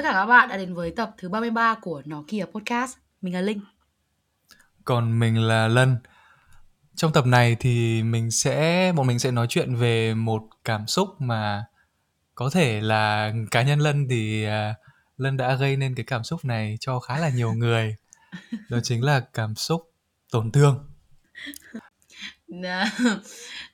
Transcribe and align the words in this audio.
Tất 0.00 0.06
cả 0.06 0.12
các 0.12 0.26
bạn 0.26 0.48
đã 0.48 0.56
đến 0.56 0.74
với 0.74 0.90
tập 0.90 1.14
thứ 1.18 1.28
33 1.28 1.74
của 1.74 2.02
Nó 2.04 2.24
Kìa 2.28 2.44
Podcast. 2.44 2.96
Mình 3.22 3.34
là 3.34 3.40
Linh. 3.40 3.60
Còn 4.84 5.18
mình 5.18 5.42
là 5.42 5.68
Lân. 5.68 5.96
Trong 6.94 7.12
tập 7.12 7.26
này 7.26 7.56
thì 7.60 8.02
mình 8.02 8.30
sẽ 8.30 8.92
bọn 8.96 9.06
mình 9.06 9.18
sẽ 9.18 9.30
nói 9.30 9.46
chuyện 9.48 9.76
về 9.76 10.14
một 10.14 10.42
cảm 10.64 10.86
xúc 10.86 11.08
mà 11.18 11.64
có 12.34 12.50
thể 12.50 12.80
là 12.80 13.32
cá 13.50 13.62
nhân 13.62 13.78
Lân 13.78 14.06
thì 14.10 14.44
à, 14.44 14.74
Lân 15.16 15.36
đã 15.36 15.54
gây 15.54 15.76
nên 15.76 15.94
cái 15.94 16.04
cảm 16.04 16.24
xúc 16.24 16.44
này 16.44 16.76
cho 16.80 17.00
khá 17.00 17.18
là 17.18 17.28
nhiều 17.28 17.52
người. 17.52 17.96
Đó 18.68 18.78
chính 18.82 19.04
là 19.04 19.20
cảm 19.20 19.54
xúc 19.54 19.92
tổn 20.32 20.52
thương. 20.52 20.90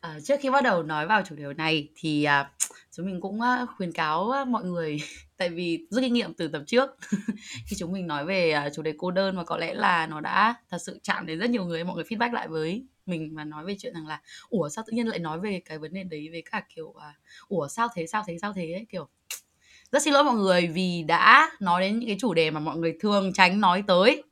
À, 0.01 0.19
trước 0.25 0.35
khi 0.43 0.51
bắt 0.51 0.65
đầu 0.65 0.83
nói 0.83 1.07
vào 1.07 1.23
chủ 1.29 1.37
đề 1.37 1.45
này 1.57 1.89
thì 1.97 2.25
à, 2.25 2.51
chúng 2.93 3.07
mình 3.07 3.21
cũng 3.21 3.41
à, 3.41 3.67
khuyến 3.77 3.93
cáo 3.93 4.31
à, 4.31 4.45
mọi 4.45 4.65
người 4.65 4.99
tại 5.37 5.49
vì 5.49 5.87
rút 5.91 6.03
kinh 6.03 6.13
nghiệm 6.13 6.35
từ 6.35 6.49
tập 6.49 6.63
trước. 6.67 6.91
Khi 7.67 7.77
chúng 7.79 7.93
mình 7.93 8.07
nói 8.07 8.25
về 8.25 8.51
à, 8.51 8.71
chủ 8.75 8.83
đề 8.83 8.95
cô 8.99 9.11
đơn 9.11 9.37
và 9.37 9.45
có 9.45 9.57
lẽ 9.57 9.75
là 9.75 10.07
nó 10.07 10.21
đã 10.21 10.55
thật 10.71 10.79
sự 10.81 10.99
chạm 11.03 11.27
đến 11.27 11.39
rất 11.39 11.51
nhiều 11.51 11.65
người 11.65 11.85
mọi 11.85 11.95
người 11.95 12.05
feedback 12.05 12.33
lại 12.33 12.49
với 12.49 12.87
mình 13.07 13.35
và 13.35 13.45
nói 13.45 13.65
về 13.65 13.77
chuyện 13.79 13.95
rằng 13.95 14.07
là 14.07 14.21
ủa 14.49 14.69
sao 14.69 14.85
tự 14.87 14.93
nhiên 14.93 15.07
lại 15.07 15.19
nói 15.19 15.41
về 15.41 15.63
cái 15.65 15.79
vấn 15.79 15.93
đề 15.93 16.05
đấy 16.05 16.29
với 16.33 16.43
cả 16.51 16.63
kiểu 16.75 16.95
à, 17.01 17.15
ủa 17.49 17.69
sao 17.69 17.89
thế 17.95 18.07
sao 18.07 18.25
thế 18.27 18.39
sao 18.43 18.53
thế? 18.53 18.73
Ấy, 18.73 18.87
kiểu 18.89 19.09
rất 19.93 20.03
xin 20.03 20.15
lỗi 20.15 20.25
mọi 20.25 20.35
người 20.35 20.67
vì 20.67 21.03
đã 21.03 21.51
nói 21.61 21.81
đến 21.81 21.99
những 21.99 22.09
cái 22.09 22.17
chủ 22.21 22.35
đề 22.35 22.51
mà 22.51 22.61
mọi 22.61 22.77
người 22.77 22.97
thường 23.01 23.33
tránh 23.33 23.61
nói 23.61 23.83
tới. 23.87 24.23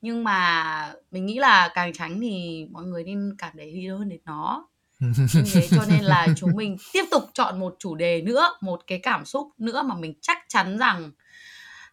Nhưng 0.00 0.24
mà 0.24 0.94
mình 1.10 1.26
nghĩ 1.26 1.38
là 1.38 1.70
càng 1.74 1.92
tránh 1.92 2.20
thì 2.20 2.66
mọi 2.70 2.84
người 2.84 3.04
nên 3.04 3.34
cảm 3.38 3.52
để 3.54 3.64
ý 3.64 3.86
hơn 3.86 4.08
đến 4.08 4.20
nó 4.24 4.68
như 5.00 5.42
thế 5.52 5.68
cho 5.70 5.84
nên 5.88 6.04
là 6.04 6.26
chúng 6.36 6.56
mình 6.56 6.76
tiếp 6.92 7.04
tục 7.10 7.22
chọn 7.34 7.60
một 7.60 7.76
chủ 7.78 7.94
đề 7.94 8.22
nữa 8.22 8.56
một 8.60 8.80
cái 8.86 8.98
cảm 8.98 9.24
xúc 9.24 9.48
nữa 9.58 9.82
mà 9.82 9.94
mình 9.94 10.14
chắc 10.20 10.38
chắn 10.48 10.78
rằng 10.78 11.10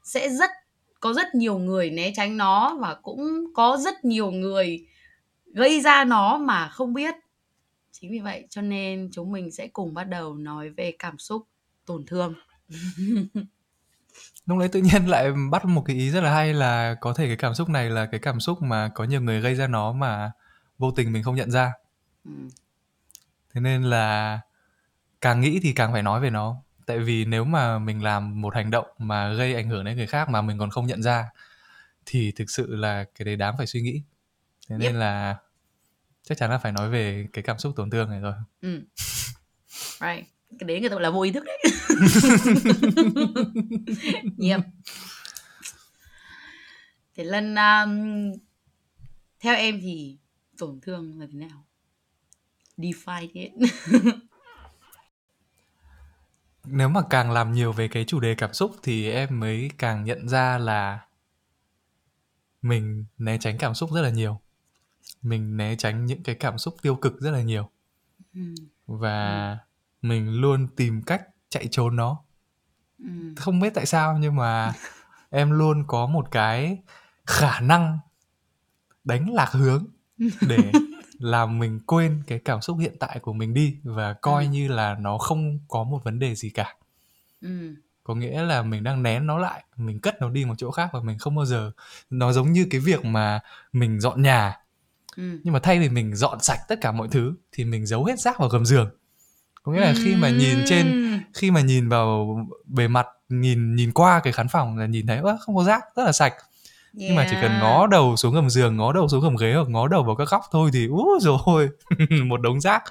sẽ 0.03 0.29
rất 0.29 0.49
có 0.99 1.13
rất 1.13 1.35
nhiều 1.35 1.57
người 1.57 1.91
né 1.91 2.11
tránh 2.15 2.37
nó 2.37 2.77
và 2.79 2.95
cũng 3.01 3.45
có 3.55 3.77
rất 3.77 4.05
nhiều 4.05 4.31
người 4.31 4.87
gây 5.53 5.81
ra 5.81 6.03
nó 6.03 6.37
mà 6.37 6.67
không 6.67 6.93
biết 6.93 7.15
chính 7.91 8.11
vì 8.11 8.19
vậy 8.19 8.47
cho 8.49 8.61
nên 8.61 9.09
chúng 9.11 9.31
mình 9.31 9.51
sẽ 9.51 9.67
cùng 9.67 9.93
bắt 9.93 10.03
đầu 10.03 10.35
nói 10.35 10.69
về 10.69 10.93
cảm 10.99 11.17
xúc 11.17 11.47
tổn 11.85 12.05
thương 12.05 12.33
Lúc 14.45 14.59
đấy 14.59 14.67
tự 14.67 14.81
nhiên 14.81 15.05
lại 15.05 15.31
bắt 15.51 15.65
một 15.65 15.83
cái 15.85 15.95
ý 15.95 16.11
rất 16.11 16.21
là 16.21 16.33
hay 16.33 16.53
là 16.53 16.95
có 17.01 17.13
thể 17.13 17.27
cái 17.27 17.35
cảm 17.37 17.53
xúc 17.53 17.69
này 17.69 17.89
là 17.89 18.05
cái 18.05 18.19
cảm 18.19 18.39
xúc 18.39 18.61
mà 18.61 18.91
có 18.95 19.03
nhiều 19.03 19.21
người 19.21 19.41
gây 19.41 19.55
ra 19.55 19.67
nó 19.67 19.93
mà 19.93 20.31
vô 20.77 20.91
tình 20.91 21.13
mình 21.13 21.23
không 21.23 21.35
nhận 21.35 21.51
ra. 21.51 21.71
ừ. 22.25 22.31
Thế 23.53 23.61
nên 23.61 23.83
là 23.83 24.39
càng 25.21 25.41
nghĩ 25.41 25.59
thì 25.63 25.73
càng 25.73 25.91
phải 25.93 26.03
nói 26.03 26.19
về 26.21 26.29
nó. 26.29 26.55
Tại 26.85 26.99
vì 26.99 27.25
nếu 27.25 27.43
mà 27.45 27.79
mình 27.79 28.03
làm 28.03 28.41
một 28.41 28.55
hành 28.55 28.71
động 28.71 28.87
mà 28.97 29.33
gây 29.33 29.55
ảnh 29.55 29.69
hưởng 29.69 29.85
đến 29.85 29.97
người 29.97 30.07
khác 30.07 30.29
mà 30.29 30.41
mình 30.41 30.57
còn 30.57 30.69
không 30.69 30.87
nhận 30.87 31.01
ra 31.03 31.29
thì 32.05 32.31
thực 32.31 32.49
sự 32.49 32.75
là 32.75 33.03
cái 33.15 33.25
đấy 33.25 33.35
đáng 33.35 33.55
phải 33.57 33.67
suy 33.67 33.81
nghĩ. 33.81 34.01
Thế 34.69 34.77
nên 34.77 34.91
Yep. 34.91 34.95
là 34.99 35.37
chắc 36.23 36.37
chắn 36.37 36.49
là 36.51 36.57
phải 36.57 36.71
nói 36.71 36.89
về 36.89 37.27
cái 37.33 37.43
cảm 37.43 37.57
xúc 37.59 37.73
tổn 37.75 37.89
thương 37.89 38.09
này 38.09 38.19
rồi. 38.19 38.33
ừ. 38.61 38.81
right 40.01 40.25
cái 40.59 40.67
đấy 40.67 40.79
người 40.79 40.89
ta 40.89 40.93
gọi 40.93 41.01
là 41.03 41.09
vô 41.09 41.21
ý 41.21 41.31
thức 41.31 41.43
đấy 41.45 41.57
Yep. 44.49 44.59
Thế 47.15 47.23
lần 47.23 47.55
um, 47.55 48.31
theo 49.39 49.55
em 49.55 49.79
thì 49.81 50.17
tổn 50.57 50.79
thương 50.81 51.19
là 51.19 51.25
thế 51.31 51.39
nào? 51.39 51.65
Define 52.77 53.29
it. 53.33 53.51
Nếu 56.65 56.89
mà 56.89 57.01
càng 57.09 57.31
làm 57.31 57.51
nhiều 57.51 57.71
về 57.71 57.87
cái 57.87 58.05
chủ 58.05 58.19
đề 58.19 58.35
cảm 58.35 58.53
xúc 58.53 58.75
thì 58.83 59.09
em 59.11 59.39
mới 59.39 59.71
càng 59.77 60.03
nhận 60.03 60.29
ra 60.29 60.57
là 60.57 60.99
mình 62.61 63.05
né 63.17 63.37
tránh 63.37 63.57
cảm 63.57 63.73
xúc 63.73 63.91
rất 63.91 64.01
là 64.01 64.09
nhiều. 64.09 64.39
Mình 65.21 65.57
né 65.57 65.75
tránh 65.75 66.05
những 66.05 66.23
cái 66.23 66.35
cảm 66.35 66.57
xúc 66.57 66.75
tiêu 66.81 66.95
cực 66.95 67.19
rất 67.19 67.31
là 67.31 67.41
nhiều 67.41 67.69
ừ. 68.33 68.41
và 68.85 69.57
mình 70.01 70.41
luôn 70.41 70.67
tìm 70.75 71.01
cách 71.01 71.21
chạy 71.49 71.67
trốn 71.71 71.95
nó. 71.95 72.23
Ừ. 72.99 73.33
Không 73.35 73.59
biết 73.59 73.73
tại 73.73 73.85
sao 73.85 74.17
nhưng 74.17 74.35
mà 74.35 74.73
em 75.29 75.51
luôn 75.51 75.83
có 75.87 76.05
một 76.05 76.31
cái 76.31 76.77
khả 77.25 77.59
năng 77.59 77.99
đánh 79.03 79.33
lạc 79.33 79.51
hướng 79.51 79.85
để 80.47 80.71
làm 81.23 81.59
mình 81.59 81.79
quên 81.79 82.23
cái 82.27 82.39
cảm 82.45 82.61
xúc 82.61 82.77
hiện 82.79 82.93
tại 82.99 83.19
của 83.19 83.33
mình 83.33 83.53
đi 83.53 83.77
và 83.83 84.13
coi 84.13 84.43
Ừ. 84.45 84.49
như 84.49 84.67
là 84.67 84.95
nó 84.99 85.17
không 85.17 85.59
có 85.67 85.83
một 85.83 86.03
vấn 86.03 86.19
đề 86.19 86.35
gì 86.35 86.49
cả. 86.49 86.75
Ừ. 87.41 87.75
có 88.03 88.15
nghĩa 88.15 88.41
là 88.43 88.61
mình 88.61 88.83
đang 88.83 89.03
nén 89.03 89.27
nó 89.27 89.37
lại 89.37 89.63
mình 89.77 89.99
cất 89.99 90.21
nó 90.21 90.29
đi 90.29 90.45
một 90.45 90.53
chỗ 90.57 90.71
khác 90.71 90.89
và 90.93 90.99
mình 91.01 91.17
không 91.17 91.35
bao 91.35 91.45
giờ 91.45 91.71
nó 92.09 92.31
giống 92.31 92.51
như 92.51 92.67
cái 92.69 92.79
việc 92.81 93.05
mà 93.05 93.39
mình 93.73 93.99
dọn 93.99 94.21
nhà 94.21 94.57
Ừ. 95.15 95.39
nhưng 95.43 95.53
mà 95.53 95.59
thay 95.59 95.79
vì 95.79 95.89
mình 95.89 96.15
dọn 96.15 96.39
sạch 96.41 96.59
tất 96.67 96.81
cả 96.81 96.91
mọi 96.91 97.07
thứ 97.11 97.33
thì 97.51 97.65
mình 97.65 97.85
giấu 97.85 98.05
hết 98.05 98.19
rác 98.19 98.39
vào 98.39 98.49
gầm 98.49 98.65
giường 98.65 98.89
có 99.63 99.71
nghĩa 99.71 99.79
là 99.79 99.93
khi 100.03 100.15
mà 100.15 100.29
nhìn 100.29 100.57
trên 100.65 100.91
Ừm. 100.91 101.19
khi 101.33 101.51
mà 101.51 101.61
nhìn 101.61 101.89
vào 101.89 102.37
bề 102.65 102.87
mặt 102.87 103.07
nhìn 103.29 103.75
nhìn 103.75 103.91
qua 103.91 104.19
cái 104.23 104.33
khán 104.33 104.47
phòng 104.47 104.77
là 104.77 104.85
nhìn 104.85 105.07
thấy 105.07 105.17
"Ơ, 105.17 105.37
không 105.41 105.55
có 105.55 105.63
rác 105.63 105.83
rất 105.95 106.03
là 106.03 106.11
sạch 106.11 106.33
nhưng 106.93 107.15
mà 107.15 107.27
chỉ 107.29 107.35
cần 107.41 107.51
Yeah. 107.51 107.63
ngó 107.63 107.87
đầu 107.87 108.15
xuống 108.15 108.33
gầm 108.33 108.49
giường 108.49 108.77
ngó 108.77 108.93
đầu 108.93 109.07
xuống 109.07 109.21
gầm 109.21 109.35
ghế 109.35 109.53
hoặc 109.53 109.69
ngó 109.69 109.87
đầu 109.87 110.03
vào 110.03 110.15
các 110.15 110.29
góc 110.29 110.41
thôi 110.51 110.69
thì 110.73 110.87
úi 110.87 111.19
rồi 111.21 111.69
một 112.25 112.41
đống 112.41 112.61
rác. 112.61 112.83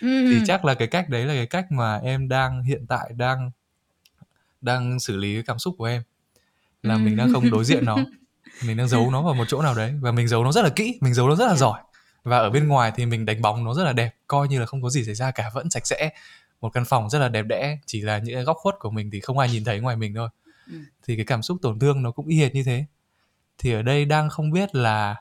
Thì 0.00 0.40
chắc 0.46 0.64
là 0.64 0.74
cái 0.74 0.88
cách 0.88 1.08
đấy 1.08 1.24
là 1.24 1.34
cái 1.34 1.46
cách 1.46 1.72
mà 1.72 1.96
em 1.96 2.28
đang 2.28 2.62
hiện 2.62 2.86
tại 2.86 3.10
đang 3.16 3.50
đang 4.60 5.00
xử 5.00 5.16
lý 5.16 5.34
cái 5.34 5.42
cảm 5.46 5.58
xúc 5.58 5.74
của 5.78 5.84
em. 5.84 6.02
Là 6.82 6.96
mình 6.96 7.16
đang 7.16 7.32
không 7.32 7.50
đối 7.50 7.64
diện 7.64 7.84
nó. 7.84 7.96
Mình 8.66 8.76
đang 8.76 8.88
giấu 8.88 9.10
nó 9.10 9.22
vào 9.22 9.34
một 9.34 9.44
chỗ 9.48 9.62
nào 9.62 9.74
đấy 9.74 9.94
và 10.00 10.12
mình 10.12 10.28
giấu 10.28 10.44
nó 10.44 10.52
rất 10.52 10.62
là 10.62 10.70
kỹ 10.70 10.98
mình 11.00 11.14
giấu 11.14 11.28
nó 11.28 11.34
rất 11.36 11.46
là 11.46 11.56
giỏi. 11.56 11.80
Và 12.22 12.38
ở 12.38 12.50
bên 12.50 12.68
ngoài 12.68 12.92
thì 12.96 13.06
mình 13.06 13.26
đánh 13.26 13.42
bóng 13.42 13.64
nó 13.64 13.74
rất 13.74 13.84
là 13.84 13.92
đẹp 13.92 14.14
coi 14.26 14.48
như 14.48 14.60
là 14.60 14.66
không 14.66 14.82
có 14.82 14.90
gì 14.90 15.04
xảy 15.04 15.14
ra 15.14 15.30
cả 15.30 15.50
vẫn 15.54 15.70
sạch 15.70 15.86
sẽ. 15.86 16.10
Một 16.60 16.70
căn 16.72 16.84
phòng 16.84 17.10
rất 17.10 17.18
là 17.18 17.28
đẹp 17.28 17.42
đẽ 17.42 17.78
chỉ 17.86 18.00
là 18.00 18.18
những 18.18 18.34
cái 18.34 18.44
góc 18.44 18.56
khuất 18.56 18.74
của 18.78 18.90
mình 18.90 19.10
thì 19.10 19.20
không 19.20 19.38
ai 19.38 19.50
nhìn 19.50 19.64
thấy 19.64 19.80
ngoài 19.80 19.96
mình 19.96 20.14
thôi. 20.14 20.28
Ừ. 20.66 20.76
thì 21.06 21.16
cái 21.16 21.24
cảm 21.24 21.42
xúc 21.42 21.58
tổn 21.62 21.78
thương 21.78 22.02
nó 22.02 22.10
cũng 22.10 22.26
y 22.26 22.38
hệt 22.38 22.54
như 22.54 22.62
thế 22.62 22.84
thì 23.60 23.72
ở 23.72 23.82
đây 23.82 24.04
đang 24.04 24.28
không 24.28 24.50
biết 24.50 24.74
là 24.74 25.16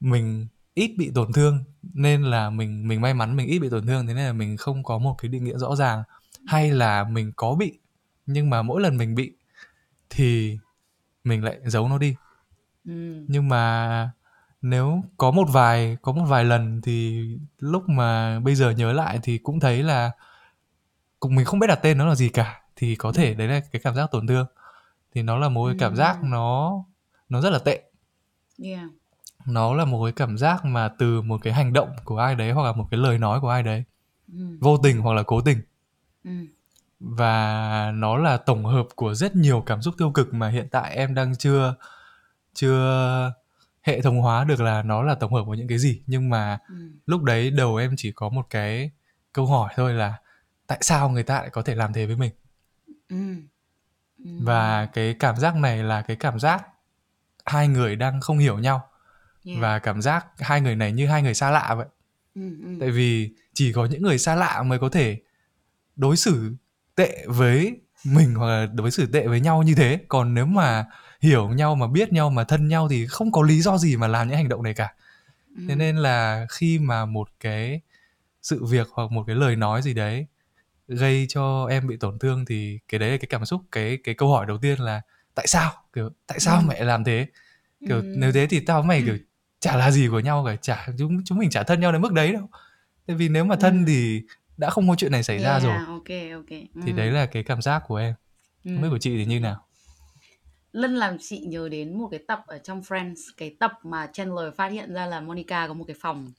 mình 0.00 0.46
ít 0.74 0.94
bị 0.98 1.10
tổn 1.14 1.32
thương 1.32 1.64
nên 1.82 2.22
là 2.22 2.50
mình 2.50 2.88
mình 2.88 3.00
may 3.00 3.14
mắn 3.14 3.36
mình 3.36 3.46
ít 3.46 3.58
bị 3.58 3.68
tổn 3.68 3.86
thương 3.86 4.06
thế 4.06 4.14
nên 4.14 4.26
là 4.26 4.32
mình 4.32 4.56
không 4.56 4.82
có 4.82 4.98
một 4.98 5.14
cái 5.18 5.28
định 5.28 5.44
nghĩa 5.44 5.58
rõ 5.58 5.76
ràng. 5.76 6.02
Hay 6.46 6.70
là 6.70 7.04
mình 7.04 7.32
có 7.36 7.54
bị 7.54 7.78
nhưng 8.26 8.50
mà 8.50 8.62
mỗi 8.62 8.80
lần 8.80 8.96
mình 8.96 9.14
bị 9.14 9.32
thì 10.10 10.58
mình 11.24 11.44
lại 11.44 11.60
giấu 11.64 11.88
nó 11.88 11.98
đi. 11.98 12.16
Ừm. 12.84 13.26
nhưng 13.28 13.48
mà 13.48 14.10
nếu 14.62 15.02
có 15.16 15.30
một 15.30 15.48
vài 15.52 15.96
có 16.02 16.12
một 16.12 16.24
vài 16.24 16.44
lần 16.44 16.80
thì 16.82 17.24
lúc 17.58 17.88
mà 17.88 18.40
bây 18.40 18.54
giờ 18.54 18.70
nhớ 18.70 18.92
lại 18.92 19.18
thì 19.22 19.38
cũng 19.38 19.60
thấy 19.60 19.82
là 19.82 20.10
cũng 21.20 21.34
mình 21.34 21.44
không 21.44 21.58
biết 21.58 21.66
đặt 21.66 21.78
tên 21.82 21.98
nó 21.98 22.06
là 22.06 22.14
gì 22.14 22.28
cả 22.28 22.60
thì 22.76 22.96
có 22.96 23.12
thể 23.12 23.34
đấy 23.34 23.48
là 23.48 23.60
cái 23.72 23.82
cảm 23.84 23.94
giác 23.94 24.10
tổn 24.10 24.26
thương 24.26 24.46
thì 25.14 25.22
nó 25.22 25.38
là 25.38 25.48
một 25.48 25.66
cái 25.68 25.76
cảm 25.78 25.96
giác 25.96 26.18
Ừm. 26.20 26.30
nó 26.30 26.84
nó 27.28 27.40
rất 27.40 27.50
là 27.50 27.58
tệ 27.58 27.82
Yeah. 28.64 28.88
nó 29.46 29.74
là 29.74 29.84
một 29.84 30.04
cái 30.04 30.12
cảm 30.12 30.38
giác 30.38 30.64
mà 30.64 30.88
từ 30.88 31.22
một 31.22 31.40
cái 31.42 31.52
hành 31.52 31.72
động 31.72 31.88
của 32.04 32.18
ai 32.18 32.34
đấy 32.34 32.50
hoặc 32.52 32.62
là 32.64 32.72
một 32.72 32.86
cái 32.90 33.00
lời 33.00 33.18
nói 33.18 33.40
của 33.40 33.48
ai 33.48 33.62
đấy 33.62 33.84
Ừm. 34.32 34.58
vô 34.60 34.76
tình 34.76 34.98
hoặc 35.00 35.12
là 35.12 35.22
cố 35.22 35.40
tình 35.40 35.58
Ừm. 36.24 36.46
và 37.00 37.90
nó 37.94 38.16
là 38.16 38.36
tổng 38.36 38.64
hợp 38.64 38.86
của 38.96 39.14
rất 39.14 39.36
nhiều 39.36 39.60
cảm 39.66 39.82
xúc 39.82 39.94
tiêu 39.98 40.10
cực 40.10 40.34
mà 40.34 40.48
hiện 40.48 40.68
tại 40.70 40.94
em 40.96 41.14
đang 41.14 41.36
chưa 41.36 41.74
chưa 42.54 43.32
hệ 43.82 44.00
thống 44.00 44.18
hóa 44.20 44.44
được 44.44 44.60
là 44.60 44.82
nó 44.82 45.02
là 45.02 45.14
tổng 45.14 45.34
hợp 45.34 45.42
của 45.46 45.54
những 45.54 45.68
cái 45.68 45.78
gì 45.78 46.02
nhưng 46.06 46.30
mà 46.30 46.58
Ừm. 46.68 46.98
lúc 47.06 47.22
đấy 47.22 47.50
đầu 47.50 47.76
em 47.76 47.94
chỉ 47.96 48.12
có 48.12 48.28
một 48.28 48.46
cái 48.50 48.90
câu 49.32 49.46
hỏi 49.46 49.72
thôi 49.76 49.92
là 49.94 50.18
tại 50.66 50.78
sao 50.80 51.08
người 51.08 51.22
ta 51.22 51.34
lại 51.34 51.50
có 51.50 51.62
thể 51.62 51.74
làm 51.74 51.92
thế 51.92 52.06
với 52.06 52.16
mình 52.16 52.32
Ừm. 53.08 53.46
Ừm. 54.24 54.44
và 54.44 54.86
cái 54.86 55.14
cảm 55.14 55.36
giác 55.36 55.56
này 55.56 55.82
là 55.82 56.02
cái 56.02 56.16
cảm 56.16 56.40
giác 56.40 56.66
hai 57.46 57.68
người 57.68 57.96
đang 57.96 58.20
không 58.20 58.38
hiểu 58.38 58.58
nhau 58.58 58.88
Yeah. 59.46 59.60
và 59.60 59.78
cảm 59.78 60.02
giác 60.02 60.26
hai 60.38 60.60
người 60.60 60.76
này 60.76 60.92
như 60.92 61.06
hai 61.06 61.22
người 61.22 61.34
xa 61.34 61.50
lạ 61.50 61.74
vậy 61.74 61.86
Ừm, 62.34 62.62
ừm. 62.64 62.80
tại 62.80 62.90
vì 62.90 63.30
chỉ 63.54 63.72
có 63.72 63.84
những 63.86 64.02
người 64.02 64.18
xa 64.18 64.34
lạ 64.34 64.62
mới 64.62 64.78
có 64.78 64.88
thể 64.88 65.20
đối 65.96 66.16
xử 66.16 66.54
tệ 66.94 67.24
với 67.28 67.80
mình 68.04 68.34
hoặc 68.34 68.46
là 68.46 68.66
đối 68.66 68.90
xử 68.90 69.06
tệ 69.06 69.26
với 69.26 69.40
nhau 69.40 69.62
như 69.62 69.74
thế 69.74 69.98
còn 70.08 70.34
nếu 70.34 70.46
mà 70.46 70.84
hiểu 71.20 71.48
nhau 71.48 71.74
mà 71.74 71.86
biết 71.86 72.12
nhau 72.12 72.30
mà 72.30 72.44
thân 72.44 72.68
nhau 72.68 72.88
thì 72.88 73.06
không 73.06 73.32
có 73.32 73.42
lý 73.42 73.60
do 73.60 73.78
gì 73.78 73.96
mà 73.96 74.08
làm 74.08 74.28
những 74.28 74.36
hành 74.36 74.48
động 74.48 74.62
này 74.62 74.74
cả 74.74 74.94
thế 75.56 75.64
Ừm. 75.68 75.78
nên 75.78 75.96
là 75.96 76.46
khi 76.50 76.78
mà 76.78 77.04
một 77.04 77.28
cái 77.40 77.80
sự 78.42 78.64
việc 78.64 78.88
hoặc 78.92 79.10
một 79.12 79.24
cái 79.26 79.36
lời 79.36 79.56
nói 79.56 79.82
gì 79.82 79.94
đấy 79.94 80.26
gây 80.88 81.26
cho 81.28 81.66
em 81.70 81.86
bị 81.88 81.96
tổn 81.96 82.18
thương 82.18 82.44
thì 82.44 82.78
cái 82.88 82.98
đấy 82.98 83.10
là 83.10 83.16
cái 83.16 83.26
cảm 83.30 83.44
xúc 83.44 83.60
cái 83.72 83.98
cái 84.04 84.14
câu 84.14 84.32
hỏi 84.32 84.46
đầu 84.46 84.58
tiên 84.58 84.78
là 84.80 85.00
tại 85.34 85.46
sao 85.46 85.72
kiểu 85.92 86.10
tại 86.26 86.40
sao 86.40 86.56
Ừm. 86.58 86.66
mẹ 86.68 86.84
làm 86.84 87.04
thế 87.04 87.26
kiểu 87.88 87.96
Ừm. 87.96 88.20
nếu 88.20 88.32
thế 88.32 88.46
thì 88.46 88.60
tao 88.60 88.80
với 88.82 88.88
mày 88.88 89.02
kiểu 89.06 89.16
chả 89.60 89.76
là 89.76 89.90
gì 89.90 90.08
của 90.08 90.20
nhau 90.20 90.44
cả 90.46 90.56
chả 90.56 90.86
chúng 90.98 91.24
chúng 91.24 91.38
mình 91.38 91.50
chả 91.50 91.62
thân 91.62 91.80
nhau 91.80 91.92
đến 91.92 92.02
mức 92.02 92.12
đấy 92.12 92.32
đâu 92.32 92.48
tại 93.06 93.16
vì 93.16 93.28
nếu 93.28 93.44
mà 93.44 93.56
thân 93.56 93.76
Ừm. 93.76 93.86
thì 93.86 94.22
đã 94.56 94.70
không 94.70 94.88
có 94.88 94.94
chuyện 94.98 95.12
này 95.12 95.22
xảy 95.22 95.38
ra 95.38 95.60
rồi 95.60 95.72
Yeah, 95.72 95.88
ok 95.88 96.08
ok 96.34 96.48
thì 96.48 96.66
Ừm. 96.92 96.96
đấy 96.96 97.10
là 97.10 97.26
cái 97.26 97.42
cảm 97.42 97.62
giác 97.62 97.82
của 97.86 97.96
em 97.96 98.14
biết 98.64 98.72
Ừm. 98.82 98.90
của 98.90 98.98
chị 98.98 99.16
thì 99.16 99.24
như 99.24 99.40
nào 99.40 99.66
Lân 100.72 100.94
làm 100.94 101.16
chị 101.20 101.38
nhớ 101.38 101.68
đến 101.68 101.98
một 101.98 102.08
cái 102.10 102.20
tập 102.28 102.42
ở 102.46 102.58
trong 102.58 102.80
Friends, 102.80 103.14
cái 103.36 103.56
tập 103.60 103.72
mà 103.82 104.06
Chandler 104.12 104.54
phát 104.56 104.72
hiện 104.72 104.94
ra 104.94 105.06
là 105.06 105.20
Monica 105.20 105.68
có 105.68 105.74
một 105.74 105.84
cái 105.86 105.96
phòng 106.00 106.32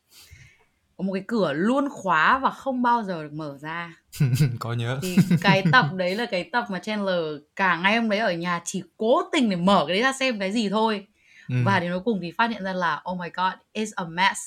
có 0.97 1.03
một 1.03 1.13
cái 1.13 1.23
cửa 1.27 1.53
luôn 1.53 1.89
khóa 1.89 2.39
và 2.39 2.49
không 2.49 2.81
bao 2.81 3.03
giờ 3.03 3.23
được 3.23 3.33
mở 3.33 3.57
ra. 3.61 3.97
có 4.59 4.73
nhớ 4.73 4.99
Thì 5.01 5.17
cái 5.41 5.63
tập 5.71 5.85
đấy 5.95 6.15
là 6.15 6.25
cái 6.25 6.49
tập 6.51 6.65
mà 6.69 6.79
Chandler 6.79 7.23
cả 7.55 7.77
ngày 7.77 7.97
hôm 7.97 8.09
đấy 8.09 8.19
ở 8.19 8.33
nhà 8.33 8.61
chỉ 8.65 8.83
cố 8.97 9.21
tình 9.31 9.49
để 9.49 9.55
mở 9.55 9.85
cái 9.87 9.95
đấy 9.95 10.03
ra 10.03 10.13
xem 10.13 10.39
cái 10.39 10.51
gì 10.51 10.69
thôi. 10.69 11.07
ừ. 11.49 11.55
Và 11.65 11.79
đến 11.79 11.91
cuối 11.91 12.01
cùng 12.05 12.19
thì 12.21 12.31
phát 12.31 12.49
hiện 12.51 12.63
ra 12.63 12.73
là 12.73 13.01
oh 13.11 13.19
my 13.19 13.27
god, 13.33 13.53
it's 13.73 13.91
a 13.95 14.03
mess. 14.05 14.39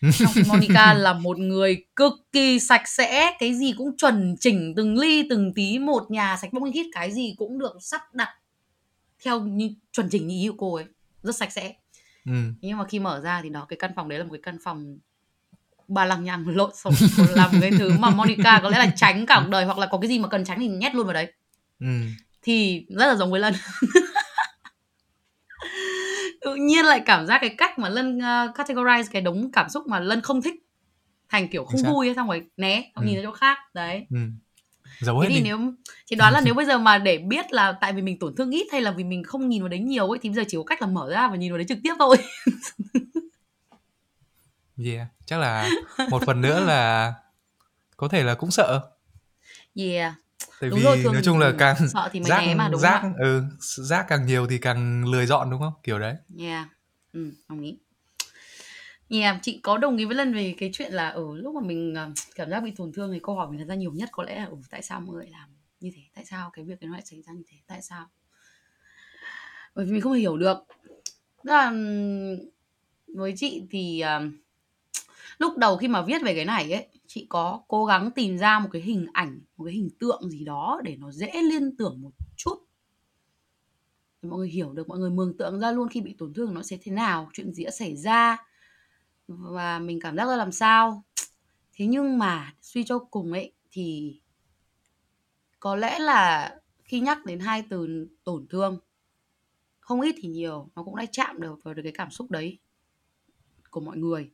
Trong 0.18 0.32
khi 0.34 0.42
Monica 0.48 0.94
là 0.94 1.12
một 1.12 1.38
người 1.38 1.84
cực 1.96 2.12
kỳ 2.32 2.60
sạch 2.60 2.88
sẽ, 2.88 3.36
cái 3.38 3.54
gì 3.54 3.74
cũng 3.78 3.96
chuẩn 3.96 4.36
chỉnh 4.40 4.74
từng 4.76 4.98
ly 4.98 5.26
từng 5.30 5.54
tí 5.54 5.78
một 5.78 6.10
nhà 6.10 6.36
sạch 6.36 6.52
bông 6.52 6.72
hít 6.72 6.86
cái 6.92 7.12
gì 7.12 7.34
cũng 7.38 7.58
được 7.58 7.76
sắp 7.80 8.00
đặt 8.12 8.28
theo 9.24 9.40
như 9.40 9.70
chuẩn 9.92 10.08
chỉnh 10.10 10.26
như 10.26 10.34
ý 10.34 10.48
của 10.48 10.54
cô 10.58 10.74
ấy, 10.74 10.84
rất 11.22 11.36
sạch 11.36 11.52
sẽ. 11.52 11.74
ừ. 12.26 12.32
Nhưng 12.60 12.78
mà 12.78 12.84
khi 12.84 12.98
mở 12.98 13.20
ra 13.20 13.40
thì 13.42 13.48
đó 13.48 13.66
cái 13.68 13.76
căn 13.76 13.90
phòng 13.96 14.08
đấy 14.08 14.18
là 14.18 14.24
một 14.24 14.30
cái 14.32 14.40
căn 14.42 14.58
phòng 14.64 14.98
ba 15.88 16.04
lăng 16.04 16.24
nhăng 16.24 16.48
lộn 16.48 16.70
xộn 16.74 16.92
là 17.34 17.46
một 17.48 17.58
cái 17.60 17.70
thứ 17.78 17.98
mà 17.98 18.10
Monica 18.10 18.60
có 18.62 18.70
lẽ 18.70 18.78
là 18.78 18.92
tránh 18.96 19.26
cả 19.26 19.40
cuộc 19.44 19.50
đời 19.50 19.64
hoặc 19.64 19.78
là 19.78 19.86
có 19.86 19.98
cái 19.98 20.08
gì 20.08 20.18
mà 20.18 20.28
cần 20.28 20.44
tránh 20.44 20.58
thì 20.60 20.68
nhét 20.68 20.94
luôn 20.94 21.06
vào 21.06 21.14
đấy. 21.14 21.32
Ừ. 21.80 21.86
thì 22.42 22.86
rất 22.88 23.06
là 23.06 23.14
giống 23.14 23.30
với 23.30 23.40
Lân. 23.40 23.54
Tự 26.40 26.54
nhiên 26.54 26.84
lại 26.84 27.00
cảm 27.06 27.26
giác 27.26 27.38
cái 27.40 27.54
cách 27.58 27.78
mà 27.78 27.88
Lân 27.88 28.18
uh, 28.18 28.22
categorize 28.56 29.04
cái 29.12 29.22
đống 29.22 29.50
cảm 29.52 29.68
xúc 29.68 29.86
mà 29.86 30.00
Lân 30.00 30.20
không 30.20 30.42
thích 30.42 30.54
thành 31.28 31.48
kiểu 31.48 31.64
không 31.64 31.82
vui 31.92 32.08
ấy, 32.08 32.14
xong 32.14 32.28
rồi 32.28 32.42
né 32.56 32.90
xong 32.94 33.04
Ừ. 33.04 33.08
nhìn 33.08 33.16
ra 33.16 33.22
chỗ 33.24 33.32
khác 33.32 33.58
đấy. 33.74 34.06
Ừ. 34.10 34.16
giấu 35.00 35.22
thế 35.22 35.28
thì 35.28 35.34
đi. 35.34 35.40
nếu 35.44 35.58
chị 36.06 36.16
đoán 36.16 36.32
là 36.32 36.40
nếu 36.44 36.54
bây 36.54 36.66
giờ 36.66 36.78
mà 36.78 36.98
để 36.98 37.18
biết 37.18 37.52
là 37.52 37.72
tại 37.80 37.92
vì 37.92 38.02
mình 38.02 38.18
tổn 38.18 38.34
thương 38.36 38.50
ít 38.50 38.66
hay 38.72 38.80
là 38.80 38.90
vì 38.90 39.04
mình 39.04 39.24
không 39.24 39.48
nhìn 39.48 39.62
vào 39.62 39.68
đấy 39.68 39.80
nhiều 39.80 40.10
ấy 40.10 40.18
thì 40.22 40.28
bây 40.28 40.36
giờ 40.36 40.42
chỉ 40.48 40.56
có 40.56 40.64
cách 40.64 40.80
là 40.82 40.86
mở 40.88 41.10
ra 41.10 41.28
và 41.28 41.36
nhìn 41.36 41.52
vào 41.52 41.58
đấy 41.58 41.66
trực 41.68 41.78
tiếp 41.82 41.94
thôi. 41.98 42.16
Yeah 44.86 45.06
chắc 45.26 45.38
là 45.40 45.70
một 46.10 46.22
phần 46.26 46.40
nữa 46.40 46.60
là 46.60 47.14
có 47.96 48.08
thể 48.08 48.22
là 48.22 48.34
cũng 48.34 48.50
sợ 48.50 48.80
yeah 49.74 50.14
tại 50.60 50.70
Đúng 50.70 50.78
vì 50.78 50.84
rồi, 50.84 51.04
nói 51.04 51.22
chung 51.24 51.38
là 51.38 51.52
càng 51.58 51.76
sợ 51.92 52.08
thì 52.12 52.20
mới 52.20 52.30
rác 52.30 52.46
né 52.46 52.54
mà, 52.54 52.68
đúng 52.68 52.80
rác 52.80 53.02
không 53.02 53.14
ừ 53.18 53.42
rác 53.60 54.06
càng 54.08 54.26
nhiều 54.26 54.46
thì 54.46 54.58
càng 54.58 55.04
lười 55.04 55.26
dọn 55.26 55.50
đúng 55.50 55.60
không 55.60 55.72
kiểu 55.82 55.98
đấy 55.98 56.14
Yeah, 56.38 56.68
ừ, 57.12 57.32
đồng 57.48 57.60
ý. 57.60 57.78
Yeah, 59.08 59.38
chị 59.42 59.60
có 59.62 59.78
đồng 59.78 59.96
ý 59.96 60.04
với 60.04 60.14
Lân 60.16 60.34
về 60.34 60.54
cái 60.58 60.70
chuyện 60.72 60.92
là 60.92 61.08
ở 61.08 61.22
lúc 61.34 61.54
mà 61.54 61.60
mình 61.60 61.94
ờ, 61.94 62.10
cảm 62.34 62.50
giác 62.50 62.60
bị 62.60 62.70
tổn 62.70 62.92
thương 62.92 63.12
thì 63.12 63.20
câu 63.22 63.34
hỏi 63.34 63.48
mình 63.50 63.58
đặt 63.58 63.64
ra 63.64 63.74
nhiều 63.74 63.92
nhất 63.92 64.08
có 64.12 64.22
lẽ 64.22 64.36
là 64.36 64.44
ừ, 64.44 64.56
tại 64.70 64.82
sao 64.82 65.00
mọi 65.00 65.14
người 65.14 65.26
làm 65.26 65.48
như 65.80 65.92
thế? 65.94 66.02
Tại 66.14 66.24
sao 66.24 66.50
cái 66.50 66.64
việc 66.64 66.82
nó 66.82 66.92
lại 66.92 67.02
xảy 67.04 67.22
ra 67.22 67.32
như 67.32 67.42
thế? 67.48 67.56
Tại 67.66 67.82
sao? 67.82 68.06
Bởi 69.74 69.84
vì 69.84 69.92
mình 69.92 70.00
không 70.00 70.12
hiểu 70.12 70.36
được. 70.36 70.56
Tức 71.44 71.52
là 71.52 71.72
với 73.14 73.34
chị 73.36 73.62
thì 73.70 74.00
ờm, 74.00 74.38
lúc 75.38 75.56
đầu 75.56 75.76
khi 75.76 75.88
mà 75.88 76.02
viết 76.02 76.22
về 76.22 76.34
cái 76.34 76.44
này 76.44 76.72
ấy, 76.72 76.88
chị 77.06 77.26
có 77.28 77.62
cố 77.68 77.84
gắng 77.84 78.10
tìm 78.10 78.38
ra 78.38 78.58
một 78.58 78.68
cái 78.72 78.82
hình 78.82 79.06
ảnh, 79.12 79.40
một 79.56 79.64
cái 79.64 79.74
hình 79.74 79.88
tượng 80.00 80.30
gì 80.30 80.44
đó 80.44 80.80
để 80.84 80.96
nó 80.96 81.10
dễ 81.10 81.32
liên 81.42 81.76
tưởng 81.76 82.02
một 82.02 82.10
chút. 82.36 82.58
Để 84.22 84.28
mọi 84.28 84.38
người 84.38 84.48
hiểu 84.48 84.72
được 84.72 84.88
mọi 84.88 84.98
người 84.98 85.10
mường 85.10 85.36
tượng 85.36 85.60
ra 85.60 85.72
luôn 85.72 85.88
khi 85.88 86.00
bị 86.00 86.14
tổn 86.18 86.34
thương 86.34 86.54
nó 86.54 86.62
sẽ 86.62 86.78
thế 86.82 86.92
nào 86.92 87.30
chuyện 87.32 87.54
gì 87.54 87.64
đã 87.64 87.70
xảy 87.70 87.96
ra. 87.96 88.36
Và 89.28 89.78
mình 89.78 90.00
cảm 90.00 90.16
giác 90.16 90.26
ra 90.26 90.36
làm 90.36 90.52
sao? 90.52 91.04
Thế 91.72 91.86
nhưng 91.86 92.18
mà 92.18 92.54
suy 92.60 92.84
cho 92.84 92.98
cùng 92.98 93.32
ấy 93.32 93.52
thì 93.70 94.20
có 95.60 95.76
lẽ 95.76 95.98
là 95.98 96.54
khi 96.84 97.00
nhắc 97.00 97.24
đến 97.24 97.40
hai 97.40 97.62
từ 97.70 98.08
tổn 98.24 98.46
thương 98.50 98.78
không 99.80 100.00
ít 100.00 100.14
thì 100.18 100.28
nhiều 100.28 100.70
nó 100.74 100.84
cũng 100.84 100.96
đã 100.96 101.06
chạm 101.12 101.40
được 101.40 101.58
vào 101.64 101.74
được 101.74 101.82
cái 101.82 101.92
cảm 101.92 102.10
xúc 102.10 102.30
đấy 102.30 102.58
của 103.70 103.80
mọi 103.80 103.96
người 103.96 104.30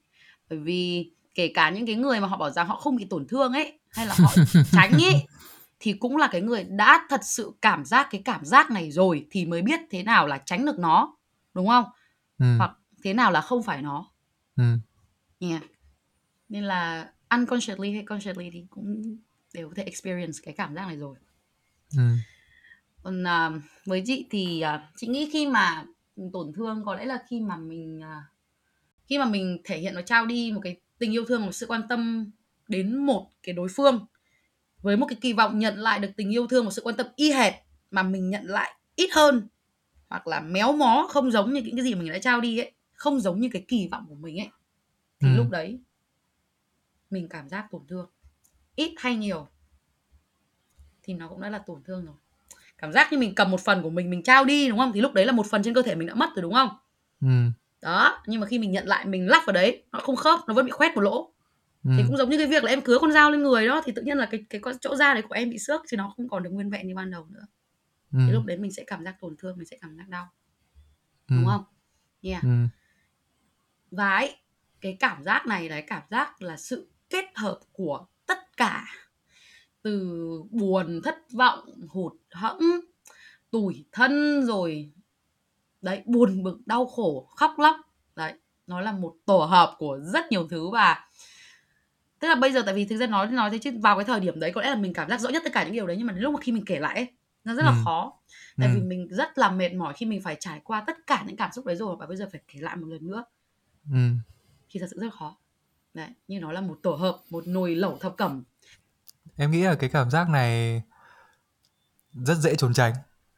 bởi 0.52 0.58
vì 0.58 1.10
kể 1.34 1.48
cả 1.54 1.70
những 1.70 1.86
cái 1.86 1.94
người 1.94 2.20
mà 2.20 2.26
họ 2.28 2.36
bảo 2.36 2.50
rằng 2.50 2.66
họ 2.66 2.76
không 2.76 2.96
bị 2.96 3.04
tổn 3.04 3.26
thương 3.26 3.52
ấy 3.52 3.78
hay 3.90 4.06
là 4.06 4.14
họ 4.18 4.32
tránh 4.72 4.92
ấy 4.92 5.26
thì 5.80 5.92
cũng 5.92 6.16
là 6.16 6.28
cái 6.32 6.40
người 6.40 6.64
đã 6.64 7.06
thật 7.10 7.20
sự 7.24 7.52
cảm 7.62 7.84
giác 7.84 8.08
cái 8.10 8.22
cảm 8.24 8.44
giác 8.44 8.70
này 8.70 8.90
rồi 8.90 9.26
thì 9.30 9.46
mới 9.46 9.62
biết 9.62 9.80
thế 9.90 10.02
nào 10.02 10.26
là 10.26 10.38
tránh 10.46 10.66
được 10.66 10.78
nó 10.78 11.16
đúng 11.54 11.68
không 11.68 11.84
ừ. 12.38 12.56
hoặc 12.58 12.76
thế 13.04 13.14
nào 13.14 13.32
là 13.32 13.40
không 13.40 13.62
phải 13.62 13.82
nó 13.82 14.08
Ừ. 14.56 14.64
yeah. 15.40 15.62
nên 16.48 16.64
là 16.64 17.10
unconsciously 17.30 17.92
hay 17.92 18.02
consciously 18.02 18.50
thì 18.52 18.64
cũng 18.70 19.16
đều 19.54 19.68
có 19.68 19.74
thể 19.76 19.82
experience 19.82 20.38
cái 20.42 20.54
cảm 20.54 20.74
giác 20.74 20.86
này 20.86 20.96
rồi 20.96 21.16
Ừ. 21.96 22.02
còn 23.02 23.24
à, 23.26 23.50
với 23.86 24.02
chị 24.06 24.26
thì 24.30 24.60
à, 24.60 24.88
chị 24.96 25.06
nghĩ 25.06 25.30
khi 25.32 25.46
mà 25.46 25.84
tổn 26.32 26.52
thương 26.52 26.82
có 26.84 26.94
lẽ 26.94 27.04
là 27.04 27.18
khi 27.28 27.40
mà 27.40 27.56
mình 27.56 28.00
à, 28.02 28.22
khi 29.12 29.18
mà 29.18 29.24
mình 29.24 29.58
thể 29.64 29.78
hiện 29.78 29.94
và 29.94 30.02
trao 30.02 30.26
đi 30.26 30.52
một 30.54 30.60
cái 30.64 30.76
tình 30.98 31.12
yêu 31.14 31.24
thương 31.28 31.46
một 31.46 31.52
sự 31.52 31.66
quan 31.66 31.82
tâm 31.88 32.30
đến 32.68 32.96
một 32.96 33.30
cái 33.42 33.52
đối 33.54 33.68
phương 33.68 34.06
với 34.82 34.96
một 34.96 35.06
cái 35.06 35.18
kỳ 35.20 35.32
vọng 35.32 35.58
nhận 35.58 35.78
lại 35.78 35.98
được 35.98 36.08
tình 36.16 36.30
yêu 36.34 36.46
thương 36.46 36.64
một 36.64 36.70
sự 36.70 36.82
quan 36.84 36.96
tâm 36.96 37.06
y 37.16 37.32
hệt 37.32 37.52
mà 37.90 38.02
mình 38.02 38.30
nhận 38.30 38.44
lại 38.44 38.74
ít 38.96 39.10
hơn 39.12 39.48
hoặc 40.08 40.26
là 40.26 40.40
méo 40.40 40.72
mó 40.72 41.06
không 41.10 41.30
giống 41.30 41.52
như 41.52 41.62
những 41.62 41.76
cái 41.76 41.84
gì 41.84 41.94
mình 41.94 42.12
đã 42.12 42.18
trao 42.18 42.40
đi 42.40 42.58
ấy 42.58 42.72
không 42.92 43.20
giống 43.20 43.40
như 43.40 43.48
cái 43.52 43.64
kỳ 43.68 43.88
vọng 43.90 44.06
của 44.08 44.14
mình 44.14 44.40
ấy 44.40 44.48
thì 45.20 45.28
Ừ. 45.28 45.34
lúc 45.34 45.50
đấy 45.50 45.80
mình 47.10 47.28
cảm 47.28 47.48
giác 47.48 47.66
tổn 47.70 47.82
thương 47.88 48.06
ít 48.76 48.94
hay 48.98 49.16
nhiều 49.16 49.46
thì 51.02 51.14
nó 51.14 51.28
cũng 51.28 51.40
đã 51.40 51.50
là 51.50 51.58
tổn 51.58 51.82
thương 51.84 52.04
rồi 52.06 52.14
cảm 52.78 52.92
giác 52.92 53.12
như 53.12 53.18
mình 53.18 53.34
cầm 53.34 53.50
một 53.50 53.60
phần 53.60 53.82
của 53.82 53.90
mình 53.90 54.10
mình 54.10 54.22
trao 54.22 54.44
đi 54.44 54.68
đúng 54.68 54.78
không 54.78 54.92
thì 54.92 55.00
lúc 55.00 55.12
đấy 55.12 55.26
là 55.26 55.32
một 55.32 55.46
phần 55.50 55.62
trên 55.62 55.74
cơ 55.74 55.82
thể 55.82 55.94
mình 55.94 56.08
đã 56.08 56.14
mất 56.14 56.30
rồi 56.36 56.42
đúng 56.42 56.54
không 56.54 56.68
Ừ. 57.20 57.28
đó 57.82 58.22
nhưng 58.26 58.40
mà 58.40 58.46
khi 58.46 58.58
mình 58.58 58.70
nhận 58.70 58.86
lại 58.86 59.06
mình 59.06 59.28
lắp 59.28 59.42
vào 59.46 59.52
đấy 59.54 59.82
nó 59.92 59.98
không 60.00 60.16
khớp 60.16 60.40
nó 60.48 60.54
vẫn 60.54 60.66
bị 60.66 60.70
khoét 60.72 60.94
một 60.94 61.00
lỗ 61.00 61.28
Ừ. 61.84 61.90
thì 61.96 62.02
cũng 62.06 62.16
giống 62.16 62.30
như 62.30 62.38
cái 62.38 62.46
việc 62.46 62.64
là 62.64 62.70
em 62.70 62.80
cứa 62.80 62.98
con 62.98 63.12
dao 63.12 63.30
lên 63.30 63.42
người 63.42 63.66
đó 63.66 63.82
thì 63.84 63.92
tự 63.92 64.02
nhiên 64.02 64.18
là 64.18 64.26
cái 64.26 64.44
cái 64.50 64.60
chỗ 64.80 64.96
da 64.96 65.14
đấy 65.14 65.22
của 65.22 65.34
em 65.34 65.50
bị 65.50 65.58
xước 65.58 65.80
thì 65.88 65.96
nó 65.96 66.12
không 66.16 66.28
còn 66.28 66.42
được 66.42 66.50
nguyên 66.50 66.70
vẹn 66.70 66.88
như 66.88 66.94
ban 66.94 67.10
đầu 67.10 67.26
nữa 67.30 67.46
Ừ. 68.12 68.18
thì 68.26 68.32
lúc 68.32 68.44
đấy 68.44 68.56
mình 68.56 68.72
sẽ 68.72 68.84
cảm 68.86 69.04
giác 69.04 69.16
tổn 69.20 69.36
thương 69.38 69.58
mình 69.58 69.66
sẽ 69.66 69.76
cảm 69.80 69.96
giác 69.96 70.08
đau 70.08 70.26
Ừ. 71.28 71.36
đúng 71.36 71.46
không 71.46 71.64
yeah 72.22 72.42
Ừ. 72.42 72.48
và 73.90 74.14
ấy, 74.16 74.36
cái 74.80 74.96
cảm 75.00 75.22
giác 75.24 75.46
này 75.46 75.68
là 75.68 75.74
cái 75.74 75.82
cảm 75.82 76.02
giác 76.10 76.42
là 76.42 76.56
sự 76.56 76.88
kết 77.10 77.24
hợp 77.34 77.60
của 77.72 78.06
tất 78.26 78.56
cả 78.56 78.84
từ 79.82 80.18
buồn 80.50 81.00
thất 81.04 81.18
vọng 81.32 81.86
hụt 81.88 82.12
hẫng 82.30 82.60
tủi 83.50 83.84
thân 83.92 84.42
rồi 84.46 84.90
đấy 85.82 86.02
buồn 86.06 86.42
bực 86.42 86.58
đau 86.66 86.86
khổ 86.86 87.28
khóc 87.36 87.54
lóc 87.58 87.76
đấy 88.16 88.32
nó 88.66 88.80
là 88.80 88.92
một 88.92 89.14
tổ 89.26 89.38
hợp 89.44 89.74
của 89.78 89.98
rất 90.02 90.24
nhiều 90.30 90.48
thứ 90.48 90.70
và 90.70 91.08
tức 92.18 92.28
là 92.28 92.34
bây 92.34 92.52
giờ 92.52 92.62
tại 92.66 92.74
vì 92.74 92.84
thực 92.84 92.96
ra 92.96 93.06
nói 93.06 93.26
nói 93.26 93.50
thế 93.50 93.58
chứ 93.58 93.70
vào 93.82 93.96
cái 93.96 94.04
thời 94.04 94.20
điểm 94.20 94.40
đấy 94.40 94.52
có 94.54 94.60
lẽ 94.62 94.70
là 94.70 94.76
mình 94.76 94.92
cảm 94.92 95.08
giác 95.08 95.20
rõ 95.20 95.28
nhất 95.28 95.42
tất 95.44 95.50
cả 95.52 95.64
những 95.64 95.72
điều 95.72 95.86
đấy 95.86 95.96
nhưng 95.98 96.06
mà 96.06 96.12
lúc 96.16 96.34
mà 96.34 96.40
khi 96.40 96.52
mình 96.52 96.64
kể 96.64 96.78
lại 96.80 96.94
ấy, 96.94 97.08
nó 97.44 97.54
rất 97.54 97.62
là 97.62 97.70
Ừ. 97.70 97.76
khó 97.84 98.12
tại 98.58 98.68
Ừ. 98.68 98.74
vì 98.74 98.80
mình 98.82 99.08
rất 99.10 99.38
là 99.38 99.50
mệt 99.50 99.72
mỏi 99.74 99.94
khi 99.96 100.06
mình 100.06 100.22
phải 100.22 100.36
trải 100.40 100.60
qua 100.64 100.84
tất 100.86 100.96
cả 101.06 101.24
những 101.26 101.36
cảm 101.36 101.52
xúc 101.52 101.66
đấy 101.66 101.76
rồi 101.76 101.96
và 101.98 102.06
bây 102.06 102.16
giờ 102.16 102.28
phải 102.32 102.40
kể 102.48 102.60
lại 102.60 102.76
một 102.76 102.86
lần 102.86 103.06
nữa 103.06 103.24
Ừ. 103.92 103.98
thì 104.70 104.80
thật 104.80 104.86
sự 104.90 104.96
rất 105.00 105.14
khó 105.14 105.36
đấy 105.94 106.08
như 106.28 106.40
nó 106.40 106.52
là 106.52 106.60
một 106.60 106.78
tổ 106.82 106.94
hợp 106.94 107.18
một 107.30 107.46
nồi 107.46 107.74
lẩu 107.74 107.98
thập 107.98 108.16
cẩm 108.16 108.44
em 109.36 109.50
nghĩ 109.50 109.62
là 109.62 109.74
cái 109.74 109.90
cảm 109.90 110.10
giác 110.10 110.28
này 110.28 110.82
rất 112.12 112.34
dễ 112.38 112.54
trốn 112.54 112.74
tránh 112.74 112.92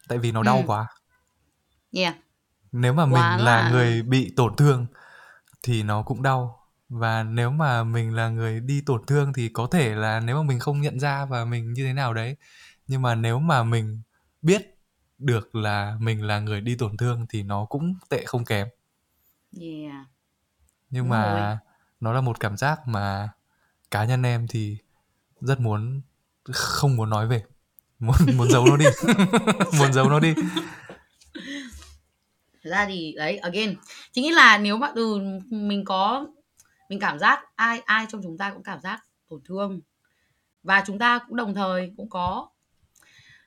tại 0.09 0.19
vì 0.19 0.33
nó 0.33 0.43
đau 0.43 0.57
Ừ. 0.59 0.63
quá 0.67 0.87
yeah 1.93 2.15
nếu 2.76 2.93
mà 2.93 3.07
mình 3.07 3.14
Quá 3.14 3.37
là 3.37 3.62
là- 3.62 3.71
người 3.71 4.02
bị 4.02 4.33
tổn 4.37 4.57
thương 4.57 4.87
thì 5.62 5.83
nó 5.83 6.02
cũng 6.02 6.23
đau. 6.23 6.61
Và 6.88 7.23
nếu 7.23 7.50
mà 7.50 7.85
mình 7.85 8.14
là 8.14 8.28
người 8.28 8.61
đi 8.61 8.81
tổn 8.87 9.07
thương 9.07 9.33
thì 9.33 9.49
có 9.49 9.66
thể 9.71 9.95
là 9.95 10.21
nếu 10.21 10.37
mà 10.37 10.43
mình 10.43 10.59
không 10.59 10.81
nhận 10.81 11.00
ra 11.00 11.25
và 11.25 11.45
mình 11.45 11.73
như 11.73 11.85
thế 11.85 11.93
nào 11.93 12.14
đấy. 12.14 12.37
Nhưng 12.87 13.02
mà 13.02 13.14
nếu 13.14 13.38
mà 13.38 13.62
mình 13.62 14.02
biết 14.43 14.78
được 15.19 15.54
là 15.54 15.97
mình 16.00 16.23
là 16.23 16.38
người 16.40 16.61
đi 16.61 16.76
tổn 16.76 16.97
thương 16.97 17.26
thì 17.31 17.43
nó 17.43 17.64
cũng 17.64 17.95
tệ 18.09 18.25
không 18.26 18.45
kém. 18.45 18.69
Yeah. 19.61 20.07
Nhưng 20.90 21.02
Đúng 21.04 21.09
mà 21.11 21.35
rồi. 21.49 21.57
nó 22.00 22.12
là 22.12 22.21
một 22.21 22.40
cảm 22.40 22.57
giác 22.57 22.88
mà 22.88 23.28
cá 23.90 24.04
nhân 24.04 24.23
em 24.23 24.47
thì 24.49 24.78
rất 25.40 25.61
muốn 25.61 26.00
không 26.52 26.97
muốn 26.97 27.11
nói 27.11 27.26
về. 27.26 27.43
Muốn 27.99 28.16
muốn 28.37 28.49
giấu 28.50 28.66
nó 28.66 28.76
đi. 28.76 28.85
Muốn 29.78 29.93
giấu 29.93 30.09
nó 30.09 30.21
đi 30.21 30.35
Thật 32.64 32.71
ra 32.71 32.87
thì 32.87 33.14
đấy 33.16 33.37
again 33.37 33.76
chị 34.12 34.23
nghĩ 34.23 34.30
là 34.30 34.59
nếu 34.59 34.76
mà 34.76 34.92
ừ, 34.94 35.18
mình 35.50 35.85
có 35.85 36.26
mình 36.88 37.00
cảm 37.00 37.18
giác 37.18 37.40
ai 37.56 37.80
ai 37.80 38.06
trong 38.09 38.21
chúng 38.23 38.38
ta 38.38 38.50
cũng 38.50 38.62
cảm 38.62 38.80
giác 38.80 39.04
tổn 39.28 39.40
thương 39.44 39.80
và 40.62 40.83
chúng 40.87 40.99
ta 40.99 41.18
cũng 41.28 41.37
đồng 41.37 41.54
thời 41.54 41.92
cũng 41.97 42.09
có 42.11 42.49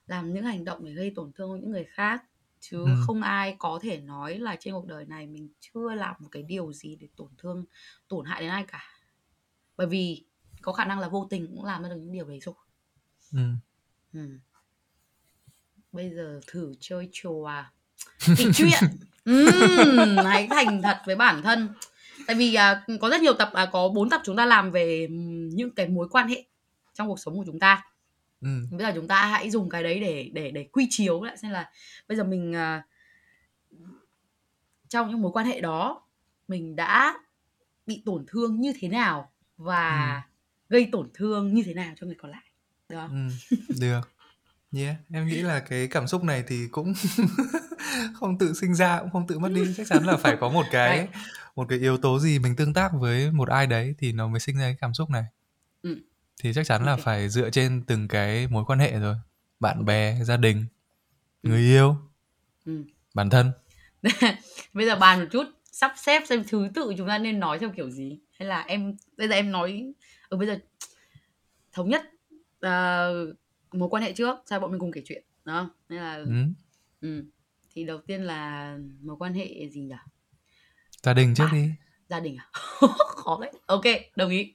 làm 0.05 0.33
những 0.33 0.43
hành 0.45 0.65
động 0.65 0.85
để 0.85 0.91
gây 0.93 1.11
tổn 1.15 1.31
thương 1.33 1.59
những 1.59 1.71
người 1.71 1.85
khác 1.89 2.23
chứ 2.59 2.83
Ừ. 2.85 2.91
không 3.05 3.21
ai 3.21 3.55
có 3.59 3.79
thể 3.81 3.97
nói 4.01 4.39
là 4.39 4.55
trên 4.59 4.73
cuộc 4.73 4.85
đời 4.87 5.05
này 5.05 5.27
mình 5.27 5.49
chưa 5.59 5.93
làm 5.95 6.15
một 6.19 6.29
cái 6.31 6.43
điều 6.43 6.73
gì 6.73 6.95
để 6.95 7.07
tổn 7.15 7.29
thương 7.37 7.65
tổn 8.07 8.25
hại 8.25 8.41
đến 8.41 8.49
ai 8.49 8.65
cả 8.67 8.83
bởi 9.77 9.87
vì 9.87 10.25
có 10.61 10.71
khả 10.73 10.85
năng 10.85 10.99
là 10.99 11.07
vô 11.09 11.27
tình 11.29 11.47
cũng 11.47 11.65
làm 11.65 11.83
ra 11.83 11.89
được 11.89 11.95
những 11.95 12.11
điều 12.11 12.25
đấy 12.27 12.39
rồi 12.39 12.55
ừ. 13.33 13.39
ừ. 14.13 14.39
bây 15.91 16.09
giờ 16.15 16.39
thử 16.47 16.73
chơi 16.79 17.09
trò 17.11 17.31
kể 18.37 18.45
chuyện 18.53 18.83
Ừm, 19.25 20.17
hãy 20.25 20.47
thành 20.49 20.81
thật 20.81 20.97
với 21.05 21.15
bản 21.15 21.43
thân 21.43 21.69
tại 22.27 22.35
vì 22.35 22.53
à, 22.53 22.83
có 23.01 23.09
rất 23.09 23.21
nhiều 23.21 23.33
tập 23.33 23.49
à, 23.53 23.65
có 23.71 23.89
bốn 23.89 24.09
tập 24.09 24.21
chúng 24.25 24.35
ta 24.35 24.45
làm 24.45 24.71
về 24.71 25.07
những 25.53 25.71
cái 25.75 25.87
mối 25.87 26.07
quan 26.11 26.27
hệ 26.27 26.43
trong 26.93 27.07
cuộc 27.07 27.19
sống 27.19 27.37
của 27.37 27.43
chúng 27.45 27.59
ta 27.59 27.83
ừ. 28.41 28.47
bây 28.71 28.79
giờ 28.79 28.91
chúng 28.95 29.07
ta 29.07 29.25
hãy 29.25 29.49
dùng 29.49 29.69
cái 29.69 29.83
đấy 29.83 29.99
để 29.99 30.29
để 30.33 30.51
để 30.51 30.63
quy 30.71 30.87
chiếu 30.89 31.23
lại 31.23 31.37
xem 31.37 31.51
là 31.51 31.71
bây 32.07 32.17
giờ 32.17 32.23
mình 32.23 32.55
à, 32.55 32.83
trong 34.89 35.09
những 35.09 35.21
mối 35.21 35.31
quan 35.31 35.45
hệ 35.45 35.61
đó 35.61 36.01
mình 36.47 36.75
đã 36.75 37.17
bị 37.85 38.01
tổn 38.05 38.25
thương 38.27 38.61
như 38.61 38.73
thế 38.79 38.87
nào 38.87 39.31
và 39.57 40.21
gây 40.69 40.89
tổn 40.91 41.09
thương 41.13 41.53
như 41.53 41.63
thế 41.65 41.73
nào 41.73 41.93
cho 41.99 42.05
người 42.05 42.15
còn 42.15 42.31
lại 42.31 42.43
được 42.89 42.97
không? 42.97 43.29
Ừ, 43.49 43.57
được. 43.81 44.01
Yeah, 44.71 44.95
em 45.11 45.27
nghĩ 45.27 45.41
là 45.41 45.59
cái 45.59 45.87
cảm 45.87 46.07
xúc 46.07 46.23
này 46.23 46.43
thì 46.47 46.67
cũng 46.71 46.93
không 48.13 48.37
tự 48.37 48.53
sinh 48.53 48.75
ra 48.75 48.99
cũng 48.99 49.09
không 49.09 49.27
tự 49.27 49.39
mất 49.39 49.49
đi, 49.53 49.61
chắc 49.77 49.87
chắn 49.87 50.03
là 50.05 50.17
phải 50.17 50.37
có 50.39 50.49
một 50.49 50.65
cái 50.71 51.07
một 51.55 51.65
cái 51.69 51.79
yếu 51.79 51.97
tố 51.97 52.19
gì 52.19 52.39
mình 52.39 52.55
tương 52.55 52.73
tác 52.73 52.91
với 52.93 53.31
một 53.31 53.49
ai 53.49 53.67
đấy 53.67 53.95
thì 53.99 54.11
nó 54.11 54.27
mới 54.27 54.39
sinh 54.39 54.57
ra 54.57 54.61
cái 54.65 54.75
cảm 54.81 54.93
xúc 54.93 55.09
này. 55.09 55.23
Ừ. 55.81 55.97
Thì 56.43 56.53
chắc 56.53 56.65
chắn 56.65 56.85
là 56.85 56.91
Ok. 56.91 56.99
phải 56.99 57.29
dựa 57.29 57.49
trên 57.49 57.83
từng 57.87 58.07
cái 58.07 58.47
mối 58.47 58.63
quan 58.67 58.79
hệ 58.79 58.99
rồi, 58.99 59.15
bạn 59.59 59.85
bè, 59.85 60.19
gia 60.23 60.37
đình, 60.37 60.65
Ừ. 61.43 61.49
người 61.49 61.61
yêu, 61.61 61.95
Ừ. 62.65 62.83
bản 63.13 63.29
thân. 63.29 63.51
bây 64.73 64.85
giờ 64.85 64.95
bàn 64.95 65.19
một 65.19 65.25
chút 65.31 65.43
sắp 65.71 65.93
xếp 65.97 66.23
xem 66.29 66.43
thứ 66.47 66.67
tự 66.75 66.93
chúng 66.97 67.07
ta 67.07 67.17
nên 67.17 67.39
nói 67.39 67.59
theo 67.59 67.69
kiểu 67.75 67.89
gì 67.89 68.19
hay 68.39 68.47
là 68.47 68.61
em 68.61 68.95
bây 69.17 69.27
giờ 69.27 69.35
em 69.35 69.51
nói 69.51 69.93
ở 70.29 70.37
bây 70.37 70.47
giờ 70.47 70.59
thống 71.73 71.89
nhất 71.89 72.01
ờ, 72.59 73.13
mối 73.77 73.89
quan 73.89 74.03
hệ 74.03 74.13
trước 74.13 74.37
sau 74.45 74.59
bọn 74.59 74.71
mình 74.71 74.79
cùng 74.79 74.91
kể 74.91 75.01
chuyện 75.05 75.23
không 75.45 75.69
nên 75.89 75.99
là 76.01 76.15
Ừ. 76.17 76.31
ừ. 77.01 77.23
thì 77.71 77.83
đầu 77.83 77.97
tiên 78.07 78.21
là 78.23 78.77
mối 79.01 79.15
quan 79.19 79.33
hệ 79.33 79.69
gì 79.69 79.81
nhỉ 79.81 79.95
Gia 81.03 81.13
đình 81.13 81.33
trước 81.35 81.43
Bạn. 81.51 81.53
đi. 81.53 81.69
gia 82.09 82.19
đình 82.19 82.37
à 82.37 82.47
khó 83.07 83.37
đấy 83.41 83.51
ok 83.65 83.83
đồng 84.15 84.29
ý 84.29 84.53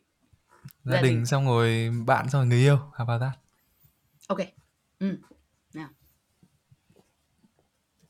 Gia, 0.85 0.93
Gia 0.93 1.02
đình, 1.02 1.14
đình. 1.17 1.26
xong 1.26 1.47
rồi 1.47 1.91
bạn 2.07 2.29
xong 2.31 2.41
rồi 2.41 2.47
người 2.47 2.59
yêu. 2.59 2.76
How 2.76 3.05
about 3.07 3.21
that? 3.21 3.33
ok 4.29 4.38
ừ. 4.99 5.17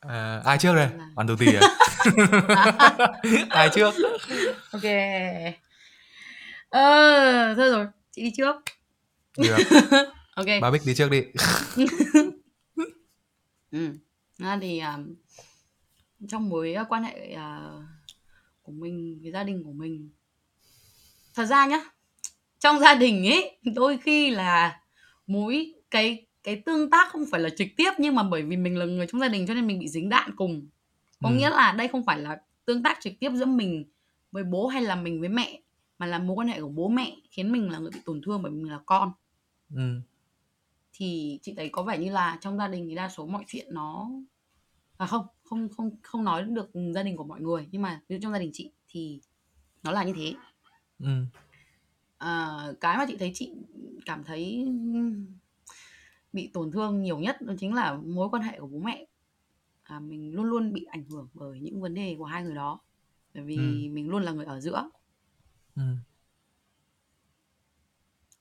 À, 0.00 0.40
ai 0.44 0.58
trước 0.58 0.74
đây? 0.74 0.88
Là- 0.96 1.10
Bạn 1.14 1.26
Tú 1.26 1.36
Tì 1.36 1.54
à? 1.54 1.60
ai 3.52 3.68
trước? 3.74 3.94
ok 4.72 4.82
ờ 6.70 7.54
thôi 7.56 7.70
rồi 7.70 7.86
chị 8.10 8.22
đi 8.22 8.32
trước 8.36 8.56
Được, 9.38 9.58
ok 10.34 10.46
bà 10.62 10.70
Bích 10.70 10.82
đi 10.86 10.94
trước 10.94 11.10
đi. 11.10 11.22
Ừ. 13.70 13.88
Ra 14.38 14.58
thì 14.62 14.78
à, 14.78 14.98
trong 16.28 16.48
mối 16.48 16.74
à, 16.74 16.84
quan 16.84 17.04
hệ 17.04 17.32
à, 17.32 17.70
của 18.62 18.72
mình 18.72 19.18
với 19.22 19.32
gia 19.32 19.44
đình 19.44 19.62
của 19.64 19.72
mình 19.72 20.10
thật 21.34 21.44
ra 21.44 21.66
nhá 21.66 21.80
trong 22.58 22.78
gia 22.80 22.94
đình 22.94 23.26
ấy 23.26 23.58
đôi 23.74 23.98
khi 23.98 24.30
là 24.30 24.80
mối 25.26 25.74
cái 25.90 26.26
cái 26.42 26.62
tương 26.66 26.90
tác 26.90 27.08
không 27.12 27.24
phải 27.30 27.40
là 27.40 27.48
trực 27.56 27.68
tiếp 27.76 27.90
nhưng 27.98 28.14
mà 28.14 28.22
bởi 28.22 28.42
vì 28.42 28.56
mình 28.56 28.76
là 28.78 28.84
người 28.84 29.06
trong 29.12 29.20
gia 29.20 29.28
đình 29.28 29.46
cho 29.46 29.54
nên 29.54 29.66
mình 29.66 29.78
bị 29.78 29.88
dính 29.88 30.08
đạn 30.08 30.30
cùng 30.36 30.66
có 31.22 31.28
Ừ. 31.28 31.34
nghĩa 31.34 31.50
là 31.50 31.72
đây 31.72 31.88
không 31.88 32.04
phải 32.06 32.18
là 32.18 32.40
tương 32.64 32.82
tác 32.82 32.98
trực 33.00 33.12
tiếp 33.20 33.30
giữa 33.34 33.46
mình 33.46 33.84
với 34.32 34.44
bố 34.44 34.66
hay 34.66 34.82
là 34.82 34.94
mình 34.96 35.20
với 35.20 35.28
mẹ 35.28 35.60
mà 35.98 36.06
là 36.06 36.18
mối 36.18 36.34
quan 36.36 36.48
hệ 36.48 36.60
của 36.60 36.68
bố 36.68 36.88
mẹ 36.88 37.16
khiến 37.30 37.52
mình 37.52 37.70
là 37.70 37.78
người 37.78 37.90
bị 37.94 38.00
tổn 38.04 38.20
thương 38.26 38.42
bởi 38.42 38.52
mình 38.52 38.70
là 38.70 38.78
con 38.86 39.12
Ừ. 39.76 40.00
thì 41.02 41.38
chị 41.42 41.54
thấy 41.56 41.68
có 41.68 41.82
vẻ 41.82 41.98
như 41.98 42.10
là 42.12 42.38
trong 42.40 42.58
gia 42.58 42.68
đình 42.68 42.86
thì 42.88 42.94
đa 42.94 43.08
số 43.08 43.26
mọi 43.26 43.44
chuyện 43.46 43.66
nó 43.74 44.10
à 44.96 45.06
không 45.06 45.26
không 45.44 45.68
không 45.68 45.90
không 46.02 46.24
nói 46.24 46.42
được 46.42 46.70
gia 46.94 47.02
đình 47.02 47.16
của 47.16 47.24
mọi 47.24 47.40
người 47.40 47.68
nhưng 47.70 47.82
mà 47.82 48.00
ví 48.08 48.16
dụ 48.16 48.20
trong 48.22 48.32
gia 48.32 48.38
đình 48.38 48.50
chị 48.52 48.70
thì 48.88 49.20
nó 49.82 49.92
là 49.92 50.04
như 50.04 50.12
thế 50.16 50.34
Ừ. 50.98 51.24
à, 52.18 52.58
cái 52.80 52.96
mà 52.96 53.04
chị 53.08 53.16
thấy 53.16 53.30
chị 53.34 53.52
cảm 54.06 54.24
thấy 54.24 54.66
bị 56.32 56.50
tổn 56.52 56.70
thương 56.72 57.02
nhiều 57.02 57.18
nhất 57.18 57.36
đó 57.42 57.54
chính 57.58 57.74
là 57.74 57.94
mối 57.94 58.28
quan 58.30 58.42
hệ 58.42 58.60
của 58.60 58.66
bố 58.66 58.78
mẹ 58.78 59.06
à, 59.82 60.00
mình 60.00 60.34
luôn 60.34 60.44
luôn 60.44 60.72
bị 60.72 60.84
ảnh 60.84 61.04
hưởng 61.04 61.28
bởi 61.34 61.60
những 61.60 61.80
vấn 61.80 61.94
đề 61.94 62.14
của 62.18 62.24
hai 62.24 62.42
người 62.42 62.54
đó 62.54 62.80
bởi 63.34 63.44
vì 63.44 63.56
Ừ. 63.56 63.92
mình 63.92 64.08
luôn 64.08 64.22
là 64.22 64.32
người 64.32 64.44
ở 64.44 64.60
giữa 64.60 64.90
Ừ. 65.76 65.82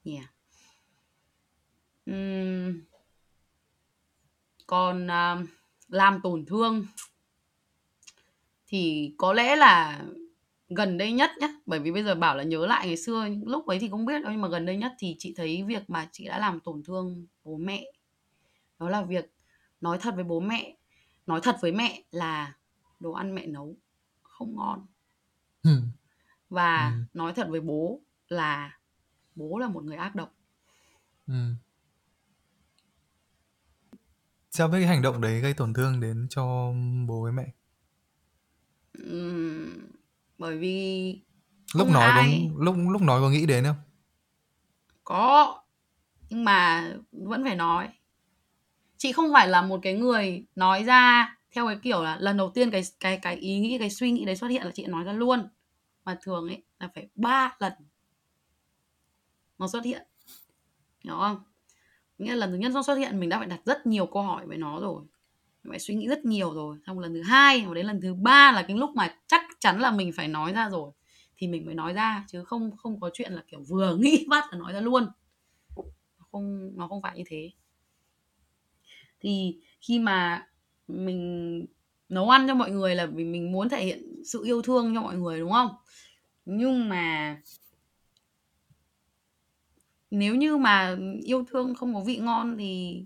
Yeah. 0.03 0.33
Ừm. 2.05 2.81
Còn 4.67 5.07
à, 5.11 5.37
làm 5.87 6.19
tổn 6.23 6.45
thương 6.45 6.85
thì 8.67 9.13
có 9.17 9.33
lẽ 9.33 9.55
là 9.55 10.01
gần 10.69 10.97
đây 10.97 11.11
nhất 11.11 11.31
nhá 11.39 11.47
bởi 11.65 11.79
vì 11.79 11.91
bây 11.91 12.03
giờ 12.03 12.15
bảo 12.15 12.35
là 12.35 12.43
nhớ 12.43 12.65
lại 12.65 12.87
ngày 12.87 12.97
xưa 12.97 13.27
lúc 13.45 13.67
ấy 13.67 13.79
thì 13.79 13.89
không 13.89 14.05
biết 14.05 14.21
đâu 14.23 14.31
nhưng 14.31 14.41
mà 14.41 14.47
gần 14.47 14.65
đây 14.65 14.77
nhất 14.77 14.91
thì 14.99 15.15
chị 15.19 15.33
thấy 15.37 15.63
việc 15.63 15.89
mà 15.89 16.09
chị 16.11 16.27
đã 16.27 16.39
làm 16.39 16.59
tổn 16.59 16.83
thương 16.83 17.25
bố 17.43 17.57
mẹ 17.57 17.85
đó 18.79 18.89
là 18.89 19.01
việc 19.03 19.31
nói 19.81 19.97
thật 20.01 20.15
với 20.15 20.23
bố 20.23 20.39
mẹ 20.39 20.75
nói 21.27 21.39
thật 21.43 21.57
với 21.61 21.71
mẹ 21.71 22.03
là 22.11 22.53
đồ 22.99 23.11
ăn 23.11 23.35
mẹ 23.35 23.45
nấu 23.45 23.75
không 24.23 24.55
ngon 24.55 24.85
và 26.49 26.89
Ừ. 26.89 27.03
nói 27.13 27.33
thật 27.33 27.47
với 27.49 27.61
bố 27.61 28.01
là 28.29 28.77
bố 29.35 29.57
là 29.57 29.67
một 29.67 29.83
người 29.83 29.97
ác 29.97 30.15
độc 30.15 30.33
Ừ. 31.27 31.33
Sao 34.51 34.67
biết 34.67 34.77
cái 34.79 34.87
hành 34.87 35.01
động 35.01 35.21
đấy 35.21 35.39
gây 35.39 35.53
tổn 35.53 35.73
thương 35.73 35.99
đến 35.99 36.27
cho 36.29 36.73
bố 37.07 37.21
với 37.21 37.31
mẹ? 37.31 37.45
Ừm, 38.93 39.87
bởi 40.37 40.57
vì 40.57 41.19
Lúc 41.75 41.87
Không 41.87 41.93
nói 41.93 42.11
ai. 42.11 42.49
có 42.55 42.63
lúc 42.63 42.75
lúc 42.91 43.01
nói 43.01 43.21
có 43.21 43.29
nghĩ 43.29 43.45
đến 43.45 43.63
không? 43.63 43.75
có 45.03 45.61
nhưng 46.29 46.43
mà 46.43 46.89
vẫn 47.11 47.43
phải 47.43 47.55
nói 47.55 47.89
chị 48.97 49.11
không 49.11 49.33
phải 49.33 49.47
là 49.47 49.61
một 49.61 49.79
cái 49.83 49.93
người 49.93 50.45
nói 50.55 50.83
ra 50.83 51.35
theo 51.51 51.67
cái 51.67 51.77
kiểu 51.83 52.03
là 52.03 52.17
lần 52.19 52.37
đầu 52.37 52.49
tiên 52.49 52.71
cái 52.71 52.81
cái 52.99 53.17
cái 53.17 53.35
ý 53.35 53.59
nghĩ 53.59 53.77
cái 53.79 53.89
suy 53.89 54.11
nghĩ 54.11 54.25
đấy 54.25 54.35
xuất 54.35 54.47
hiện 54.47 54.63
là 54.65 54.71
chị 54.73 54.85
nói 54.85 55.03
ra 55.03 55.13
luôn 55.13 55.47
mà 56.05 56.17
thường 56.21 56.47
ấy 56.47 56.63
là 56.79 56.89
phải 56.95 57.07
ba 57.15 57.55
lần 57.59 57.73
nó 59.57 59.67
xuất 59.67 59.85
hiện 59.85 60.07
hiểu 61.03 61.15
không 61.15 61.43
nghĩa 62.21 62.31
là 62.31 62.35
lần 62.35 62.51
thứ 62.51 62.57
nhất 62.57 62.71
nó 62.75 62.83
xuất 62.83 62.95
hiện, 62.95 63.19
mình 63.19 63.29
đã 63.29 63.37
phải 63.37 63.47
đặt 63.47 63.61
rất 63.65 63.85
nhiều 63.85 64.05
câu 64.05 64.23
hỏi 64.23 64.47
với 64.47 64.57
nó 64.57 64.79
rồi. 64.79 65.03
Mình 65.63 65.71
phải 65.71 65.79
suy 65.79 65.95
nghĩ 65.95 66.07
rất 66.07 66.25
nhiều 66.25 66.53
rồi. 66.53 66.77
Xong 66.87 66.99
lần 66.99 67.13
thứ 67.13 67.21
hai 67.21 67.65
và 67.67 67.73
đến 67.73 67.85
lần 67.85 68.01
thứ 68.01 68.13
ba 68.13 68.51
là 68.51 68.61
cái 68.61 68.77
lúc 68.77 68.89
mà 68.95 69.15
chắc 69.27 69.41
chắn 69.59 69.79
là 69.79 69.91
mình 69.91 70.11
phải 70.15 70.27
nói 70.27 70.53
ra 70.53 70.69
rồi, 70.69 70.91
thì 71.37 71.47
mình 71.47 71.65
mới 71.65 71.75
nói 71.75 71.93
ra, 71.93 72.25
chứ 72.27 72.43
không 72.43 72.77
không 72.77 72.99
có 72.99 73.09
chuyện 73.13 73.33
là 73.33 73.43
kiểu 73.47 73.59
vừa 73.69 73.95
nghĩ 73.99 74.25
bắt 74.29 74.43
là 74.51 74.57
nói 74.57 74.73
ra 74.73 74.81
luôn. 74.81 75.07
Không, 76.31 76.71
nó 76.77 76.87
không 76.87 77.01
phải 77.01 77.17
như 77.17 77.23
thế. 77.27 77.51
Thì 79.19 79.59
khi 79.81 79.99
mà 79.99 80.47
mình 80.87 81.65
nấu 82.09 82.29
ăn 82.29 82.47
cho 82.47 82.55
mọi 82.55 82.71
người 82.71 82.95
là 82.95 83.05
vì 83.05 83.23
mình 83.23 83.51
muốn 83.51 83.69
thể 83.69 83.85
hiện 83.85 84.23
sự 84.25 84.43
yêu 84.43 84.61
thương 84.61 84.95
cho 84.95 85.01
mọi 85.01 85.15
người, 85.15 85.39
đúng 85.39 85.51
không? 85.51 85.69
Nhưng 86.45 86.89
mà 86.89 87.37
nếu 90.11 90.35
như 90.35 90.57
mà 90.57 90.95
yêu 91.23 91.45
thương 91.51 91.75
không 91.75 91.93
có 91.93 91.99
vị 91.99 92.17
ngon 92.17 92.57
thì 92.57 93.03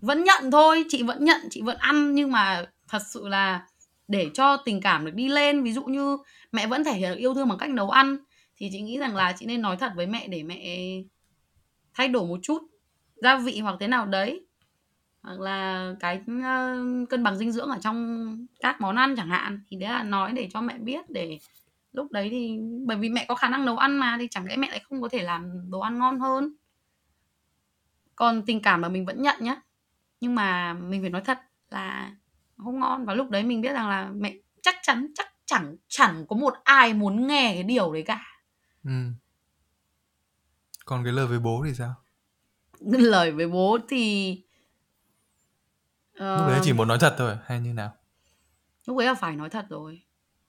vẫn 0.00 0.24
nhận 0.24 0.50
thôi, 0.50 0.84
chị 0.88 1.02
vẫn 1.02 1.24
nhận, 1.24 1.40
chị 1.50 1.62
vẫn 1.62 1.76
ăn. 1.78 2.14
Nhưng 2.14 2.32
mà 2.32 2.66
thật 2.88 3.02
sự 3.06 3.28
là 3.28 3.66
để 4.08 4.30
cho 4.34 4.56
tình 4.56 4.80
cảm 4.80 5.04
được 5.04 5.14
đi 5.14 5.28
lên, 5.28 5.62
ví 5.62 5.72
dụ 5.72 5.84
như 5.84 6.18
mẹ 6.52 6.66
vẫn 6.66 6.84
thể 6.84 6.92
hiện 6.92 7.10
được 7.10 7.18
yêu 7.18 7.34
thương 7.34 7.48
bằng 7.48 7.58
cách 7.58 7.70
nấu 7.70 7.90
ăn, 7.90 8.16
thì 8.56 8.68
chị 8.72 8.80
nghĩ 8.80 8.98
rằng 8.98 9.16
là 9.16 9.32
chị 9.38 9.46
nên 9.46 9.62
nói 9.62 9.76
thật 9.76 9.92
với 9.96 10.06
mẹ 10.06 10.28
để 10.28 10.42
mẹ 10.42 10.78
thay 11.94 12.08
đổi 12.08 12.26
một 12.26 12.38
chút 12.42 12.62
gia 13.16 13.36
vị 13.36 13.60
hoặc 13.60 13.76
thế 13.80 13.88
nào 13.88 14.06
đấy. 14.06 14.46
Hoặc 15.22 15.40
là 15.40 15.94
cái 16.00 16.20
ờ, 16.44 16.78
cân 17.10 17.22
bằng 17.22 17.38
dinh 17.38 17.52
dưỡng 17.52 17.68
ở 17.68 17.78
trong 17.80 18.46
các 18.60 18.80
món 18.80 18.96
ăn 18.96 19.16
chẳng 19.16 19.28
hạn. 19.28 19.60
Thì 19.68 19.76
đấy 19.76 19.90
là 19.90 20.02
nói 20.02 20.32
để 20.32 20.48
cho 20.52 20.60
mẹ 20.60 20.78
biết 20.78 21.10
để 21.10 21.38
lúc 21.94 22.12
đấy 22.12 22.28
thì 22.30 22.58
bởi 22.86 22.96
vì 22.96 23.08
mẹ 23.08 23.24
có 23.28 23.34
khả 23.34 23.48
năng 23.48 23.64
nấu 23.64 23.76
ăn 23.76 23.96
mà 23.98 24.16
thì 24.20 24.28
chẳng 24.30 24.46
lẽ 24.46 24.56
mẹ 24.56 24.68
lại 24.70 24.80
không 24.88 25.02
có 25.02 25.08
thể 25.08 25.22
làm 25.22 25.70
đồ 25.70 25.80
ăn 25.80 25.98
ngon 25.98 26.20
hơn 26.20 26.54
còn 28.16 28.42
tình 28.46 28.62
cảm 28.62 28.82
là 28.82 28.88
mình 28.88 29.06
vẫn 29.06 29.22
nhận 29.22 29.36
nhá 29.40 29.56
nhưng 30.20 30.34
mà 30.34 30.74
mình 30.74 31.00
phải 31.00 31.10
nói 31.10 31.22
thật 31.24 31.38
là 31.70 32.16
không 32.56 32.80
ngon 32.80 33.04
và 33.04 33.14
lúc 33.14 33.30
đấy 33.30 33.42
mình 33.42 33.60
biết 33.60 33.72
rằng 33.72 33.88
là 33.88 34.10
mẹ 34.14 34.34
chắc 34.62 34.74
chắn 34.82 35.06
chắc 35.14 35.26
chẳng 35.46 35.76
chẳng 35.88 36.26
có 36.26 36.36
một 36.36 36.54
ai 36.64 36.94
muốn 36.94 37.26
nghe 37.26 37.50
cái 37.54 37.62
điều 37.62 37.92
đấy 37.92 38.02
cả 38.02 38.24
Ừ. 38.84 38.90
Còn 40.84 41.04
cái 41.04 41.12
lời 41.12 41.26
với 41.26 41.38
bố 41.38 41.62
thì 41.66 41.74
sao? 41.74 41.94
lời 42.80 43.30
với 43.32 43.48
bố 43.48 43.78
thì 43.88 44.34
Lúc 46.14 46.46
đấy 46.46 46.56
ờ, 46.56 46.60
chỉ 46.64 46.72
muốn 46.72 46.88
nói 46.88 46.98
thật 47.00 47.14
thôi 47.18 47.36
hay 47.44 47.60
như 47.60 47.72
nào? 47.72 47.94
lúc 48.86 48.98
ấy 48.98 49.06
là 49.06 49.14
phải 49.14 49.36
nói 49.36 49.50
thật 49.50 49.66
rồi 49.68 50.02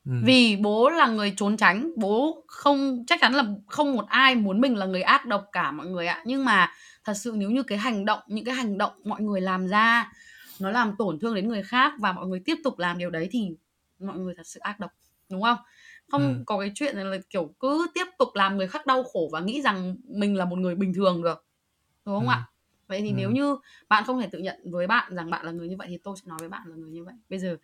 ừ, 0.06 0.12
vì 0.22 0.56
bố 0.56 0.90
là 0.90 1.08
người 1.08 1.34
trốn 1.38 1.58
tránh 1.58 1.92
bố 1.96 2.44
không 2.48 3.04
chắc 3.08 3.22
chắn 3.22 3.34
là 3.34 3.44
không 3.68 3.96
một 3.96 4.06
ai 4.08 4.36
muốn 4.36 4.62
mình 4.62 4.76
là 4.76 4.86
người 4.86 5.02
ác 5.02 5.26
độc 5.26 5.46
cả 5.52 5.72
mọi 5.72 5.88
người 5.88 6.08
ạ. 6.08 6.24
Nhưng 6.26 6.46
mà 6.46 6.72
thật 7.04 7.14
sự 7.14 7.34
nếu 7.36 7.50
như 7.50 7.64
cái 7.64 7.78
hành 7.78 8.06
động 8.06 8.20
những 8.28 8.46
cái 8.46 8.56
hành 8.56 8.78
động 8.78 8.92
mọi 9.04 9.22
người 9.22 9.42
làm 9.42 9.68
ra 9.68 10.12
nó 10.60 10.72
làm 10.72 10.96
tổn 10.98 11.20
thương 11.20 11.36
đến 11.36 11.48
người 11.48 11.64
khác 11.64 11.94
và 12.00 12.14
mọi 12.14 12.28
người 12.28 12.42
tiếp 12.46 12.56
tục 12.64 12.80
làm 12.80 12.98
điều 12.98 13.10
đấy 13.10 13.28
thì 13.32 13.50
mọi 14.00 14.18
người 14.18 14.34
thật 14.38 14.48
sự 14.48 14.60
ác 14.60 14.80
độc 14.80 14.92
đúng 15.30 15.42
không? 15.42 15.58
Không 16.12 16.36
ừ, 16.38 16.44
có 16.46 16.60
cái 16.60 16.72
chuyện 16.76 16.98
là 16.98 17.18
kiểu 17.30 17.54
cứ 17.60 17.88
tiếp 17.94 18.06
tục 18.20 18.30
làm 18.34 18.58
người 18.58 18.68
khác 18.68 18.86
đau 18.86 19.04
khổ 19.04 19.30
và 19.32 19.40
nghĩ 19.40 19.62
rằng 19.62 19.96
mình 20.04 20.36
là 20.36 20.46
một 20.46 20.60
người 20.60 20.76
bình 20.76 20.94
thường 20.94 21.24
được 21.24 21.46
đúng 22.06 22.16
không 22.16 22.28
ừ, 22.28 22.32
ạ? 22.32 22.48
Vậy 22.88 23.02
thì 23.02 23.10
ừ, 23.10 23.14
nếu 23.16 23.32
như 23.32 23.58
bạn 23.90 24.04
không 24.08 24.22
thể 24.22 24.28
tự 24.32 24.40
nhận 24.40 24.72
với 24.72 24.88
bạn 24.88 25.16
rằng 25.16 25.30
bạn 25.30 25.46
là 25.46 25.52
người 25.52 25.68
như 25.68 25.78
vậy 25.78 25.88
thì 25.90 25.98
tôi 26.04 26.16
sẽ 26.18 26.24
nói 26.26 26.38
với 26.40 26.50
bạn 26.50 26.62
là 26.68 26.76
người 26.76 26.92
như 26.92 27.04
vậy. 27.04 27.14
Bây 27.30 27.40
giờ 27.40 27.58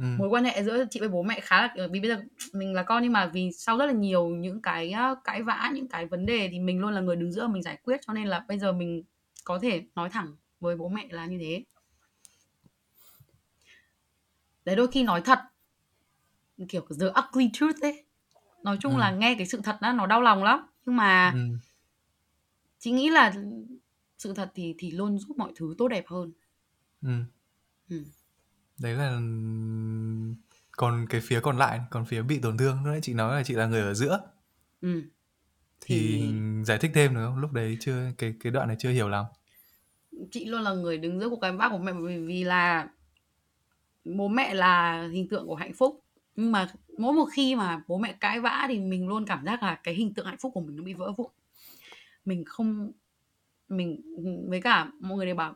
ừ, 0.00 0.04
mối 0.18 0.28
quan 0.28 0.44
hệ 0.44 0.62
giữa 0.62 0.84
chị 0.90 1.00
với 1.00 1.08
bố 1.08 1.22
mẹ 1.22 1.40
khá 1.40 1.68
là 1.74 1.86
vì 1.90 2.00
bây 2.00 2.10
giờ 2.10 2.22
mình 2.52 2.74
là 2.74 2.82
con 2.82 3.02
nhưng 3.02 3.12
mà 3.12 3.26
vì 3.26 3.50
sau 3.52 3.78
rất 3.78 3.86
là 3.86 3.92
nhiều 3.92 4.28
những 4.28 4.62
cái 4.62 4.94
cãi 5.24 5.42
vã 5.42 5.70
những 5.74 5.88
cái 5.88 6.06
vấn 6.06 6.26
đề 6.26 6.48
thì 6.52 6.58
mình 6.58 6.80
luôn 6.80 6.92
là 6.92 7.00
người 7.00 7.16
đứng 7.16 7.32
giữa 7.32 7.46
mình 7.46 7.62
giải 7.62 7.78
quyết 7.82 8.00
cho 8.06 8.12
nên 8.12 8.26
là 8.26 8.44
bây 8.48 8.58
giờ 8.58 8.72
mình 8.72 9.02
có 9.44 9.58
thể 9.58 9.82
nói 9.94 10.10
thẳng 10.10 10.36
với 10.60 10.76
bố 10.76 10.88
mẹ 10.88 11.06
là 11.10 11.26
như 11.26 11.38
thế. 11.40 11.64
Đấy 14.64 14.76
đôi 14.76 14.88
khi 14.88 15.02
nói 15.02 15.20
thật 15.20 15.38
kiểu 16.68 16.86
the 17.00 17.06
ugly 17.06 17.50
truth 17.52 17.80
ấy. 17.80 18.04
Nói 18.62 18.76
chung 18.80 18.96
là 18.96 19.10
ừ, 19.10 19.16
nghe 19.16 19.34
cái 19.34 19.46
sự 19.46 19.60
thật 19.64 19.78
đó 19.80 19.92
nó 19.92 20.06
đau 20.06 20.22
lòng 20.22 20.44
lắm. 20.44 20.66
Nhưng 20.86 20.96
mà 20.96 21.30
ừ, 21.34 21.58
chị 22.78 22.90
nghĩ 22.90 23.10
là 23.10 23.34
sự 24.18 24.34
thật 24.34 24.50
thì 24.54 24.74
thì 24.78 24.90
luôn 24.90 25.18
giúp 25.18 25.38
mọi 25.38 25.52
thứ 25.56 25.74
tốt 25.78 25.88
đẹp 25.88 26.04
hơn. 26.06 26.32
Ừ. 27.02 27.10
ừ. 27.90 28.04
Đấy 28.80 28.94
là 28.94 29.20
còn 30.72 31.06
cái 31.10 31.20
phía 31.20 31.40
còn 31.40 31.58
lại 31.58 31.80
còn 31.90 32.04
phía 32.04 32.22
bị 32.22 32.38
tổn 32.38 32.58
thương 32.58 32.76
lúc 32.76 32.86
nãy 32.86 33.00
chị 33.02 33.14
nói 33.14 33.36
là 33.36 33.42
chị 33.42 33.54
là 33.54 33.66
người 33.66 33.80
ở 33.80 33.94
giữa. 33.94 34.20
Ừ. 34.80 35.02
thì 35.80 35.98
thì 36.20 36.32
giải 36.64 36.78
thích 36.78 36.90
thêm 36.94 37.14
được 37.14 37.26
không? 37.26 37.38
Lúc 37.38 37.52
đấy 37.52 37.76
chưa 37.80 38.12
cái 38.18 38.34
cái 38.40 38.52
đoạn 38.52 38.68
này 38.68 38.76
chưa 38.80 38.90
hiểu 38.90 39.08
lắm. 39.08 39.24
Chị 40.30 40.44
luôn 40.44 40.62
là 40.62 40.72
người 40.72 40.98
đứng 40.98 41.20
giữa 41.20 41.28
của 41.28 41.36
cái 41.36 41.52
bác 41.52 41.68
của 41.70 41.78
mẹ 41.78 41.92
bởi 41.92 42.18
vì 42.20 42.44
là 42.44 42.88
bố 44.04 44.28
mẹ 44.28 44.54
là 44.54 45.08
hình 45.12 45.28
tượng 45.28 45.46
của 45.46 45.54
hạnh 45.54 45.74
phúc. 45.74 46.00
Nhưng 46.36 46.52
mà 46.52 46.72
mỗi 46.98 47.12
một 47.12 47.28
khi 47.32 47.54
mà 47.54 47.82
bố 47.88 47.98
mẹ 47.98 48.12
cãi 48.20 48.40
vã 48.40 48.64
thì 48.68 48.78
mình 48.80 49.08
luôn 49.08 49.24
cảm 49.26 49.44
giác 49.44 49.62
là 49.62 49.74
cái 49.74 49.94
hình 49.94 50.14
tượng 50.14 50.26
hạnh 50.26 50.38
phúc 50.38 50.52
của 50.54 50.60
mình 50.60 50.76
nó 50.76 50.82
bị 50.82 50.94
vỡ 50.94 51.12
vụn. 51.16 51.30
Mình 52.24 52.44
không 52.44 52.92
mình 53.68 54.02
với 54.48 54.60
cả 54.60 54.90
mọi 55.00 55.16
người 55.16 55.26
đều 55.26 55.34
bảo 55.34 55.54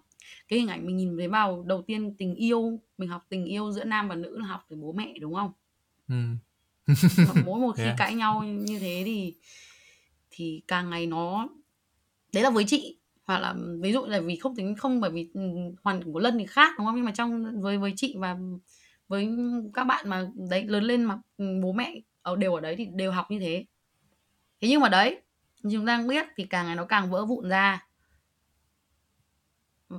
cái 0.49 0.59
hình 0.59 0.69
ảnh 0.69 0.87
mình 0.87 0.97
nhìn 0.97 1.17
thấy 1.19 1.29
vào 1.29 1.65
đầu 1.67 1.83
tiên 1.83 2.15
tình 2.19 2.35
yêu 2.35 2.81
mình 2.99 3.09
học 3.09 3.27
tình 3.29 3.45
yêu 3.45 3.73
giữa 3.73 3.85
nam 3.85 4.09
và 4.09 4.15
nữ 4.15 4.39
là 4.39 4.47
học 4.47 4.67
từ 4.69 4.77
bố 4.77 4.93
mẹ 4.93 5.15
đúng 5.21 5.35
không? 5.35 5.53
Ừ. 6.09 6.15
mỗi 7.45 7.61
một 7.61 7.73
khi 7.77 7.83
yeah. 7.83 7.99
cãi 7.99 8.15
nhau 8.15 8.43
như 8.43 8.79
thế 8.79 9.03
thì 9.07 9.35
thì 10.31 10.63
càng 10.69 10.91
ngày 10.91 11.07
nó 11.07 11.49
đấy 12.33 12.43
là 12.43 12.51
với 12.51 12.65
chị. 12.67 12.99
Hoặc 13.25 13.39
là 13.39 13.55
ví 13.81 13.93
dụ 13.93 14.05
là 14.07 14.21
vì 14.21 14.37
không 14.37 14.57
tính 14.57 14.75
không 14.77 15.01
bởi 15.01 15.11
vì 15.11 15.31
ừ, 15.35 15.41
hoàn 15.83 16.03
cảnh 16.03 16.13
của 16.13 16.19
lân 16.19 16.39
thì 16.39 16.47
khác 16.47 16.75
đúng 16.79 16.87
không? 16.87 16.97
Nhưng 16.97 17.05
mà 17.05 17.13
trong 17.13 17.61
với 17.61 17.79
với 17.79 17.93
chị 17.97 18.15
và 18.19 18.39
với 19.09 19.29
các 19.75 19.85
bạn 19.85 20.09
mà 20.09 20.31
đấy 20.51 20.65
lớn 20.65 20.85
lên 20.85 21.05
mà 21.05 21.19
ừ, 21.37 21.61
bố 21.63 21.73
mẹ 21.73 22.01
ở 22.23 22.37
đều 22.37 22.55
ở 22.55 22.61
đấy 22.61 22.77
thì 22.77 22.87
đều 22.95 23.13
học 23.13 23.31
như 23.31 23.39
thế. 23.39 23.65
Thế 24.61 24.69
nhưng 24.69 24.81
mà 24.81 24.89
đấy 24.89 25.21
như 25.63 25.77
chúng 25.77 25.87
ta 25.87 26.05
biết 26.09 26.27
thì 26.37 26.45
càng 26.45 26.67
ngày 26.67 26.77
nó 26.77 26.85
càng 26.85 27.11
vỡ 27.11 27.27
vụn 27.27 27.49
ra 27.49 27.87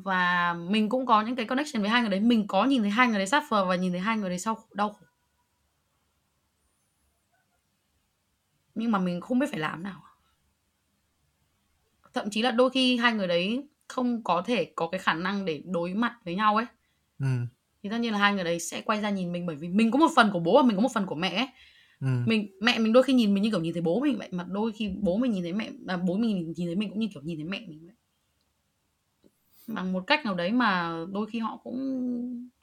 và 0.04 0.54
mình 0.54 0.90
cũng 0.90 1.06
có 1.06 1.22
những 1.22 1.36
cái 1.36 1.46
connection 1.46 1.82
với 1.82 1.90
hai 1.90 2.02
người 2.02 2.10
đấy 2.10 2.20
mình 2.20 2.48
có 2.48 2.66
nhìn 2.66 2.82
thấy 2.82 2.92
hai 2.92 3.08
người 3.08 3.18
đấy 3.18 3.28
suffer 3.28 3.66
và 3.66 3.76
nhìn 3.76 3.92
thấy 3.92 4.02
hai 4.02 4.18
người 4.18 4.30
đấy 4.30 4.40
sau 4.40 4.58
đau 4.74 4.90
khổ 4.90 5.06
nhưng 8.76 8.92
mà 8.92 9.00
mình 9.00 9.22
không 9.22 9.40
biết 9.40 9.48
phải 9.50 9.60
làm 9.60 9.84
nào 9.84 10.02
thậm 12.14 12.30
chí 12.30 12.42
là 12.42 12.52
đôi 12.52 12.70
khi 12.70 12.98
hai 12.98 13.14
người 13.14 13.28
đấy 13.28 13.68
không 13.88 14.24
có 14.24 14.44
thể 14.46 14.66
có 14.76 14.88
cái 14.88 15.00
khả 15.00 15.14
năng 15.14 15.46
để 15.46 15.62
đối 15.66 15.94
mặt 15.94 16.16
với 16.26 16.36
nhau 16.36 16.56
ấy 16.56 16.66
ừ. 17.20 17.26
thì 17.84 17.90
tất 17.90 17.98
nhiên 17.98 18.12
là 18.12 18.18
hai 18.18 18.34
người 18.34 18.44
đấy 18.44 18.60
sẽ 18.60 18.82
quay 18.82 19.02
ra 19.02 19.10
nhìn 19.10 19.32
mình 19.32 19.46
bởi 19.46 19.56
vì 19.56 19.68
mình 19.68 19.92
có 19.92 20.00
một 20.00 20.12
phần 20.16 20.30
của 20.34 20.40
bố 20.40 20.58
và 20.62 20.68
mình 20.68 20.76
có 20.76 20.82
một 20.82 20.92
phần 20.94 21.06
của 21.06 21.16
mẹ 21.16 21.36
ấy. 21.36 21.48
Ừ. 22.00 22.08
mình 22.26 22.50
mẹ 22.62 22.80
mình 22.80 22.94
đôi 22.94 23.04
khi 23.04 23.14
nhìn 23.14 23.34
mình 23.34 23.44
như 23.44 23.50
kiểu 23.50 23.62
nhìn 23.62 23.74
thấy 23.74 23.82
bố 23.82 24.00
mình 24.00 24.18
vậy 24.18 24.28
mà 24.32 24.46
đôi 24.50 24.72
khi 24.72 24.92
bố 25.02 25.18
mình 25.18 25.32
nhìn 25.32 25.44
thấy 25.44 25.54
mẹ 25.54 25.70
à, 25.88 25.98
bố 25.98 26.18
mình 26.18 26.54
nhìn 26.56 26.68
thấy 26.68 26.76
mình 26.76 26.90
cũng 26.90 27.00
như 27.00 27.08
kiểu 27.14 27.22
nhìn 27.24 27.38
thấy 27.38 27.46
mẹ 27.46 27.62
mình 27.68 27.86
vậy 27.86 27.95
bằng 29.68 29.94
một 29.94 30.04
cách 30.08 30.26
nào 30.26 30.36
đấy 30.36 30.52
mà 30.52 31.00
đôi 31.12 31.28
khi 31.30 31.40
họ 31.40 31.60
cũng 31.64 31.78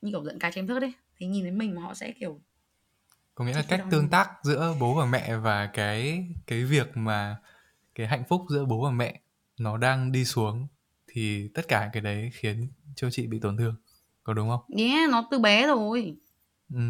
như 0.00 0.10
kiểu 0.10 0.24
giận 0.24 0.38
cái 0.38 0.52
chém 0.52 0.66
thớt 0.66 0.82
đấy 0.82 0.92
thì 1.16 1.26
nhìn 1.26 1.42
thấy 1.42 1.52
mình 1.52 1.74
mà 1.74 1.82
họ 1.82 1.94
sẽ 1.94 2.12
kiểu 2.20 2.40
có 3.34 3.44
nghĩa 3.44 3.54
là 3.54 3.64
cách 3.68 3.84
tương 3.90 4.08
tác 4.08 4.30
giữa 4.42 4.74
bố 4.80 4.94
và 4.94 5.06
mẹ 5.06 5.36
và 5.36 5.66
cái 5.66 6.26
cái 6.46 6.64
việc 6.64 6.96
mà 6.96 7.36
cái 7.94 8.06
hạnh 8.06 8.24
phúc 8.28 8.42
giữa 8.50 8.64
bố 8.64 8.84
và 8.84 8.90
mẹ 8.90 9.20
nó 9.58 9.76
đang 9.76 10.12
đi 10.12 10.24
xuống 10.24 10.66
thì 11.06 11.48
tất 11.54 11.68
cả 11.68 11.90
cái 11.92 12.02
đấy 12.02 12.30
khiến 12.32 12.68
cho 12.96 13.10
chị 13.10 13.26
bị 13.26 13.38
tổn 13.40 13.56
thương. 13.56 13.74
Có 14.22 14.34
đúng 14.34 14.48
không? 14.48 14.60
Yeah 14.78 15.10
nó 15.10 15.28
từ 15.30 15.38
bé 15.38 15.66
rồi. 15.66 16.16
Ừ. 16.74 16.80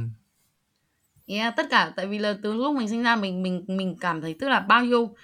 yeah 1.26 1.54
tất 1.56 1.66
cả 1.70 1.92
tại 1.96 2.06
vì 2.06 2.18
là 2.18 2.36
từ 2.42 2.54
lúc 2.54 2.76
mình 2.76 2.88
sinh 2.88 3.02
ra 3.02 3.16
mình 3.16 3.42
mình 3.42 3.64
mình 3.68 3.96
cảm 4.00 4.20
thấy 4.20 4.36
tức 4.40 4.48
là 4.48 4.60
bao 4.60 4.84
nhiêu 4.84 5.14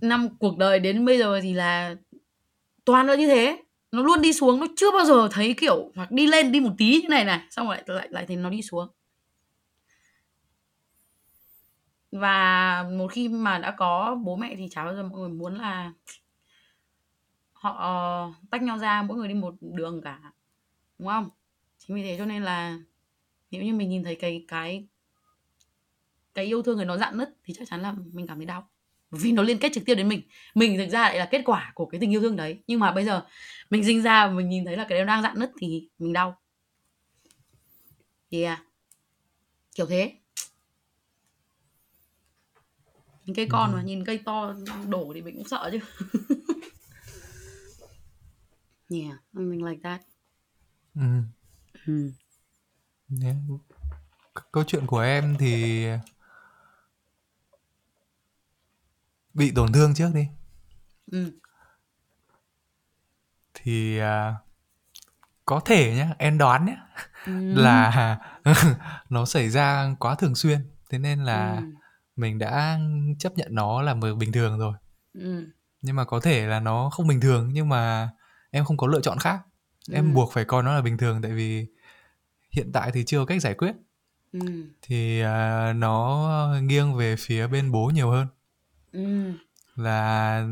năm 0.00 0.38
cuộc 0.38 0.58
đời 0.58 0.80
đến 0.80 1.04
bây 1.04 1.18
giờ 1.18 1.40
thì 1.42 1.54
là 1.54 1.94
toàn 2.84 3.06
là 3.06 3.14
như 3.14 3.26
thế 3.26 3.62
nó 3.92 4.02
luôn 4.02 4.22
đi 4.22 4.32
xuống, 4.32 4.60
nó 4.60 4.66
chưa 4.76 4.90
bao 4.92 5.04
giờ 5.04 5.28
thấy 5.32 5.54
kiểu 5.54 5.92
hoặc 5.96 6.10
đi 6.10 6.26
lên 6.26 6.52
đi 6.52 6.60
một 6.60 6.72
tí 6.78 7.00
như 7.02 7.08
này 7.08 7.24
này, 7.24 7.40
xong 7.50 7.66
rồi 7.66 7.76
lại 7.76 7.84
lại 7.86 8.08
lại 8.10 8.26
thấy 8.26 8.36
nó 8.36 8.50
đi 8.50 8.62
xuống. 8.62 8.88
Và 12.12 12.82
một 12.98 13.12
khi 13.12 13.28
mà 13.28 13.58
đã 13.58 13.70
có 13.70 14.18
bố 14.24 14.36
mẹ 14.36 14.54
thì 14.58 14.68
chả 14.70 14.84
bao 14.84 14.94
giờ 14.94 15.02
mọi 15.02 15.20
người 15.20 15.28
muốn 15.28 15.54
là 15.54 15.92
họ 17.52 17.76
ờ, 17.78 18.32
tách 18.50 18.62
nhau 18.62 18.78
ra, 18.78 19.02
mỗi 19.02 19.16
người 19.16 19.28
đi 19.28 19.34
một 19.34 19.54
đường 19.60 20.00
cả, 20.04 20.20
đúng 20.98 21.08
không? 21.08 21.30
Chính 21.78 21.96
vì 21.96 22.02
thế 22.02 22.18
cho 22.18 22.24
nên 22.26 22.42
là 22.42 22.78
nếu 23.50 23.62
như 23.62 23.74
mình 23.74 23.88
nhìn 23.88 24.04
thấy 24.04 24.14
cái 24.14 24.44
cái 24.48 24.86
cái 26.34 26.44
yêu 26.44 26.62
thương 26.62 26.76
người 26.76 26.86
nó 26.86 26.96
dạn 26.96 27.18
nứt 27.18 27.28
thì 27.44 27.54
chắc 27.58 27.68
chắn 27.68 27.80
là 27.80 27.94
mình 28.12 28.26
cảm 28.26 28.36
thấy 28.36 28.46
đau. 28.46 28.68
Vì 29.10 29.32
nó 29.32 29.42
liên 29.42 29.58
kết 29.58 29.72
trực 29.74 29.84
tiếp 29.86 29.94
đến 29.94 30.08
mình. 30.08 30.22
Mình 30.54 30.78
thực 30.78 30.88
ra 30.88 31.00
lại 31.00 31.18
là 31.18 31.28
kết 31.30 31.42
quả 31.44 31.72
của 31.74 31.86
cái 31.86 32.00
tình 32.00 32.12
yêu 32.12 32.20
thương 32.20 32.36
đấy. 32.36 32.62
Nhưng 32.66 32.80
mà 32.80 32.92
bây 32.92 33.04
giờ 33.04 33.22
mình 33.70 33.84
sinh 33.84 34.02
ra 34.02 34.26
và 34.26 34.32
mình 34.32 34.48
nhìn 34.48 34.64
thấy 34.64 34.76
là 34.76 34.86
cái 34.88 34.98
đấy 34.98 35.06
đang 35.06 35.22
dạn 35.22 35.38
nứt 35.38 35.50
thì 35.58 35.88
mình 35.98 36.12
đau 36.12 36.36
yeah 38.30 38.58
kiểu 39.74 39.86
thế 39.86 40.12
nhìn 43.26 43.36
cây 43.36 43.46
con 43.50 43.72
mà 43.72 43.82
nhìn 43.82 44.04
cây 44.04 44.18
to 44.24 44.54
đổ 44.88 45.12
thì 45.14 45.22
mình 45.22 45.34
cũng 45.36 45.48
sợ 45.48 45.70
chứ 45.72 45.78
yeah 48.90 49.18
something 49.34 49.64
like 49.64 49.80
that 49.82 50.00
Ừ. 50.94 51.02
ừ. 51.86 52.12
Yeah. 53.22 53.36
C- 54.34 54.42
câu 54.52 54.64
chuyện 54.64 54.86
của 54.86 54.98
em 55.00 55.36
thì 55.38 55.84
bị 59.34 59.52
tổn 59.54 59.72
thương 59.72 59.94
trước 59.94 60.10
đi 60.14 60.26
Ừ. 61.12 61.32
thì 63.62 63.98
à, 63.98 64.34
có 65.44 65.60
thể 65.64 65.94
nhá 65.96 66.14
em 66.18 66.38
đoán 66.38 66.66
nhá 66.66 66.76
Ừ. 67.26 67.32
là 67.54 68.18
nó 69.10 69.24
xảy 69.24 69.48
ra 69.50 69.94
quá 69.98 70.14
thường 70.14 70.34
xuyên 70.34 70.58
thế 70.90 70.98
nên 70.98 71.24
là 71.24 71.54
Ừ. 71.56 71.62
mình 72.16 72.38
đã 72.38 72.78
chấp 73.18 73.32
nhận 73.36 73.48
nó 73.54 73.82
là 73.82 73.94
bình 74.18 74.32
thường 74.32 74.58
rồi 74.58 74.74
Ừ. 75.14 75.46
nhưng 75.82 75.96
mà 75.96 76.04
có 76.04 76.20
thể 76.20 76.46
là 76.46 76.60
nó 76.60 76.90
không 76.90 77.06
bình 77.06 77.20
thường 77.20 77.50
nhưng 77.52 77.68
mà 77.68 78.10
em 78.50 78.64
không 78.64 78.76
có 78.76 78.86
lựa 78.86 79.00
chọn 79.00 79.18
khác 79.18 79.40
em 79.92 80.04
Ừ. 80.10 80.14
buộc 80.14 80.32
phải 80.32 80.44
coi 80.44 80.62
nó 80.62 80.74
là 80.74 80.82
bình 80.82 80.98
thường 80.98 81.22
tại 81.22 81.32
vì 81.32 81.66
hiện 82.50 82.72
tại 82.72 82.90
thì 82.94 83.04
chưa 83.04 83.18
có 83.18 83.24
cách 83.26 83.40
giải 83.42 83.54
quyết 83.54 83.72
Ừ. 84.32 84.40
thì 84.82 85.20
à, 85.20 85.72
nó 85.72 86.28
nghiêng 86.62 86.94
về 86.94 87.16
phía 87.18 87.46
bên 87.46 87.72
bố 87.72 87.90
nhiều 87.94 88.10
hơn 88.10 88.26
Ừ. 88.92 89.32
là 89.76 90.44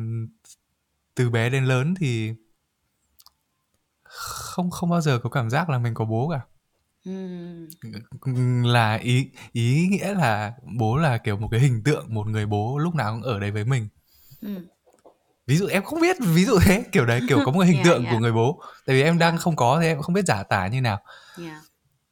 từ 1.15 1.31
bé 1.31 1.51
đến 1.51 1.65
lớn 1.65 1.95
thì 1.99 2.35
không 4.19 4.71
không 4.71 4.91
bao 4.91 5.01
giờ 5.01 5.19
có 5.23 5.31
cảm 5.31 5.51
giác 5.51 5.71
là 5.71 5.79
mình 5.79 5.95
có 5.95 6.05
bố 6.05 6.29
cả. 6.29 6.41
Là 8.65 8.95
ý 8.95 9.31
ý 9.53 9.87
nghĩa 9.87 10.15
là 10.15 10.53
bố 10.79 10.97
là 10.97 11.19
kiểu 11.19 11.37
một 11.37 11.49
cái 11.51 11.61
hình 11.61 11.83
tượng 11.85 12.15
một 12.15 12.27
người 12.27 12.47
bố 12.47 12.79
lúc 12.79 12.95
nào 12.95 13.13
cũng 13.13 13.23
ở 13.23 13.41
đấy 13.41 13.51
với 13.51 13.65
mình. 13.65 13.89
Ví 15.47 15.57
dụ 15.57 15.67
em 15.67 15.85
không 15.85 16.01
biết 16.01 16.17
ví 16.21 16.45
dụ 16.45 16.59
thế 16.63 16.85
kiểu 16.93 17.07
đấy 17.07 17.21
kiểu 17.29 17.39
có 17.45 17.53
một 17.53 17.61
cái 17.61 17.69
hình 17.69 17.77
Yeah, 17.77 17.87
tượng 17.93 18.03
yeah. 18.03 18.15
của 18.15 18.21
người 18.21 18.33
bố. 18.33 18.63
Tại 18.87 18.97
vì 18.97 19.03
em 19.03 19.19
đang 19.19 19.33
Yeah. 19.33 19.41
không 19.41 19.57
có 19.57 19.79
thì 19.81 19.87
em 19.87 20.03
không 20.03 20.15
biết 20.15 20.25
giả 20.25 20.43
tả 20.43 20.67
như 20.67 20.81
nào. 20.81 21.01
Yeah. 21.39 21.63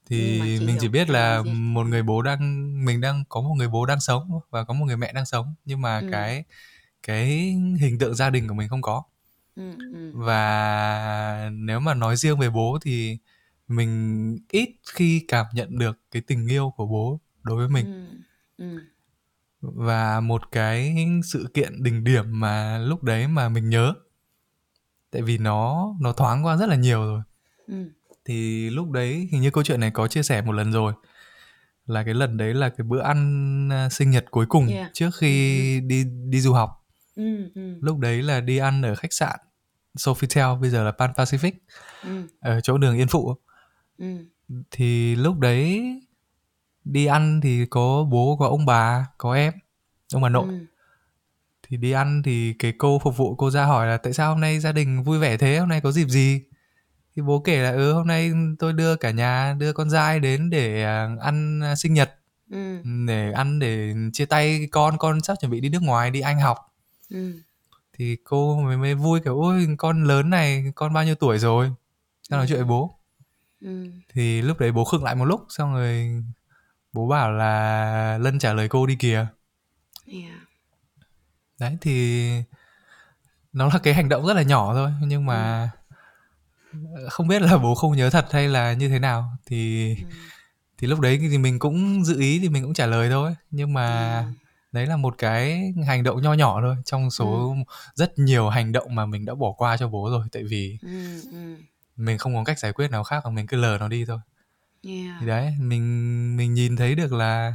thì 0.07 0.40
mình 0.40 0.77
chỉ 0.81 0.88
biết 0.88 1.11
là 1.11 1.42
một 1.53 1.87
người 1.87 2.03
bố 2.03 2.23
đang 2.23 2.40
mình 2.85 3.01
đang 3.01 3.25
có 3.29 3.40
một 3.40 3.55
người 3.55 3.69
bố 3.69 3.87
đang 3.87 4.01
sống 4.01 4.40
và 4.51 4.64
có 4.64 4.75
một 4.75 4.85
người 4.87 4.97
mẹ 4.97 5.12
đang 5.12 5.27
sống. 5.27 5.55
Nhưng 5.64 5.81
mà 5.81 6.03
cái 6.12 6.45
cái 7.03 7.27
hình 7.81 7.99
tượng 8.01 8.14
gia 8.14 8.31
đình 8.31 8.49
của 8.49 8.55
mình 8.55 8.69
không 8.69 8.83
có 8.83 9.03
Và 10.12 11.51
nếu 11.53 11.81
mà 11.81 11.95
nói 11.95 12.16
riêng 12.16 12.38
về 12.38 12.51
bố 12.51 12.79
thì 12.83 13.19
mình 13.69 14.38
ít 14.51 14.71
khi 14.92 15.25
cảm 15.29 15.47
nhận 15.55 15.79
được 15.79 15.99
cái 16.11 16.23
tình 16.27 16.49
yêu 16.49 16.73
của 16.77 16.87
bố 16.87 17.21
đối 17.42 17.57
với 17.57 17.69
mình 17.69 17.87
ừ. 18.57 18.64
Ừ. 18.64 18.79
và 19.61 20.21
một 20.21 20.42
cái 20.53 20.97
sự 21.25 21.51
kiện 21.55 21.83
đỉnh 21.83 22.05
điểm 22.05 22.40
mà 22.40 22.79
lúc 22.79 23.03
đấy 23.03 23.29
mà 23.29 23.49
mình 23.49 23.69
nhớ 23.69 23.95
tại 25.11 25.23
vì 25.23 25.38
nó 25.38 25.88
nó 26.01 26.12
thoáng 26.12 26.45
qua 26.47 26.57
rất 26.57 26.66
là 26.69 26.77
nhiều 26.77 26.99
rồi 27.05 27.23
Ừ. 27.66 27.75
thì 28.25 28.71
lúc 28.71 28.90
đấy 28.90 29.29
hình 29.33 29.42
như 29.42 29.51
câu 29.51 29.64
chuyện 29.64 29.81
này 29.81 29.90
có 29.90 30.09
chia 30.09 30.23
sẻ 30.23 30.42
một 30.42 30.53
lần 30.53 30.73
rồi 30.73 30.92
là 31.87 32.05
cái 32.05 32.14
lần 32.14 32.37
đấy 32.37 32.55
là 32.55 32.69
cái 32.69 32.85
bữa 32.85 33.01
ăn 33.01 33.69
à, 33.73 33.88
sinh 33.88 34.11
nhật 34.11 34.25
cuối 34.31 34.47
cùng 34.49 34.69
Yeah. 34.69 34.90
trước 34.92 35.11
khi 35.19 35.81
đi 35.81 36.05
đi 36.29 36.40
du 36.40 36.53
học 36.53 36.86
Ừ. 37.16 37.50
Ừ. 37.55 37.79
lúc 37.81 37.98
đấy 37.98 38.22
là 38.22 38.40
đi 38.40 38.57
ăn 38.59 38.83
ở 38.83 38.94
khách 38.94 39.12
sạn 39.12 39.38
Sofitel 39.98 40.61
bây 40.61 40.70
giờ 40.70 40.85
là 40.85 40.90
Pan 40.92 41.11
Pacific 41.12 41.52
Ừ. 42.02 42.26
ở 42.40 42.61
chỗ 42.61 42.79
đường 42.79 42.96
Yên 42.96 43.09
Phụ 43.09 43.35
Ừ. 43.98 44.07
thì 44.70 45.14
lúc 45.16 45.38
đấy 45.38 45.83
đi 46.85 47.07
ăn 47.07 47.40
thì 47.42 47.66
có 47.70 48.07
bố 48.11 48.37
có 48.40 48.46
ông 48.48 48.66
bà 48.66 49.07
có 49.18 49.35
em 49.35 49.52
ông 50.12 50.22
bà 50.22 50.29
nội 50.29 50.48
Ừ. 50.48 50.59
thì 51.62 51.76
đi 51.76 51.92
ăn 51.92 52.22
thì 52.24 52.55
cái 52.59 52.72
cô 52.79 52.98
phục 52.98 53.16
vụ 53.16 53.35
cô 53.37 53.50
ra 53.50 53.64
hỏi 53.64 53.87
là 53.87 53.96
tại 53.96 54.12
sao 54.12 54.31
hôm 54.33 54.40
nay 54.40 54.61
gia 54.61 54.72
đình 54.72 55.02
vui 55.02 55.18
vẻ 55.18 55.37
thế 55.37 55.59
hôm 55.59 55.68
nay 55.68 55.81
có 55.81 55.92
dịp 55.92 56.09
gì 56.09 56.42
thì 57.16 57.22
bố 57.22 57.38
kể 57.40 57.62
là 57.62 57.70
ừ 57.70 57.92
hôm 57.92 58.07
nay 58.07 58.33
tôi 58.59 58.72
đưa 58.72 58.96
cả 58.96 59.11
nhà 59.11 59.55
đưa 59.59 59.72
con 59.72 59.88
trai 59.92 60.20
đến 60.20 60.50
để 60.50 60.83
à, 60.85 61.09
ăn 61.20 61.61
à, 61.61 61.74
sinh 61.76 61.94
nhật 61.94 62.12
Ừ. 62.50 62.83
để 63.07 63.33
ăn 63.33 63.59
để 63.59 63.94
chia 64.12 64.26
tay 64.26 64.68
con 64.72 64.98
con 64.98 65.20
sắp 65.20 65.37
chuẩn 65.40 65.50
bị 65.50 65.61
đi 65.61 65.68
nước 65.68 65.83
ngoài 65.83 66.11
đi 66.11 66.20
anh 66.20 66.40
học 66.40 66.59
Ừ. 67.11 67.33
thì 67.92 68.16
cô 68.25 68.62
mới 68.62 68.77
mới 68.77 68.95
vui 68.95 69.21
kiểu 69.21 69.40
ôi 69.40 69.66
con 69.79 70.05
lớn 70.05 70.31
này 70.31 70.64
con 70.75 70.92
bao 70.92 71.05
nhiêu 71.05 71.14
tuổi 71.14 71.38
rồi 71.38 71.73
tao 72.31 72.38
nói 72.40 72.47
chuyện 72.49 72.59
với 72.59 72.66
bố 72.69 72.99
Ừ. 73.61 73.90
thì 74.09 74.42
lúc 74.42 74.59
đấy 74.59 74.73
bố 74.73 74.85
khựng 74.85 75.05
lại 75.05 75.14
một 75.14 75.25
lúc 75.25 75.47
xong 75.49 75.73
rồi 75.75 76.23
bố 76.92 77.09
bảo 77.09 77.33
là 77.33 78.19
lân 78.19 78.38
trả 78.38 78.53
lời 78.53 78.69
cô 78.69 78.87
đi 78.87 78.97
kìa 78.97 79.27
Yeah. 80.07 80.40
đấy 81.59 81.77
thì 81.81 82.29
nó 83.53 83.66
là 83.73 83.79
cái 83.83 83.95
hành 83.95 84.09
động 84.09 84.27
rất 84.27 84.35
là 84.35 84.42
nhỏ 84.42 84.75
thôi 84.75 84.92
nhưng 85.03 85.27
mà 85.27 85.71
không 87.11 87.29
biết 87.29 87.42
là 87.42 87.59
bố 87.59 87.75
không 87.75 87.97
nhớ 87.97 88.11
thật 88.11 88.27
hay 88.33 88.49
là 88.49 88.73
như 88.73 88.88
thế 88.88 88.99
nào 88.99 89.31
thì 89.47 89.88
Ừ. 89.97 90.03
thì 90.79 90.87
lúc 90.88 91.01
đấy 91.01 91.19
thì 91.31 91.38
mình 91.38 91.59
cũng 91.59 92.05
dự 92.05 92.21
ý 92.21 92.38
thì 92.42 92.49
mình 92.49 92.62
cũng 92.62 92.75
trả 92.75 92.87
lời 92.87 93.11
thôi 93.11 93.35
nhưng 93.51 93.73
mà 93.73 94.19
Ừ. 94.21 94.33
đấy 94.76 94.86
là 94.86 94.96
một 94.96 95.14
cái 95.18 95.72
hành 95.86 96.02
động 96.02 96.22
nho 96.22 96.32
nhỏ 96.34 96.60
thôi 96.62 96.76
trong 96.84 97.10
số 97.10 97.56
rất 97.94 98.18
nhiều 98.18 98.48
hành 98.48 98.72
động 98.72 98.94
mà 98.94 99.06
mình 99.06 99.24
đã 99.24 99.34
bỏ 99.34 99.52
qua 99.52 99.76
cho 99.76 99.88
bố 99.88 100.10
rồi 100.10 100.26
tại 100.32 100.42
vì 100.50 100.78
Ừ. 100.82 101.22
Ừ. 101.32 101.56
mình 101.96 102.18
không 102.18 102.34
có 102.34 102.44
cách 102.44 102.58
giải 102.58 102.72
quyết 102.72 102.90
nào 102.90 103.04
khác 103.04 103.20
và 103.24 103.30
mình 103.30 103.46
cứ 103.46 103.56
lờ 103.56 103.76
nó 103.80 103.88
đi 103.88 104.04
thôi 104.04 104.18
Yeah. 104.82 105.16
thì 105.20 105.26
đấy 105.26 105.54
mình 105.60 106.36
mình 106.36 106.54
nhìn 106.54 106.76
thấy 106.76 106.94
được 106.94 107.12
là 107.12 107.54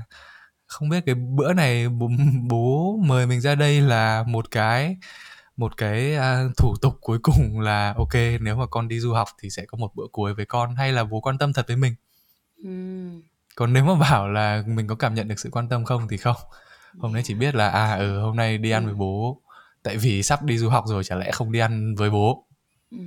không 0.65 0.89
biết 0.89 1.03
cái 1.05 1.15
bữa 1.15 1.53
này 1.53 1.89
bố, 1.89 2.09
bố 2.49 2.97
mời 3.05 3.25
mình 3.27 3.41
ra 3.41 3.55
đây 3.55 3.81
là 3.81 4.23
một 4.27 4.51
cái 4.51 4.97
một 5.57 5.77
cái 5.77 6.15
à, 6.15 6.43
thủ 6.57 6.75
tục 6.81 6.97
cuối 7.01 7.19
cùng 7.23 7.59
là 7.59 7.93
ok 7.97 8.13
nếu 8.41 8.55
mà 8.55 8.65
con 8.65 8.87
đi 8.87 8.99
du 8.99 9.13
học 9.13 9.27
thì 9.41 9.49
sẽ 9.49 9.65
có 9.65 9.77
một 9.77 9.95
bữa 9.95 10.07
cuối 10.11 10.33
với 10.33 10.45
con 10.45 10.75
hay 10.75 10.91
là 10.93 11.03
bố 11.03 11.21
quan 11.21 11.37
tâm 11.37 11.53
thật 11.53 11.67
với 11.67 11.77
mình 11.77 11.95
Ừ. 12.63 12.69
còn 13.55 13.73
nếu 13.73 13.85
mà 13.85 13.95
bảo 13.95 14.29
là 14.29 14.63
mình 14.67 14.87
có 14.87 14.95
cảm 14.95 15.13
nhận 15.15 15.27
được 15.27 15.39
sự 15.39 15.49
quan 15.49 15.69
tâm 15.69 15.85
không 15.85 16.07
thì 16.07 16.17
không 16.17 16.35
hôm 16.99 17.13
nay 17.13 17.21
chỉ 17.25 17.33
biết 17.33 17.55
là 17.55 17.69
à 17.69 17.95
ừ 17.95 18.19
hôm 18.19 18.35
nay 18.35 18.57
đi 18.57 18.71
ăn 18.71 18.85
với 18.85 18.95
bố 18.95 19.41
tại 19.83 19.97
vì 19.97 20.23
sắp 20.23 20.43
đi 20.43 20.57
du 20.57 20.69
học 20.69 20.83
rồi 20.87 21.03
chả 21.03 21.15
lẽ 21.15 21.31
không 21.31 21.51
đi 21.51 21.59
ăn 21.59 21.95
với 21.95 22.09
bố 22.09 22.45
Ừ. 22.91 22.97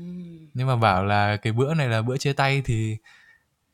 nhưng 0.55 0.67
mà 0.67 0.77
bảo 0.77 1.05
là 1.05 1.37
cái 1.37 1.53
bữa 1.53 1.75
này 1.75 1.89
là 1.89 2.03
bữa 2.03 2.17
chia 2.17 2.33
tay 2.33 2.63
thì 2.65 2.97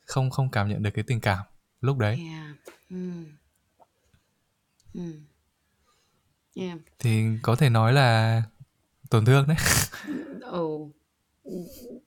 không 0.05 0.29
không 0.29 0.49
cảm 0.51 0.69
nhận 0.69 0.83
được 0.83 0.89
cái 0.93 1.03
tình 1.07 1.19
cảm 1.21 1.37
lúc 1.81 1.97
đấy 1.97 2.15
Yeah. 2.31 2.55
Ừ. 2.89 3.11
Ừ. 4.93 5.01
Yeah. 6.55 6.77
thì 6.99 7.23
có 7.41 7.55
thể 7.55 7.69
nói 7.69 7.93
là 7.93 8.43
tổn 9.09 9.25
thương 9.25 9.47
đấy 9.47 9.57
Ừ. 10.41 10.67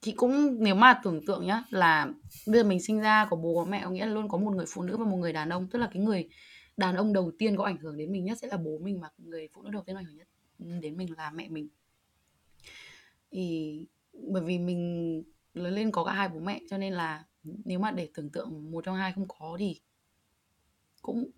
Thì 0.02 0.12
cũng 0.12 0.56
nếu 0.64 0.74
mà 0.74 1.00
tưởng 1.04 1.26
tượng 1.26 1.46
nhá 1.46 1.62
là 1.70 2.06
bây 2.46 2.60
giờ 2.62 2.68
mình 2.68 2.82
sinh 2.82 3.00
ra 3.00 3.26
có 3.30 3.36
bố 3.36 3.54
có 3.64 3.70
mẹ 3.70 3.80
có 3.84 3.90
nghĩa 3.90 4.06
là 4.06 4.12
luôn 4.12 4.28
có 4.28 4.38
một 4.38 4.50
người 4.50 4.66
phụ 4.68 4.82
nữ 4.82 4.96
và 4.96 5.04
một 5.04 5.16
người 5.16 5.32
đàn 5.32 5.48
ông 5.48 5.68
tức 5.72 5.78
là 5.78 5.88
cái 5.94 6.02
người 6.02 6.28
đàn 6.76 6.96
ông 6.96 7.12
đầu 7.12 7.30
tiên 7.38 7.56
có 7.56 7.64
ảnh 7.64 7.76
hưởng 7.76 7.96
đến 7.96 8.12
mình 8.12 8.24
nhất 8.24 8.38
sẽ 8.42 8.48
là 8.48 8.56
bố 8.56 8.78
mình 8.78 9.00
mà 9.00 9.08
người 9.18 9.48
phụ 9.52 9.62
nữ 9.62 9.70
đầu 9.70 9.82
tiên 9.86 9.96
ảnh 9.96 10.04
hưởng 10.04 10.16
nhất 10.16 10.28
đến 10.58 10.96
mình 10.96 11.16
là 11.16 11.30
mẹ 11.30 11.48
mình 11.48 11.68
thì 13.30 13.86
bởi 14.12 14.42
vì 14.42 14.58
mình 14.58 15.22
lớn 15.54 15.74
lên 15.74 15.90
có 15.90 16.04
cả 16.04 16.12
hai 16.12 16.28
bố 16.28 16.40
mẹ 16.40 16.60
cho 16.70 16.78
nên 16.78 16.92
là 16.92 17.24
nếu 17.42 17.78
mà 17.78 17.90
để 17.90 18.08
tưởng 18.14 18.30
tượng 18.30 18.70
một 18.70 18.84
trong 18.84 18.96
hai 18.96 19.12
không 19.12 19.28
có 19.28 19.56
thì 19.58 19.80
cũng 21.02 21.30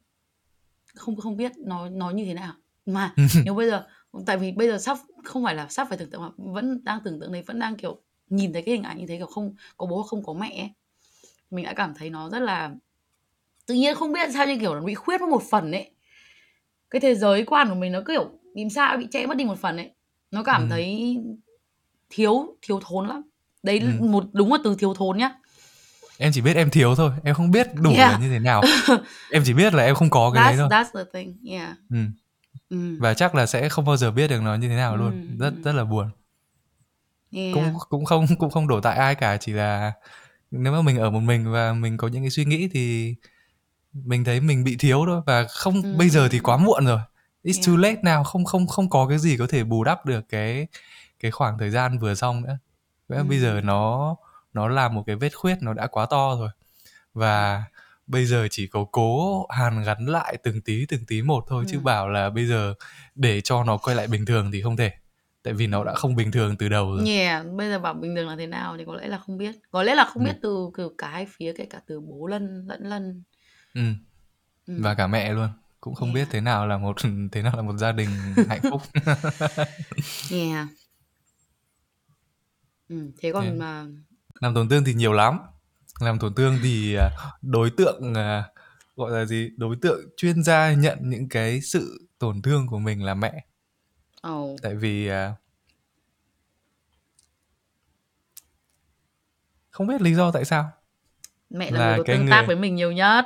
không 0.95 1.17
không 1.17 1.37
biết 1.37 1.53
nói 1.59 1.91
nói 1.91 2.15
như 2.15 2.25
thế 2.25 2.35
nào 2.35 2.55
mà 2.87 3.15
nếu 3.45 3.55
bây 3.55 3.71
giờ 3.71 3.87
tại 4.27 4.39
vì 4.39 4.53
bây 4.53 4.69
giờ 4.69 4.79
sắp 4.79 4.99
không 5.25 5.45
phải 5.45 5.55
là 5.55 5.69
sắp 5.69 5.87
phải 5.89 5.99
tưởng 5.99 6.11
tượng 6.11 6.23
mà 6.23 6.31
vẫn 6.37 6.85
đang 6.85 7.01
tưởng 7.05 7.21
tượng 7.21 7.33
đấy 7.33 7.43
vẫn 7.43 7.59
đang 7.59 7.77
kiểu 7.77 8.03
nhìn 8.29 8.53
thấy 8.53 8.63
cái 8.63 8.75
hình 8.75 8.83
ảnh 8.83 8.99
như 8.99 9.07
thế 9.07 9.17
kiểu 9.17 9.27
không 9.27 9.55
có 9.77 9.87
bố 9.87 10.03
không 10.03 10.25
có 10.25 10.33
mẹ 10.33 10.63
ấy. 10.63 10.71
mình 11.51 11.65
đã 11.65 11.73
cảm 11.75 11.95
thấy 11.95 12.11
nó 12.11 12.31
rất 12.31 12.39
là 12.39 12.75
tự 13.67 13.75
nhiên 13.75 13.95
không 13.95 14.13
biết 14.13 14.31
sao 14.33 14.47
như 14.47 14.59
kiểu 14.61 14.75
nó 14.75 14.81
bị 14.81 14.95
khuyết 14.95 15.21
mất 15.21 15.29
một 15.29 15.43
phần 15.51 15.73
ấy 15.73 15.91
cái 16.91 17.01
thế 17.01 17.15
giới 17.15 17.45
quan 17.45 17.69
của 17.69 17.75
mình 17.75 17.93
nó 17.93 18.01
kiểu 18.09 18.31
tìm 18.55 18.71
sao 18.71 18.97
bị 18.97 19.07
che 19.11 19.27
mất 19.27 19.37
đi 19.37 19.45
một 19.45 19.59
phần 19.59 19.77
ấy 19.77 19.91
nó 20.31 20.43
cảm 20.43 20.63
Ừ. 20.63 20.67
thấy 20.71 21.17
thiếu 22.11 22.57
thiếu 22.63 22.81
thốn 22.89 23.09
lắm 23.09 23.23
đấy 23.63 23.79
Ừ. 23.81 24.05
một 24.07 24.25
đúng 24.33 24.53
là 24.53 24.59
từ 24.65 24.77
thiếu 24.79 24.95
thốn 24.95 25.19
nhá 25.19 25.31
em 26.19 26.33
chỉ 26.35 26.41
biết 26.41 26.57
em 26.57 26.71
thiếu 26.71 26.95
thôi 26.95 27.11
em 27.25 27.35
không 27.35 27.51
biết 27.51 27.67
đủ 27.75 27.91
Yeah. 27.97 28.13
là 28.13 28.19
như 28.19 28.29
thế 28.31 28.39
nào 28.39 28.63
em 29.31 29.43
chỉ 29.47 29.53
biết 29.55 29.75
là 29.75 29.85
em 29.85 29.95
không 29.95 30.11
có 30.11 30.31
cái 30.35 30.43
that's 30.43 30.49
đấy 30.49 30.57
thôi 30.59 30.69
that's 30.69 31.05
the 31.05 31.11
thing 31.13 31.37
yeah 31.51 31.77
ừ. 31.91 31.97
ừ. 32.71 32.97
và 33.01 33.15
chắc 33.15 33.35
là 33.35 33.47
sẽ 33.47 33.69
không 33.69 33.85
bao 33.85 33.97
giờ 33.97 34.11
biết 34.11 34.29
được 34.31 34.41
nó 34.43 34.55
như 34.55 34.69
thế 34.69 34.77
nào 34.77 34.93
Ừ, 34.93 34.97
luôn 34.99 35.37
rất 35.39 35.51
ừ. 35.57 35.63
rất 35.65 35.73
là 35.73 35.85
buồn 35.85 36.11
yeah. 37.33 37.55
cũng 37.55 37.75
cũng 37.89 38.05
không 38.05 38.27
cũng 38.39 38.51
không 38.51 38.69
đổ 38.69 38.81
tại 38.81 38.97
ai 38.97 39.15
cả 39.15 39.37
chỉ 39.37 39.53
là 39.53 39.93
nếu 40.51 40.73
mà 40.73 40.83
mình 40.83 40.99
ở 40.99 41.11
một 41.11 41.21
mình 41.21 41.53
và 41.53 41.73
mình 41.73 41.97
có 41.97 42.09
những 42.09 42.23
cái 42.23 42.31
suy 42.31 42.45
nghĩ 42.45 42.69
thì 42.73 43.15
mình 43.93 44.25
thấy 44.25 44.41
mình 44.41 44.65
bị 44.65 44.77
thiếu 44.79 45.05
thôi 45.07 45.21
và 45.27 45.45
không 45.49 45.83
Ừ, 45.83 45.95
bây 45.99 46.09
giờ 46.09 46.21
ừ, 46.23 46.29
thì 46.31 46.39
ừ. 46.39 46.43
quá 46.43 46.57
muộn 46.57 46.85
rồi 46.87 46.99
it's 47.45 47.55
Yeah. 47.55 47.67
too 47.67 47.89
late 47.89 48.03
now 48.03 48.25
không 48.25 48.45
không 48.45 48.67
không 48.67 48.91
có 48.91 49.07
cái 49.09 49.19
gì 49.19 49.37
có 49.37 49.47
thể 49.51 49.65
bù 49.65 49.85
đắp 49.85 50.07
được 50.07 50.29
cái 50.29 50.67
cái 51.21 51.31
khoảng 51.31 51.59
thời 51.59 51.71
gian 51.71 51.99
vừa 51.99 52.15
xong 52.15 52.43
nữa 52.43 52.59
Vậy 53.09 53.19
Ừ. 53.19 53.25
bây 53.29 53.39
giờ 53.39 53.61
nó 53.65 54.17
nó 54.53 54.69
là 54.69 54.89
một 54.89 55.03
cái 55.07 55.17
vết 55.17 55.37
khuyết 55.37 55.57
nó 55.61 55.73
đã 55.75 55.87
quá 55.87 56.07
to 56.11 56.37
rồi 56.39 56.49
và 57.15 57.65
bây 58.07 58.25
giờ 58.27 58.49
chỉ 58.51 58.67
có 58.67 58.85
cố 58.93 59.47
hàn 59.51 59.83
gắn 59.83 60.07
lại 60.07 60.37
từng 60.43 60.61
tí 60.61 60.87
từng 60.87 61.07
tí 61.07 61.23
một 61.23 61.45
thôi 61.49 61.65
chứ 61.69 61.79
Ừ. 61.79 61.83
bảo 61.83 62.09
là 62.09 62.31
bây 62.31 62.47
giờ 62.47 62.75
để 63.15 63.41
cho 63.41 63.65
nó 63.65 63.77
quay 63.77 63.97
lại 63.97 64.07
bình 64.07 64.27
thường 64.27 64.51
thì 64.53 64.63
không 64.63 64.77
thể 64.77 64.93
tại 65.43 65.55
vì 65.55 65.67
nó 65.67 65.85
đã 65.85 65.95
không 65.95 66.17
bình 66.17 66.31
thường 66.33 66.57
từ 66.57 66.69
đầu 66.69 66.97
rồi 66.97 67.09
Yeah, 67.09 67.47
bây 67.57 67.69
giờ 67.71 67.79
bảo 67.79 67.95
bình 67.95 68.17
thường 68.17 68.29
là 68.29 68.37
thế 68.39 68.47
nào 68.47 68.77
thì 68.79 68.85
có 68.87 68.95
lẽ 68.95 69.09
là 69.09 69.19
không 69.19 69.39
biết. 69.39 69.55
Có 69.71 69.83
lẽ 69.83 69.95
là 69.95 70.05
không 70.05 70.23
Ừ. 70.25 70.27
biết 70.27 70.37
từ 70.43 70.71
từ 70.77 70.91
cả 70.99 71.09
hai 71.09 71.27
phía 71.31 71.53
kể 71.59 71.67
cả 71.71 71.81
từ 71.87 72.01
bố 72.01 72.27
lân 72.27 72.65
lẫn 72.67 72.83
lân. 72.87 73.23
Ừ. 73.77 73.83
Ừ. 74.67 74.75
và 74.83 74.95
cả 74.95 75.07
mẹ 75.07 75.33
luôn 75.33 75.49
cũng 75.81 75.95
không 75.95 76.13
biết 76.13 76.21
Yeah. 76.21 76.31
thế 76.33 76.41
nào 76.41 76.67
là 76.67 76.79
một 76.79 76.97
thế 77.33 77.43
nào 77.43 77.57
là 77.57 77.63
một 77.63 77.77
gia 77.79 77.93
đình 77.93 78.09
hạnh 78.49 78.61
phúc 78.71 78.83
Yeah. 80.31 80.67
Ừ, 82.89 83.11
thế 83.19 83.33
còn 83.33 83.45
Yeah. 83.45 83.57
mà 83.57 83.87
làm 84.41 84.55
tổn 84.55 84.69
thương 84.69 84.85
thì 84.85 84.95
nhiều 84.95 85.13
lắm 85.13 85.39
làm 86.01 86.19
tổn 86.19 86.35
thương 86.35 86.59
thì 86.63 86.95
à, 86.95 87.11
đối 87.43 87.71
tượng 87.71 88.15
à, 88.15 88.45
gọi 88.97 89.11
là 89.11 89.25
gì 89.25 89.51
đối 89.57 89.77
tượng 89.83 90.01
chuyên 90.17 90.43
gia 90.45 90.73
nhận 90.73 90.99
những 91.03 91.29
cái 91.29 91.61
sự 91.61 92.09
tổn 92.19 92.43
thương 92.43 92.67
của 92.67 92.79
mình 92.79 93.03
là 93.05 93.15
mẹ 93.15 93.45
oh, 94.29 94.63
tại 94.63 94.75
vì 94.75 95.09
à, 95.09 95.35
không 99.71 99.87
biết 99.87 100.01
lý 100.03 100.15
do 100.15 100.31
tại 100.31 100.45
sao 100.45 100.71
mẹ 101.51 101.71
là, 101.71 101.79
Là 101.81 101.89
người 101.89 101.99
có 101.99 102.05
cái 102.07 102.17
tương 102.17 102.29
tác 102.31 102.41
người- 102.41 102.47
với 102.47 102.57
mình 102.57 102.75
nhiều 102.75 102.93
nhất. 102.93 103.25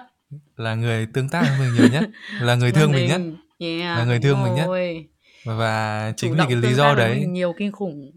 Là 0.57 0.75
người 0.75 1.07
tương 1.07 1.29
tác 1.29 1.43
với 1.43 1.59
mình 1.59 1.75
nhiều 1.75 1.89
nhất 1.89 2.11
là 2.41 2.55
người 2.55 2.73
thương 2.73 2.93
mình 2.93 3.09
nhất 3.09 3.21
Yeah, 3.59 3.99
Là 3.99 4.05
người 4.05 4.19
đúng 4.19 4.23
thương 4.23 4.43
mình 4.43 4.55
nhất. 4.55 4.67
rồi. 4.67 5.09
và 5.45 6.13
chính 6.17 6.33
vì 6.33 6.39
động 6.39 6.49
cái 6.49 6.57
lý 6.57 6.63
tương 6.69 6.77
do 6.77 6.85
tác 6.89 6.95
với 6.95 7.09
đấy 7.09 7.21
mình 7.21 7.33
nhiều 7.33 7.55
kinh 7.59 7.73
khủng. 7.73 8.11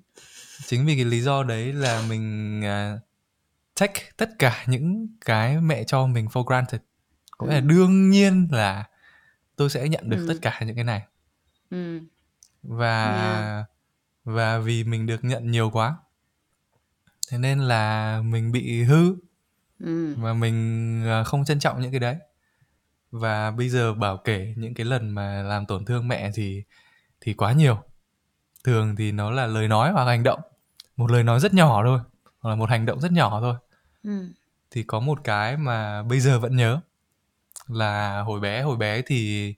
chính 0.65 0.85
vì 0.85 0.95
cái 0.95 1.05
lý 1.05 1.21
do 1.21 1.43
đấy 1.43 1.73
là 1.73 2.01
mình 2.09 2.61
à, 2.65 2.97
take 3.79 4.01
tất 4.17 4.29
cả 4.39 4.63
những 4.67 5.07
cái 5.25 5.57
mẹ 5.61 5.83
cho 5.83 6.05
mình 6.07 6.25
for 6.25 6.43
granted 6.43 6.81
có 7.37 7.47
nghĩa 7.47 7.53
là 7.53 7.59
Ừ. 7.59 7.65
đương 7.67 8.09
nhiên 8.09 8.47
là 8.51 8.83
tôi 9.55 9.69
sẽ 9.69 9.89
nhận 9.89 10.09
được 10.09 10.17
Ừ. 10.17 10.25
tất 10.27 10.33
cả 10.41 10.59
những 10.65 10.75
cái 10.75 10.83
này 10.83 11.01
Ừ. 11.71 11.99
và 12.63 13.05
Yeah. 13.57 13.65
và 14.23 14.57
vì 14.59 14.83
mình 14.83 15.05
được 15.05 15.23
nhận 15.23 15.51
nhiều 15.51 15.69
quá 15.69 15.95
thế 17.31 17.37
nên 17.37 17.59
là 17.59 18.21
mình 18.25 18.51
bị 18.51 18.83
hư 18.83 19.15
Ừ. 19.79 20.15
và 20.17 20.33
mình 20.33 21.03
à, 21.07 21.23
không 21.23 21.45
trân 21.45 21.59
trọng 21.59 21.81
những 21.81 21.91
cái 21.91 21.99
đấy 21.99 22.15
và 23.11 23.51
bây 23.51 23.69
giờ 23.69 23.93
bảo 23.93 24.17
kể 24.17 24.53
những 24.57 24.73
cái 24.73 24.85
lần 24.85 25.09
mà 25.09 25.43
làm 25.43 25.65
tổn 25.65 25.85
thương 25.85 26.07
mẹ 26.07 26.31
thì 26.33 26.63
thì 27.21 27.33
quá 27.33 27.51
nhiều 27.53 27.77
thường 28.63 28.95
thì 28.95 29.11
nó 29.11 29.31
là 29.31 29.47
lời 29.47 29.67
nói 29.67 29.91
hoặc 29.91 30.05
hành 30.05 30.23
động 30.23 30.39
một 30.97 31.11
lời 31.11 31.23
nói 31.23 31.39
rất 31.39 31.53
nhỏ 31.53 31.83
thôi 31.85 31.99
hoặc 32.39 32.49
là 32.49 32.55
một 32.55 32.69
hành 32.69 32.85
động 32.85 33.01
rất 33.01 33.11
nhỏ 33.11 33.41
thôi 33.41 33.55
Ừ. 34.03 34.29
thì 34.71 34.83
có 34.83 34.99
một 34.99 35.19
cái 35.23 35.57
mà 35.57 36.03
bây 36.03 36.19
giờ 36.19 36.39
vẫn 36.39 36.55
nhớ 36.55 36.79
là 37.67 38.21
hồi 38.21 38.39
bé 38.39 38.61
hồi 38.61 38.77
bé 38.77 39.01
thì 39.01 39.53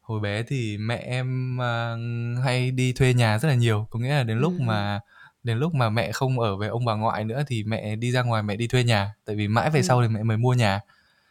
hồi 0.00 0.20
bé 0.20 0.42
thì 0.42 0.78
mẹ 0.78 0.96
em 0.96 1.58
uh, 1.58 2.44
hay 2.44 2.70
đi 2.70 2.92
thuê 2.92 3.14
nhà 3.14 3.38
rất 3.38 3.48
là 3.48 3.54
nhiều 3.54 3.86
có 3.90 3.98
nghĩa 3.98 4.08
là 4.14 4.22
đến 4.22 4.38
lúc 4.38 4.52
ừ. 4.58 4.62
mà 4.62 5.00
đến 5.42 5.58
lúc 5.58 5.74
mà 5.74 5.90
mẹ 5.90 6.12
không 6.12 6.40
ở 6.40 6.56
với 6.56 6.68
ông 6.68 6.84
bà 6.84 6.94
ngoại 6.94 7.24
nữa 7.24 7.42
thì 7.46 7.64
mẹ 7.64 7.96
đi 7.96 8.12
ra 8.12 8.22
ngoài 8.22 8.42
mẹ 8.42 8.56
đi 8.56 8.66
thuê 8.66 8.84
nhà 8.84 9.14
tại 9.24 9.36
vì 9.36 9.48
mãi 9.48 9.70
về 9.70 9.80
ừ. 9.80 9.82
sau 9.82 10.02
thì 10.02 10.08
mẹ 10.08 10.22
mới 10.22 10.36
mua 10.36 10.54
nhà 10.54 10.80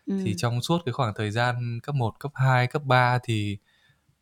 ừ. 0.06 0.22
thì 0.26 0.34
trong 0.38 0.62
suốt 0.62 0.82
cái 0.86 0.94
khoảng 0.94 1.14
thời 1.14 1.32
gian 1.32 1.80
cấp 1.84 1.96
1, 1.96 2.20
cấp 2.20 2.32
2, 2.36 2.68
cấp 2.68 2.84
3 2.86 3.20
thì 3.24 3.58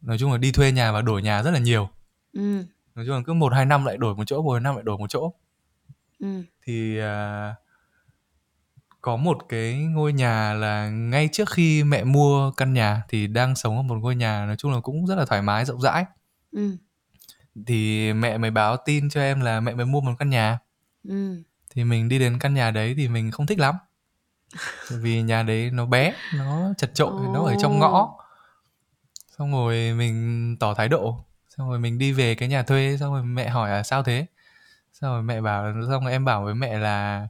nói 0.02 0.17
chung 0.17 0.32
là 0.32 0.38
đi 0.38 0.52
thuê 0.52 0.71
nhà 0.71 0.91
và 0.91 1.02
đổi 1.02 1.21
nhà 1.21 1.43
rất 1.43 1.52
là 1.52 1.60
nhiều 1.60 1.89
ừ. 2.34 2.63
nói 2.95 3.06
chung 3.06 3.15
là 3.15 3.21
cứ 3.25 3.34
một 3.34 3.54
hai 3.54 3.65
năm 3.65 3.86
lại 3.86 3.97
đổi 3.97 4.15
một 4.15 4.23
chỗ 4.28 4.41
một 4.41 4.60
năm 4.60 4.75
lại 4.75 4.84
đổi 4.84 4.97
một 4.97 5.10
chỗ 5.10 5.34
ừ. 6.19 6.43
thì 6.65 6.99
uh, 6.99 7.56
có 9.02 9.15
một 9.15 9.38
cái 9.49 9.73
ngôi 9.73 10.13
nhà 10.13 10.54
là 10.54 10.89
ngay 10.89 11.30
trước 11.32 11.49
khi 11.49 11.84
mẹ 11.84 12.04
mua 12.04 12.52
căn 12.52 12.73
nhà 12.73 13.04
thì 13.10 13.28
đang 13.28 13.56
sống 13.56 13.75
ở 13.78 13.82
một 13.82 13.95
ngôi 14.02 14.15
nhà 14.15 14.45
nói 14.45 14.56
chung 14.56 14.71
là 14.71 14.80
cũng 14.80 15.06
rất 15.08 15.15
là 15.15 15.25
thoải 15.25 15.41
mái 15.41 15.65
rộng 15.65 15.82
rãi 15.82 16.06
ừ. 16.52 16.78
Thì 17.67 18.13
mẹ 18.13 18.38
mới 18.38 18.52
báo 18.52 18.78
tin 18.86 19.10
cho 19.10 19.22
em 19.22 19.41
là 19.41 19.60
mẹ 19.60 19.74
mới 19.74 19.86
mua 19.86 20.02
một 20.02 20.13
căn 20.19 20.30
nhà 20.30 20.60
ừ. 21.04 21.43
thì 21.69 21.84
mình 21.84 22.10
đi 22.10 22.19
đến 22.19 22.39
căn 22.39 22.54
nhà 22.54 22.72
đấy 22.72 22.93
thì 22.98 23.08
mình 23.08 23.32
không 23.32 23.45
thích 23.45 23.60
lắm 23.60 23.76
vì 24.89 25.22
nhà 25.22 25.43
đấy 25.43 25.69
nó 25.74 25.86
bé 25.86 26.13
nó 26.36 26.74
chật 26.78 26.91
trội 26.93 27.13
oh. 27.13 27.34
nó 27.34 27.43
ở 27.43 27.56
trong 27.62 27.80
ngõ 27.80 28.15
xong 29.38 29.52
rồi 29.52 29.93
mình 29.93 30.56
tỏ 30.60 30.74
thái 30.74 30.88
độ 30.88 31.26
xong 31.58 31.69
rồi 31.69 31.80
mình 31.80 31.98
đi 31.98 32.12
về 32.12 32.36
cái 32.36 32.50
nhà 32.50 32.63
thuê 32.63 32.98
xong 33.00 33.13
rồi 33.13 33.24
mẹ 33.24 33.50
hỏi 33.50 33.69
là 33.69 33.84
sao 33.84 34.04
thế 34.04 34.26
xong 34.93 35.12
rồi 35.12 35.24
mẹ 35.24 35.41
bảo 35.41 35.74
xong 35.89 36.04
rồi 36.04 36.12
em 36.12 36.26
bảo 36.26 36.43
với 36.43 36.56
mẹ 36.56 36.80
là 36.80 37.28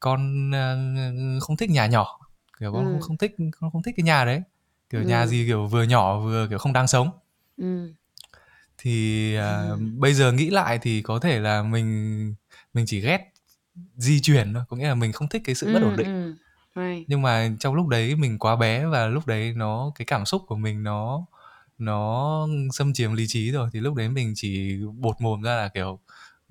con 0.00 0.50
uh, 0.50 1.42
không 1.42 1.56
thích 1.56 1.70
nhà 1.70 1.86
nhỏ 1.86 2.20
kiểu 2.60 2.72
con 2.72 2.86
ừ. 2.86 2.92
không, 2.92 3.00
không 3.00 3.16
thích 3.16 3.36
con 3.60 3.70
không 3.70 3.82
thích 3.82 3.94
cái 3.96 4.04
nhà 4.04 4.24
đấy 4.24 4.42
kiểu 4.90 5.00
ừ. 5.00 5.06
nhà 5.06 5.26
gì 5.26 5.46
kiểu 5.46 5.66
vừa 5.66 5.82
nhỏ 5.82 6.18
vừa 6.18 6.46
kiểu 6.48 6.58
không 6.58 6.72
đáng 6.72 6.86
sống 6.86 7.10
ừ. 7.56 7.92
Thì 8.84 9.34
ừ. 9.36 9.78
bây 9.96 10.14
giờ 10.14 10.32
nghĩ 10.32 10.50
lại 10.50 10.78
thì 10.82 11.02
có 11.02 11.18
thể 11.18 11.40
là 11.40 11.62
mình 11.62 12.34
mình 12.74 12.84
chỉ 12.86 13.00
ghét 13.00 13.32
di 13.96 14.20
chuyển 14.20 14.54
thôi 14.54 14.62
có 14.68 14.76
nghĩa 14.76 14.88
là 14.88 14.94
mình 14.94 15.12
không 15.12 15.28
thích 15.28 15.42
cái 15.44 15.54
sự 15.54 15.72
bất 15.74 15.82
ổn 15.82 15.96
định 15.96 16.06
ừ. 16.06 16.34
Right. 16.76 17.04
nhưng 17.08 17.22
mà 17.22 17.50
trong 17.60 17.74
lúc 17.74 17.88
đấy 17.88 18.14
mình 18.16 18.38
quá 18.38 18.56
bé 18.56 18.86
và 18.86 19.06
lúc 19.06 19.26
đấy 19.26 19.52
nó 19.56 19.92
cái 19.94 20.04
cảm 20.04 20.24
xúc 20.24 20.42
của 20.46 20.56
mình 20.56 20.82
nó 20.82 21.26
nó 21.78 22.46
xâm 22.72 22.92
chiếm 22.92 23.14
lý 23.14 23.24
trí 23.28 23.50
rồi 23.50 23.68
thì 23.72 23.80
lúc 23.80 23.94
đấy 23.94 24.08
mình 24.08 24.32
chỉ 24.36 24.78
bột 24.98 25.20
mồm 25.20 25.42
ra 25.42 25.56
là 25.56 25.68
kiểu 25.68 25.98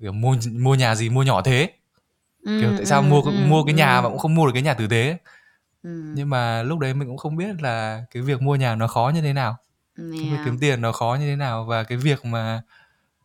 kiểu 0.00 0.12
mua 0.12 0.36
mua 0.52 0.74
nhà 0.74 0.94
gì 0.94 1.08
mua 1.08 1.22
nhỏ 1.22 1.42
thế 1.42 1.70
ừ, 2.42 2.58
kiểu 2.60 2.72
tại 2.76 2.86
sao 2.86 3.00
ừ, 3.00 3.04
mua 3.04 3.22
ừ, 3.22 3.32
mua 3.48 3.64
cái 3.64 3.74
ừ. 3.74 3.76
nhà 3.76 4.00
mà 4.00 4.08
cũng 4.08 4.18
không 4.18 4.34
mua 4.34 4.46
được 4.46 4.52
cái 4.54 4.62
nhà 4.62 4.74
tử 4.74 4.86
tế 4.86 5.18
ừ. 5.82 6.12
nhưng 6.14 6.30
mà 6.30 6.62
lúc 6.62 6.78
đấy 6.78 6.94
mình 6.94 7.08
cũng 7.08 7.18
không 7.18 7.36
biết 7.36 7.62
là 7.62 8.04
cái 8.10 8.22
việc 8.22 8.42
mua 8.42 8.56
nhà 8.56 8.74
nó 8.74 8.86
khó 8.86 9.12
như 9.14 9.20
thế 9.20 9.32
nào 9.32 9.56
yeah. 9.96 10.10
việc 10.30 10.38
kiếm 10.44 10.58
tiền 10.60 10.80
nó 10.80 10.92
khó 10.92 11.16
như 11.20 11.26
thế 11.26 11.36
nào 11.36 11.64
và 11.64 11.84
cái 11.84 11.98
việc 11.98 12.24
mà 12.24 12.62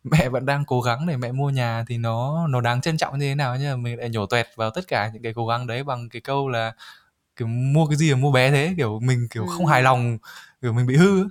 mẹ 0.04 0.30
vẫn 0.30 0.46
đang 0.46 0.66
cố 0.66 0.82
gắng 0.82 1.08
để 1.08 1.18
mẹ 1.18 1.32
mua 1.32 1.50
nhà 1.50 1.84
thì 1.88 1.98
nó 1.98 2.48
nó 2.48 2.62
đáng 2.62 2.82
trân 2.82 2.98
trọng 2.98 3.20
như 3.20 3.26
thế 3.30 3.36
nào 3.36 3.58
mà 3.60 3.76
mình 3.76 4.00
lại 4.00 4.10
nhổ 4.10 4.26
tuẹt 4.26 4.48
vào 4.56 4.72
tất 4.72 4.88
cả 4.88 5.10
những 5.14 5.24
cái 5.24 5.34
cố 5.34 5.48
gắng 5.48 5.68
đấy 5.68 5.84
bằng 5.84 6.10
cái 6.10 6.22
câu 6.22 6.50
là 6.50 6.74
kiểu 7.36 7.48
mua 7.48 7.86
cái 7.88 7.98
gì 7.98 8.14
mà 8.14 8.20
mua 8.20 8.32
bé 8.32 8.52
thế 8.52 8.74
kiểu 8.78 9.00
mình 9.00 9.28
kiểu 9.32 9.46
ừ. 9.46 9.50
không 9.58 9.66
hài 9.66 9.82
lòng 9.82 10.18
kiểu 10.62 10.74
mình 10.74 10.88
bị 10.88 10.96
hư 10.96 11.28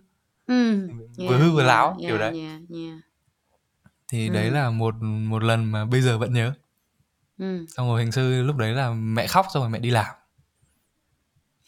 ừ. 0.47 0.89
vừa 1.17 1.29
yeah, 1.29 1.41
hư 1.41 1.53
vừa 1.53 1.63
yeah, 1.63 1.69
láo 1.69 1.87
yeah, 1.87 2.01
kiểu 2.01 2.19
đấy 2.19 2.41
yeah, 2.41 2.61
yeah. 2.71 2.99
thì 4.09 4.29
Ừ. 4.29 4.35
đấy 4.35 4.51
là 4.51 4.71
một 4.71 4.95
một 5.03 5.43
lần 5.43 5.65
mà 5.73 5.85
bây 5.85 6.01
giờ 6.01 6.19
vẫn 6.19 6.33
nhớ 6.33 6.53
Ừ. 7.39 7.67
xong 7.69 7.89
rồi 7.89 8.03
hình 8.03 8.13
sư 8.13 8.43
lúc 8.43 8.57
đấy 8.57 8.73
là 8.73 8.91
mẹ 8.91 9.27
khóc 9.27 9.47
xong 9.55 9.63
rồi 9.63 9.71
mẹ 9.71 9.79
đi 9.79 9.91
làm 9.91 10.07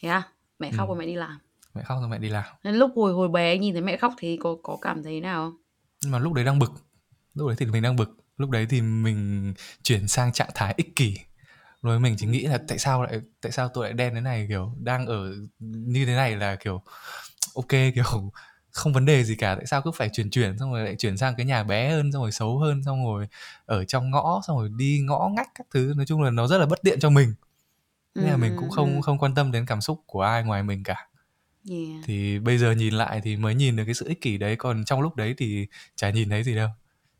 Thế 0.01 0.09
à? 0.09 0.23
Mẹ 0.59 0.71
khóc 0.71 0.87
Ừ. 0.87 0.91
rồi 0.91 0.97
mẹ 0.99 1.05
đi 1.05 1.15
làm. 1.15 1.39
Mẹ 1.73 1.83
khóc 1.83 1.97
xong 2.01 2.09
mẹ 2.09 2.17
đi 2.17 2.29
làm. 2.29 2.43
Nên 2.63 2.75
lúc 2.75 2.91
hồi 2.95 3.13
hồi 3.13 3.29
bé 3.29 3.57
nhìn 3.57 3.73
thấy 3.73 3.81
mẹ 3.81 3.97
khóc 3.97 4.13
thì 4.17 4.37
có 4.37 4.55
có 4.63 4.77
cảm 4.81 5.03
thấy 5.03 5.21
nào 5.21 5.45
không? 5.49 5.61
nhưng 6.01 6.11
mà 6.11 6.19
lúc 6.19 6.33
đấy 6.33 6.45
đang 6.45 6.59
bực. 6.59 6.71
Lúc 7.33 7.47
đấy 7.47 7.55
thì 7.59 7.65
mình 7.65 7.81
đang 7.81 7.95
bực. 7.95 8.17
Lúc 8.37 8.49
đấy 8.49 8.65
thì 8.69 8.81
mình 8.81 9.53
chuyển 9.83 10.07
sang 10.07 10.31
trạng 10.33 10.49
thái 10.55 10.73
ích 10.77 10.95
kỷ. 10.95 11.17
Rồi 11.81 11.99
mình 11.99 12.15
chỉ 12.17 12.25
nghĩ 12.27 12.41
là 12.47 12.59
tại 12.67 12.77
sao 12.77 13.03
lại 13.03 13.21
tại 13.41 13.51
sao 13.51 13.69
tôi 13.73 13.85
lại 13.85 13.93
đen 13.93 14.13
thế 14.15 14.21
này 14.21 14.45
kiểu 14.49 14.73
đang 14.79 15.05
ở 15.05 15.33
như 15.59 16.05
thế 16.05 16.15
này 16.15 16.35
là 16.35 16.55
kiểu 16.55 16.81
ok 17.55 17.69
kiểu 17.69 18.31
không 18.71 18.93
vấn 18.93 19.05
đề 19.05 19.23
gì 19.23 19.35
cả. 19.35 19.55
Tại 19.55 19.65
sao 19.65 19.81
cứ 19.81 19.91
phải 19.91 20.09
chuyển 20.13 20.29
chuyển 20.29 20.57
xong 20.59 20.73
rồi 20.73 20.83
lại 20.85 20.95
chuyển 20.99 21.17
sang 21.17 21.35
cái 21.37 21.45
nhà 21.45 21.63
bé 21.63 21.89
hơn 21.89 22.11
xong 22.11 22.21
rồi 22.21 22.31
xấu 22.31 22.57
hơn 22.59 22.83
xong 22.85 23.05
rồi 23.05 23.27
ở 23.65 23.85
trong 23.85 24.11
ngõ 24.11 24.41
xong 24.47 24.57
rồi 24.57 24.69
đi 24.77 25.01
ngõ 25.07 25.29
ngách 25.35 25.49
các 25.55 25.67
thứ. 25.73 25.93
Nói 25.97 26.05
chung 26.05 26.21
là 26.21 26.29
nó 26.31 26.47
rất 26.47 26.57
là 26.57 26.65
bất 26.65 26.79
tiện 26.83 26.99
cho 26.99 27.09
mình. 27.09 27.33
Nên 28.15 28.29
là 28.29 28.35
Ừ, 28.35 28.37
mình 28.37 28.51
ừ, 28.51 28.57
cũng 28.59 28.69
không 28.69 28.95
ừ. 28.95 29.01
không 29.01 29.17
quan 29.19 29.35
tâm 29.35 29.51
đến 29.51 29.65
cảm 29.65 29.81
xúc 29.81 30.03
của 30.05 30.21
ai 30.21 30.43
ngoài 30.43 30.63
mình 30.63 30.83
cả 30.83 31.07
Yeah. 31.69 32.03
thì 32.03 32.39
bây 32.39 32.57
giờ 32.57 32.71
nhìn 32.71 32.93
lại 32.93 33.21
thì 33.23 33.37
mới 33.37 33.55
nhìn 33.55 33.75
được 33.75 33.83
cái 33.85 33.93
sự 33.93 34.07
ích 34.07 34.21
kỷ 34.21 34.37
đấy 34.37 34.55
còn 34.55 34.85
trong 34.85 35.01
lúc 35.01 35.15
đấy 35.15 35.35
thì 35.37 35.67
chả 35.95 36.09
nhìn 36.09 36.29
thấy 36.29 36.43
gì 36.43 36.55
đâu 36.55 36.69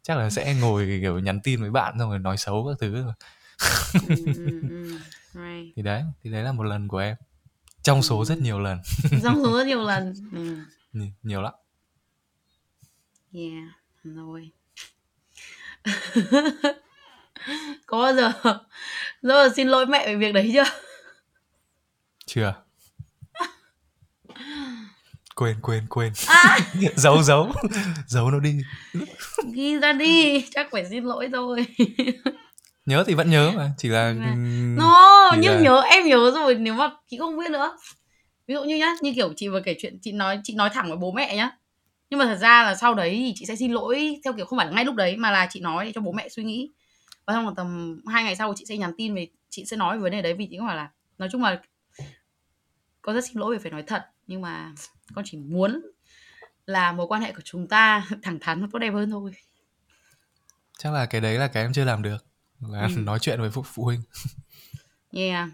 chắc 0.03 0.17
là 0.17 0.29
sẽ 0.29 0.53
ngồi 0.55 0.97
kiểu 1.01 1.19
nhắn 1.19 1.39
tin 1.43 1.61
với 1.61 1.71
bạn 1.71 1.95
xong 1.99 2.09
rồi 2.09 2.19
nói 2.19 2.37
xấu 2.37 2.67
các 2.67 2.77
thứ 2.87 3.03
rồi 3.03 3.13
Ừ, 4.07 4.15
ừ, 4.35 4.61
ừ. 4.69 4.91
Right. 5.33 5.73
thì 5.75 5.81
đấy 5.81 6.03
thì 6.23 6.31
đấy 6.31 6.43
là 6.43 6.51
một 6.51 6.63
lần 6.63 6.87
của 6.87 6.97
em 6.97 7.15
trong 7.83 8.01
số 8.03 8.25
rất 8.25 8.37
nhiều 8.41 8.59
lần 8.59 8.79
Trong 9.23 9.43
số 9.43 9.57
rất 9.57 9.67
nhiều 9.67 9.81
lần. 9.83 10.13
Ừ. 10.31 10.57
Nhi- 10.93 11.11
nhiều 11.23 11.41
lắm 11.41 11.53
Yeah. 13.33 13.63
Rồi. 14.03 14.51
có 17.85 18.01
bao 18.01 18.13
giờ 18.15 18.31
giờ 19.21 19.49
xin 19.55 19.67
lỗi 19.67 19.85
mẹ 19.85 20.05
về 20.07 20.15
việc 20.15 20.31
đấy 20.33 20.51
chưa? 20.53 20.63
chưa 22.25 22.53
quên 25.35 25.55
quên 25.61 25.87
quên. 25.89 26.13
À, 26.27 26.57
giấu 26.95 27.23
giấu. 27.23 27.51
Giấu 28.07 28.31
nó 28.31 28.39
đi. 28.39 28.55
Ghi 29.53 29.75
ra 29.79 29.93
đi, 29.93 30.45
chắc 30.51 30.67
phải 30.71 30.85
xin 30.89 31.03
lỗi 31.03 31.29
thôi. 31.33 31.65
nhớ 32.85 33.03
thì 33.07 33.13
vẫn 33.13 33.29
nhớ 33.29 33.51
mà. 33.55 33.71
Chỉ 33.77 33.89
là 33.89 34.13
No, 34.77 35.29
chỉ 35.31 35.37
nhưng 35.41 35.53
là- 35.53 35.61
nhớ 35.61 35.81
em 35.81 36.05
nhớ 36.07 36.31
rồi. 36.35 36.55
Nếu 36.55 36.73
mà 36.73 36.89
chị 37.09 37.17
không 37.17 37.37
biết 37.39 37.51
nữa. 37.51 37.77
Ví 38.47 38.53
dụ 38.53 38.63
như 38.63 38.77
nhá, 38.77 38.95
như 39.01 39.13
kiểu 39.15 39.33
chị 39.35 39.47
vừa 39.47 39.61
kể 39.61 39.75
chuyện 39.79 39.99
chị 40.01 40.11
nói 40.11 40.39
chị 40.43 40.55
nói 40.55 40.69
thẳng 40.73 40.87
với 40.87 40.97
bố 40.97 41.11
mẹ 41.11 41.35
nhá. 41.35 41.51
Nhưng 42.09 42.19
mà 42.19 42.25
thật 42.25 42.35
ra 42.35 42.63
là 42.63 42.75
sau 42.75 42.93
đấy 42.93 43.09
thì 43.25 43.33
chị 43.35 43.45
sẽ 43.45 43.55
xin 43.55 43.71
lỗi 43.71 44.19
theo 44.23 44.33
kiểu 44.33 44.45
không 44.45 44.59
phải 44.59 44.67
ngay 44.73 44.85
lúc 44.85 44.95
đấy 44.95 45.17
mà 45.17 45.31
là 45.31 45.47
chị 45.49 45.59
nói 45.59 45.85
để 45.85 45.91
cho 45.95 46.01
bố 46.01 46.11
mẹ 46.11 46.29
suy 46.29 46.43
nghĩ. 46.43 46.71
Và 47.25 47.33
xong 47.33 47.45
là 47.47 47.53
tầm 47.55 48.01
hai 48.07 48.23
ngày 48.23 48.35
sau 48.35 48.53
chị 48.57 48.65
sẽ 48.65 48.77
nhắn 48.77 48.91
tin 48.97 49.15
về 49.15 49.27
chị 49.49 49.65
sẽ 49.65 49.77
nói 49.77 49.97
về 49.97 50.01
vấn 50.01 50.11
đề 50.11 50.21
đấy. 50.21 50.33
Vì 50.33 50.47
chị 50.51 50.57
cũng 50.57 50.67
bảo 50.67 50.75
là 50.75 50.89
nói 51.17 51.29
chung 51.31 51.43
là 51.43 51.59
con 53.01 53.15
rất 53.15 53.25
xin 53.25 53.37
lỗi 53.37 53.55
vì 53.55 53.61
phải 53.63 53.71
nói 53.71 53.83
thật. 53.87 54.03
Nhưng 54.27 54.41
mà 54.41 54.71
con 55.15 55.25
chỉ 55.27 55.37
muốn 55.37 55.81
là 56.65 56.91
mối 56.91 57.07
quan 57.07 57.21
hệ 57.21 57.33
của 57.33 57.41
chúng 57.45 57.67
ta 57.67 58.07
thẳng 58.23 58.37
thắn 58.41 58.61
và 58.61 58.67
tốt 58.71 58.79
đẹp 58.79 58.91
hơn 58.91 59.09
thôi. 59.09 59.31
chắc 60.77 60.93
là 60.93 61.05
cái 61.05 61.21
đấy 61.21 61.37
là 61.37 61.47
cái 61.47 61.63
em 61.63 61.73
chưa 61.73 61.83
làm 61.85 62.01
được 62.01 62.25
là 62.59 62.81
Ừ. 62.95 63.01
nói 63.05 63.19
chuyện 63.19 63.39
với 63.41 63.49
phụ, 63.51 63.61
phụ 63.63 63.83
huynh 63.83 64.01
Yeah. 65.13 65.49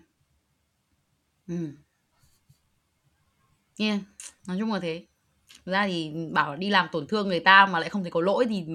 Ừ. 1.47 1.73
Yeah. 3.79 3.99
Nói 4.47 4.57
chung 4.59 4.73
là 4.73 4.79
thế. 4.79 5.05
Thực 5.65 5.71
ra 5.71 5.87
thì 5.87 6.11
bảo 6.31 6.55
đi 6.55 6.69
làm 6.69 6.87
tổn 6.91 7.07
thương 7.07 7.27
người 7.27 7.39
ta 7.39 7.65
mà 7.65 7.79
lại 7.79 7.89
không 7.89 8.03
thấy 8.03 8.11
có 8.11 8.21
lỗi 8.21 8.45
thì 8.49 8.65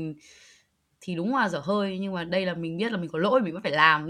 thì 1.00 1.14
đúng 1.14 1.36
là 1.36 1.48
dở 1.48 1.58
hơi 1.58 1.98
nhưng 1.98 2.14
mà 2.14 2.24
đây 2.24 2.46
là 2.46 2.54
mình 2.54 2.76
biết 2.76 2.92
là 2.92 2.98
mình 2.98 3.10
có 3.10 3.18
lỗi 3.18 3.40
mình 3.40 3.52
vẫn 3.52 3.62
phải 3.62 3.72
làm. 3.72 4.08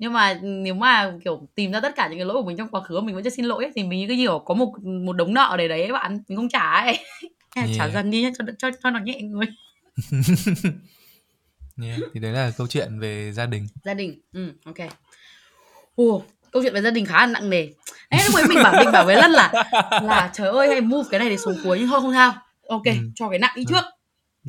Nhưng 0.00 0.12
mà 0.12 0.38
nếu 0.42 0.74
mà 0.74 1.12
kiểu 1.24 1.48
tìm 1.54 1.72
ra 1.72 1.80
tất 1.80 1.92
cả 1.96 2.08
những 2.08 2.18
cái 2.18 2.26
lỗi 2.26 2.34
của 2.42 2.46
mình 2.48 2.56
trong 2.56 2.68
quá 2.68 2.80
khứ 2.80 3.00
mình 3.00 3.14
vẫn 3.14 3.24
chưa 3.24 3.30
xin 3.30 3.44
lỗi 3.44 3.64
ấy, 3.64 3.72
thì 3.76 3.82
mình 3.84 4.08
cái 4.08 4.16
kiểu 4.16 4.38
có 4.38 4.54
một 4.54 4.72
một 4.82 5.12
đống 5.12 5.34
nợ 5.34 5.54
để 5.58 5.68
đấy 5.68 5.82
ấy 5.82 5.92
bạn 5.92 6.22
mình 6.28 6.36
không 6.36 6.48
trả 6.48 6.70
ấy. 6.80 6.98
Trả 7.54 7.62
Yeah. 7.84 7.92
dần 7.94 8.10
đi 8.10 8.26
cho 8.38 8.44
cho 8.58 8.70
cho 8.82 8.90
nó 8.90 8.98
nhẹ 9.00 9.20
người 9.22 9.46
yeah. 11.82 12.00
thì 12.14 12.20
đấy 12.20 12.32
là 12.32 12.52
câu 12.56 12.66
chuyện 12.66 13.00
về 13.00 13.32
gia 13.32 13.46
đình. 13.46 13.66
Gia 13.84 13.94
đình 13.94 14.20
ừ 14.32 14.52
ok. 14.64 14.76
Ồ, 15.94 16.24
câu 16.50 16.62
chuyện 16.62 16.74
về 16.74 16.80
gia 16.82 16.90
đình 16.90 17.06
khá 17.06 17.26
là 17.26 17.26
nặng 17.26 17.50
nề. 17.50 17.68
Đấy, 18.10 18.20
lúc 18.26 18.34
ấy 18.34 18.44
mình 18.48 18.58
bảo 18.62 18.74
mình 18.78 18.92
bảo 18.92 19.04
với 19.06 19.16
lân 19.16 19.30
là 19.30 19.52
là 20.02 20.30
trời 20.32 20.48
ơi 20.48 20.68
hay 20.68 20.80
move 20.80 21.08
cái 21.10 21.20
này 21.20 21.30
để 21.30 21.36
xuống 21.36 21.56
cuối 21.64 21.78
nhưng 21.78 21.88
thôi 21.88 22.00
không 22.00 22.12
sao. 22.12 22.34
Ok 22.68 22.84
Ừ. 22.84 22.92
cho 23.14 23.28
cái 23.30 23.38
nặng 23.38 23.52
đi 23.56 23.64
Ừ. 23.68 23.74
trước. 23.74 23.84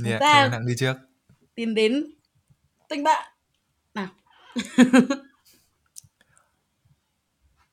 Yeah, 0.05 0.19
ta- 0.21 0.33
cho 0.33 0.39
cái 0.41 0.49
nặng 0.49 0.67
đi 0.67 0.73
trước. 0.77 0.93
tiến 1.55 1.75
đến 1.75 2.03
tinh 2.89 3.03
bạn 3.03 3.27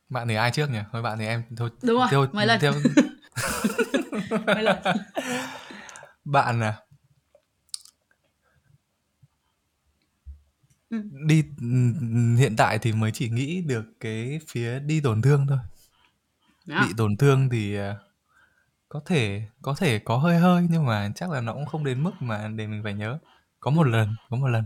bạn 0.09 0.29
thì 0.29 0.35
ai 0.35 0.51
trước 0.51 0.71
nhỉ? 0.71 0.79
Thôi 0.93 1.03
bạn 1.03 1.19
thì 1.19 1.27
em 1.27 1.43
thôi 1.57 1.71
đúng 1.83 1.99
rồi 1.99 2.09
theo, 2.11 2.27
mời 2.33 2.47
lần 2.47 2.61
theo 2.61 2.73
mời 4.47 4.63
lần 4.63 4.77
bạn 6.25 6.61
à 6.61 6.75
Ừ. 10.91 11.03
đi 11.27 11.45
hiện 12.39 12.55
tại 12.57 12.79
thì 12.79 12.93
mới 12.93 13.11
chỉ 13.15 13.29
nghĩ 13.29 13.61
được 13.63 13.85
cái 14.01 14.41
phía 14.49 14.79
đi 14.79 15.01
tổn 15.01 15.23
thương 15.23 15.47
thôi. 15.49 15.59
Đó. 16.67 16.87
bị 16.87 16.95
tổn 16.97 17.17
thương 17.17 17.49
thì 17.49 17.77
à, 17.77 17.97
có 18.89 19.01
thể 19.07 19.43
có 19.63 19.75
thể 19.79 19.99
có 19.99 20.17
hơi 20.17 20.39
hơi 20.39 20.67
nhưng 20.71 20.87
mà 20.87 21.11
chắc 21.15 21.31
là 21.31 21.41
nó 21.41 21.53
cũng 21.53 21.67
không 21.67 21.85
đến 21.85 22.03
mức 22.03 22.11
mà 22.21 22.49
để 22.49 22.67
mình 22.67 22.81
phải 22.85 22.95
nhớ. 22.95 23.19
Có 23.61 23.71
một 23.71 23.87
lần 23.87 24.17
có 24.31 24.37
một 24.37 24.49
lần. 24.49 24.65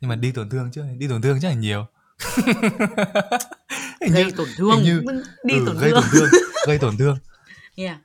Nhưng 0.00 0.08
mà 0.08 0.16
đi 0.16 0.32
tổn 0.32 0.48
thương 0.48 0.70
chứ 0.70 0.84
đi 0.98 1.08
tổn 1.08 1.22
thương 1.22 1.38
chắc 1.40 1.48
là 1.48 1.54
nhiều 1.54 1.86
gây 4.00 4.24
như 4.24 4.30
tổn 4.30 4.48
thương. 4.56 4.82
như 4.82 5.02
đi 5.44 5.54
ừ, 5.54 5.62
tổn 5.66 5.78
gây 5.78 5.90
thương 5.90 6.02
tổn 6.02 6.10
thương. 6.12 6.30
gây 6.66 6.78
tổn 6.78 6.96
thương. 6.96 7.18
Yeah. 7.76 7.98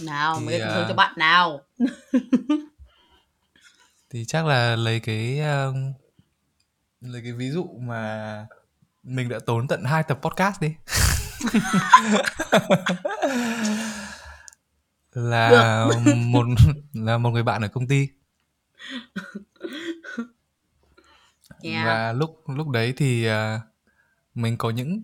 nào 0.00 0.36
Thì, 0.38 0.46
mới 0.46 0.58
gây 0.58 0.68
tổn 0.68 0.74
thương 0.74 0.84
à, 0.84 0.88
cho 0.88 0.94
bạn 0.94 1.14
nào. 1.16 1.60
Thì 4.10 4.24
chắc 4.24 4.46
là 4.46 4.76
lấy 4.76 5.00
cái 5.00 5.40
uh, 5.40 5.74
lấy 7.00 7.22
cái 7.22 7.32
ví 7.32 7.50
dụ 7.50 7.66
mà 7.80 8.46
mình 9.02 9.28
đã 9.28 9.38
tốn 9.46 9.68
tận 9.68 9.84
hai 9.84 10.02
tập 10.02 10.18
podcast 10.22 10.60
đi. 10.60 10.74
Là 15.12 15.86
một 16.16 16.46
là 16.92 17.18
một 17.18 17.30
người 17.30 17.42
bạn 17.42 17.62
ở 17.62 17.68
công 17.68 17.88
ty. 17.88 18.08
Yeah. 21.62 21.86
và 21.86 22.12
lúc 22.12 22.42
lúc 22.46 22.68
đấy 22.68 22.94
thì 22.96 23.26
à, 23.26 23.60
mình 24.38 24.56
có 24.56 24.70
những 24.70 25.02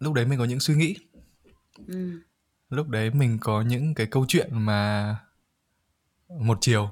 lúc 0.00 0.12
đấy 0.14 0.26
mình 0.26 0.38
có 0.38 0.44
những 0.44 0.60
suy 0.60 0.74
nghĩ 0.74 0.94
ừ. 1.86 2.20
lúc 2.70 2.88
đấy 2.88 3.10
mình 3.10 3.38
có 3.40 3.62
những 3.62 3.94
cái 3.94 4.06
câu 4.06 4.24
chuyện 4.28 4.48
mà 4.52 5.16
một 6.28 6.58
chiều 6.60 6.90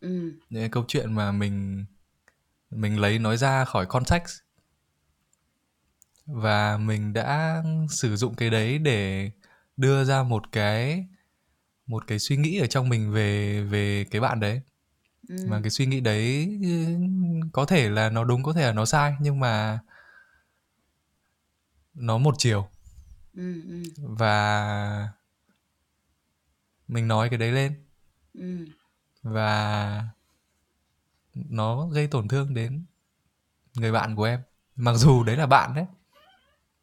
Ừ. 0.00 0.32
những 0.50 0.62
cái 0.62 0.68
câu 0.68 0.84
chuyện 0.88 1.14
mà 1.14 1.32
mình 1.32 1.84
mình 2.70 2.98
lấy 3.00 3.18
nói 3.18 3.36
ra 3.36 3.64
khỏi 3.64 3.86
context 3.86 4.30
và 6.26 6.76
mình 6.76 7.12
đã 7.12 7.62
sử 7.90 8.16
dụng 8.16 8.34
cái 8.34 8.50
đấy 8.50 8.78
để 8.78 9.30
đưa 9.76 10.04
ra 10.04 10.22
một 10.22 10.52
cái 10.52 11.06
một 11.86 12.06
cái 12.06 12.18
suy 12.18 12.36
nghĩ 12.36 12.58
ở 12.58 12.66
trong 12.66 12.88
mình 12.88 13.12
về 13.12 13.60
về 13.62 14.04
cái 14.10 14.20
bạn 14.20 14.40
đấy 14.40 14.60
Ừ. 15.28 15.36
và 15.46 15.60
cái 15.60 15.70
suy 15.70 15.86
nghĩ 15.86 16.00
đấy 16.00 16.58
ừ, 16.62 16.68
có 17.52 17.64
thể 17.64 17.88
là 17.90 18.10
nó 18.10 18.24
đúng 18.24 18.42
có 18.42 18.52
thể 18.52 18.62
là 18.66 18.72
nó 18.72 18.84
sai 18.84 19.14
nhưng 19.20 19.40
mà 19.40 19.78
nó 21.98 22.18
một 22.18 22.34
chiều 22.38 22.68
Ừ. 23.34 23.62
Ừ. 23.68 23.82
và 23.96 25.08
mình 26.88 27.08
nói 27.08 27.28
cái 27.28 27.38
đấy 27.38 27.52
lên 27.52 27.84
Ừ. 28.34 28.66
và 29.22 30.04
nó 31.34 31.86
gây 31.86 32.06
tổn 32.06 32.28
thương 32.28 32.54
đến 32.54 32.84
người 33.74 33.92
bạn 33.92 34.16
của 34.16 34.24
em 34.24 34.40
mặc 34.76 34.92
dù 34.94 35.22
đấy 35.24 35.36
là 35.36 35.46
bạn 35.46 35.74
đấy 35.74 35.84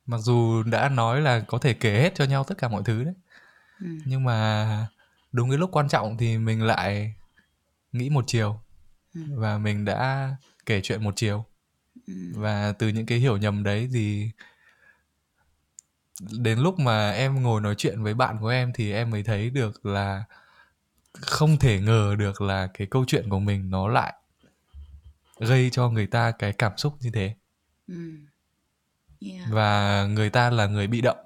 mặc 0.06 0.18
dù 0.18 0.64
đã 0.64 0.90
nói 0.90 1.22
là 1.22 1.40
có 1.48 1.58
thể 1.58 1.74
kể 1.74 2.02
hết 2.02 2.16
cho 2.16 2.26
nhau 2.26 2.44
tất 2.44 2.58
cả 2.58 2.68
mọi 2.68 2.84
thứ 2.86 3.04
đấy 3.04 3.14
Ừ. 3.80 3.88
nhưng 4.06 4.24
mà 4.24 4.88
đúng 5.32 5.50
cái 5.50 5.58
lúc 5.58 5.70
quan 5.74 5.90
trọng 5.90 6.18
thì 6.18 6.38
mình 6.38 6.62
lại 6.64 7.16
nghĩ 7.92 8.10
một 8.10 8.24
chiều 8.28 8.62
Ừ. 9.16 9.22
và 9.36 9.58
mình 9.58 9.86
đã 9.86 10.36
kể 10.66 10.82
chuyện 10.84 11.04
một 11.04 11.14
chiều 11.16 11.46
Ừ. 12.08 12.14
và 12.36 12.72
từ 12.72 12.88
những 12.88 13.06
cái 13.06 13.18
hiểu 13.20 13.38
nhầm 13.38 13.64
đấy 13.64 13.90
thì 13.94 14.32
đến 16.22 16.60
lúc 16.60 16.80
mà 16.80 17.12
em 17.12 17.44
ngồi 17.44 17.62
nói 17.62 17.76
chuyện 17.78 18.04
với 18.04 18.14
bạn 18.14 18.38
của 18.42 18.48
em 18.48 18.72
thì 18.76 18.94
em 18.94 19.10
mới 19.10 19.24
thấy 19.24 19.50
được 19.50 19.86
là 19.86 20.24
không 21.22 21.58
thể 21.58 21.80
ngờ 21.80 22.16
được 22.20 22.42
là 22.42 22.68
cái 22.74 22.88
câu 22.92 23.06
chuyện 23.08 23.30
của 23.30 23.40
mình 23.40 23.70
nó 23.70 23.88
lại 23.88 24.14
gây 25.40 25.70
cho 25.70 25.90
người 25.90 26.08
ta 26.08 26.32
cái 26.32 26.54
cảm 26.54 26.78
xúc 26.78 26.94
như 27.02 27.12
thế 27.14 27.36
Ừ. 27.88 27.96
Yeah. 29.22 29.48
và 29.50 30.06
người 30.06 30.30
ta 30.30 30.50
là 30.50 30.66
người 30.68 30.88
bị 30.88 31.02
động 31.02 31.18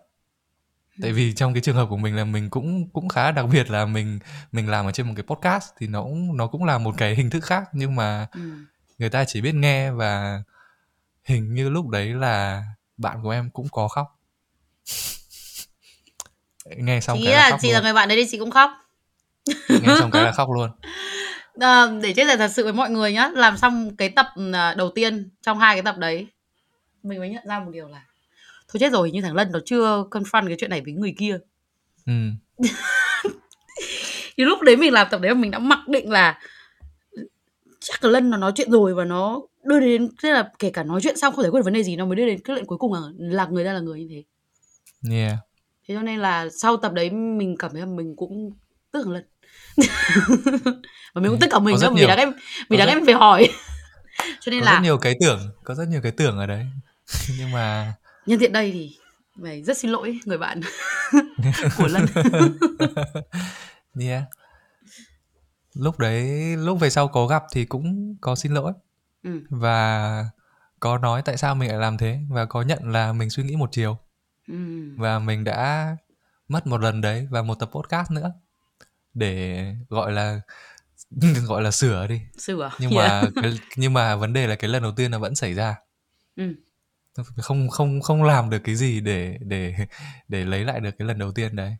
tại 1.01 1.11
vì 1.13 1.33
trong 1.33 1.53
cái 1.53 1.61
trường 1.61 1.75
hợp 1.75 1.85
của 1.89 1.97
mình 1.97 2.15
là 2.15 2.23
mình 2.25 2.49
cũng 2.49 2.89
cũng 2.89 3.09
khá 3.09 3.31
đặc 3.31 3.45
biệt 3.51 3.69
là 3.71 3.85
mình 3.85 4.19
mình 4.51 4.69
làm 4.69 4.85
ở 4.85 4.91
trên 4.91 5.07
một 5.07 5.13
cái 5.15 5.23
podcast 5.23 5.69
thì 5.77 5.87
nó 5.87 6.03
cũng 6.03 6.37
nó 6.37 6.47
cũng 6.47 6.63
là 6.63 6.77
một 6.77 6.95
cái 6.97 7.15
hình 7.15 7.29
thức 7.29 7.43
khác 7.45 7.69
nhưng 7.73 7.95
mà 7.95 8.27
Ừ. 8.31 8.39
người 8.97 9.09
ta 9.09 9.23
chỉ 9.27 9.41
biết 9.41 9.55
nghe 9.55 9.91
và 9.91 10.43
hình 11.23 11.53
như 11.53 11.69
lúc 11.69 11.87
đấy 11.87 12.13
là 12.13 12.63
bạn 12.97 13.23
của 13.23 13.29
em 13.29 13.49
cũng 13.49 13.67
có 13.71 13.87
khóc 13.87 14.18
nghe 16.77 17.01
xong 17.01 17.17
Chị 17.17 17.25
cái 17.25 17.33
là 17.33 17.49
là 17.49 17.57
chị 17.61 17.67
luôn. 17.67 17.73
là 17.73 17.81
người 17.81 17.93
bạn 17.93 18.09
đấy 18.09 18.17
thì 18.17 18.27
chị 18.31 18.37
cũng 18.37 18.51
khóc. 18.51 18.71
Nghe 19.69 19.95
xong 19.99 20.11
cái 20.11 20.23
là 20.23 20.31
khóc 20.31 20.49
luôn. 20.55 20.69
À, 21.59 21.85
để 22.03 22.13
chia 22.13 22.25
sẻ 22.27 22.37
thật 22.37 22.51
sự 22.55 22.63
với 22.63 22.73
mọi 22.73 22.89
người 22.89 23.13
nhá 23.13 23.29
làm 23.33 23.57
xong 23.57 23.95
cái 23.95 24.09
tập 24.09 24.27
à, 24.53 24.73
đầu 24.73 24.89
tiên 24.89 25.29
trong 25.41 25.59
hai 25.59 25.75
cái 25.75 25.81
tập 25.81 25.97
đấy 25.97 26.27
mình 27.03 27.19
mới 27.19 27.29
nhận 27.29 27.47
ra 27.47 27.59
một 27.59 27.71
điều 27.71 27.87
là 27.87 28.01
thôi 28.67 28.79
chết 28.79 28.91
rồi 28.91 29.11
như 29.11 29.21
thằng 29.21 29.35
lân 29.35 29.51
nó 29.51 29.59
chưa 29.65 30.03
confront 30.11 30.47
cái 30.47 30.55
chuyện 30.59 30.69
này 30.69 30.81
với 30.81 30.93
người 30.93 31.15
kia. 31.17 31.39
Ừ. 32.05 32.13
Thì 34.37 34.43
lúc 34.45 34.61
đấy 34.61 34.77
mình 34.77 34.93
làm 34.93 35.07
tập 35.11 35.21
đấy 35.21 35.35
mình 35.35 35.51
đã 35.51 35.59
mặc 35.59 35.87
định 35.87 36.11
là 36.11 36.39
chắc 37.79 38.03
là 38.03 38.09
lân 38.09 38.29
nó 38.29 38.37
nói 38.37 38.51
chuyện 38.55 38.71
rồi 38.71 38.93
và 38.93 39.05
nó 39.05 39.41
đưa 39.63 39.79
đến 39.79 40.09
tức 40.21 40.29
là 40.31 40.51
kể 40.59 40.69
cả 40.69 40.83
nói 40.83 41.01
chuyện 41.03 41.17
xong 41.17 41.35
không 41.35 41.43
giải 41.43 41.51
quyết 41.51 41.61
vấn 41.61 41.73
đề 41.73 41.83
gì 41.83 41.95
nó 41.95 42.05
mới 42.05 42.15
đưa 42.15 42.25
đến 42.25 42.39
kết 42.43 42.53
luận 42.53 42.65
cuối 42.65 42.77
cùng 42.77 42.93
là 42.93 42.99
là 43.17 43.45
người 43.45 43.65
ta 43.65 43.73
là 43.73 43.79
người 43.79 43.99
như 43.99 44.07
thế 44.09 44.23
yeah. 45.11 45.37
Thế 45.87 45.95
cho 45.95 46.01
nên 46.01 46.19
là 46.19 46.47
sau 46.61 46.77
tập 46.77 46.93
đấy 46.93 47.09
mình 47.11 47.55
cảm 47.59 47.71
thấy 47.71 47.79
là 47.81 47.85
mình 47.87 48.15
cũng 48.15 48.51
tức 48.91 49.07
lân 49.07 49.23
và 51.13 51.21
mình 51.21 51.31
cũng 51.31 51.39
tức 51.39 51.47
cả 51.51 51.59
mình 51.59 51.75
nữa 51.81 51.91
vì 51.95 52.07
đáng 52.07 52.17
em 52.17 52.33
vì 52.69 52.77
đáng 52.77 52.87
rất- 52.87 52.93
em 52.93 53.05
phải 53.05 53.13
hỏi. 53.13 53.49
Cho 54.41 54.49
nên 54.49 54.59
có 54.59 54.65
là 54.65 54.73
rất 54.73 54.81
nhiều 54.83 54.97
cái 54.97 55.15
tưởng 55.21 55.39
có 55.63 55.75
rất 55.75 55.87
nhiều 55.87 56.01
cái 56.01 56.11
tưởng 56.11 56.37
ở 56.37 56.45
đấy. 56.45 56.65
Nhưng 57.39 57.51
mà 57.51 57.93
nhân 58.25 58.39
tiện 58.39 58.51
đây 58.53 58.71
thì 58.71 58.97
phải 59.43 59.63
rất 59.63 59.77
xin 59.77 59.91
lỗi 59.91 60.19
người 60.25 60.37
bạn 60.37 60.61
của 61.77 61.87
lân. 61.87 62.05
Yeah. 63.99 64.23
Lúc 65.73 65.99
đấy 65.99 66.23
lúc 66.57 66.79
về 66.79 66.89
sau 66.89 67.07
có 67.07 67.27
gặp 67.27 67.43
thì 67.53 67.65
cũng 67.65 68.15
có 68.21 68.35
xin 68.35 68.53
lỗi. 68.53 68.73
Ừ. 69.23 69.41
và 69.49 70.25
có 70.79 70.97
nói 70.97 71.21
tại 71.25 71.37
sao 71.37 71.55
mình 71.55 71.69
lại 71.69 71.77
làm 71.77 71.97
thế 71.97 72.19
và 72.29 72.45
có 72.45 72.61
nhận 72.61 72.91
là 72.91 73.13
mình 73.13 73.29
suy 73.29 73.43
nghĩ 73.43 73.55
một 73.55 73.69
chiều 73.71 73.97
Ừ. 74.49 74.55
và 74.97 75.19
mình 75.19 75.43
đã 75.43 75.95
mất 76.47 76.67
một 76.67 76.81
lần 76.81 77.01
đấy 77.01 77.27
và 77.31 77.41
một 77.41 77.55
tập 77.55 77.69
podcast 77.71 78.11
nữa. 78.11 78.31
Để 79.13 79.65
gọi 79.89 80.11
là 80.11 80.41
gọi 81.47 81.61
là 81.61 81.71
sửa 81.71 82.07
đi. 82.07 82.21
Sửa. 82.37 82.71
Nhưng 82.79 82.91
Yeah. 82.91 83.23
mà 83.23 83.29
cái, 83.41 83.59
nhưng 83.77 83.93
mà 83.93 84.15
vấn 84.15 84.33
đề 84.33 84.47
là 84.47 84.55
cái 84.55 84.69
lần 84.69 84.83
đầu 84.83 84.91
tiên 84.91 85.11
nó 85.11 85.19
vẫn 85.19 85.35
xảy 85.35 85.53
ra. 85.53 85.75
Ừ. 86.35 86.55
không 87.37 87.69
không 87.69 88.01
không 88.01 88.23
làm 88.23 88.49
được 88.49 88.59
cái 88.63 88.75
gì 88.75 88.99
để 89.01 89.37
để 89.41 89.75
để 90.27 90.45
lấy 90.45 90.63
lại 90.65 90.79
được 90.79 90.91
cái 90.99 91.07
lần 91.07 91.19
đầu 91.19 91.31
tiên 91.31 91.55
đấy. 91.55 91.75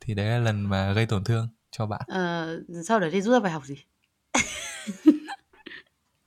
Thì 0.00 0.14
đấy 0.14 0.26
là 0.26 0.38
lần 0.38 0.62
mà 0.68 0.92
gây 0.92 1.06
tổn 1.06 1.24
thương 1.24 1.48
cho 1.70 1.86
bạn. 1.86 2.00
Ờ, 2.06 2.60
sau 2.88 3.00
đấy 3.00 3.10
thì 3.10 3.20
rút 3.22 3.32
ra 3.32 3.40
bài 3.40 3.52
học 3.52 3.64
gì? 3.64 3.74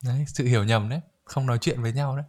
Đấy 0.04 0.26
sự 0.28 0.46
hiểu 0.46 0.64
nhầm 0.64 0.90
đấy. 0.90 1.00
Không 1.26 1.46
nói 1.46 1.58
chuyện 1.62 1.82
với 1.82 1.94
nhau 1.94 2.16
đấy 2.18 2.26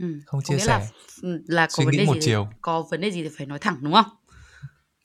ừ. 0.00 0.20
không 0.26 0.40
Có 0.40 0.44
chia 0.44 0.56
nghĩa 0.56 0.64
là 0.64 0.80
sẻ 0.80 0.88
ừ, 1.22 1.42
là 1.46 1.66
có 1.66 1.70
Suy 1.70 1.84
vấn 1.84 1.92
nghĩ 1.92 1.98
đề 1.98 2.04
một 2.04 2.14
gì 2.14 2.20
chiều. 2.22 2.48
có 2.60 2.82
vấn 2.90 3.00
đề 3.00 3.10
gì 3.10 3.22
thì 3.22 3.28
phải 3.38 3.46
nói 3.46 3.58
thẳng 3.58 3.76
đúng 3.80 3.92
không 3.92 4.06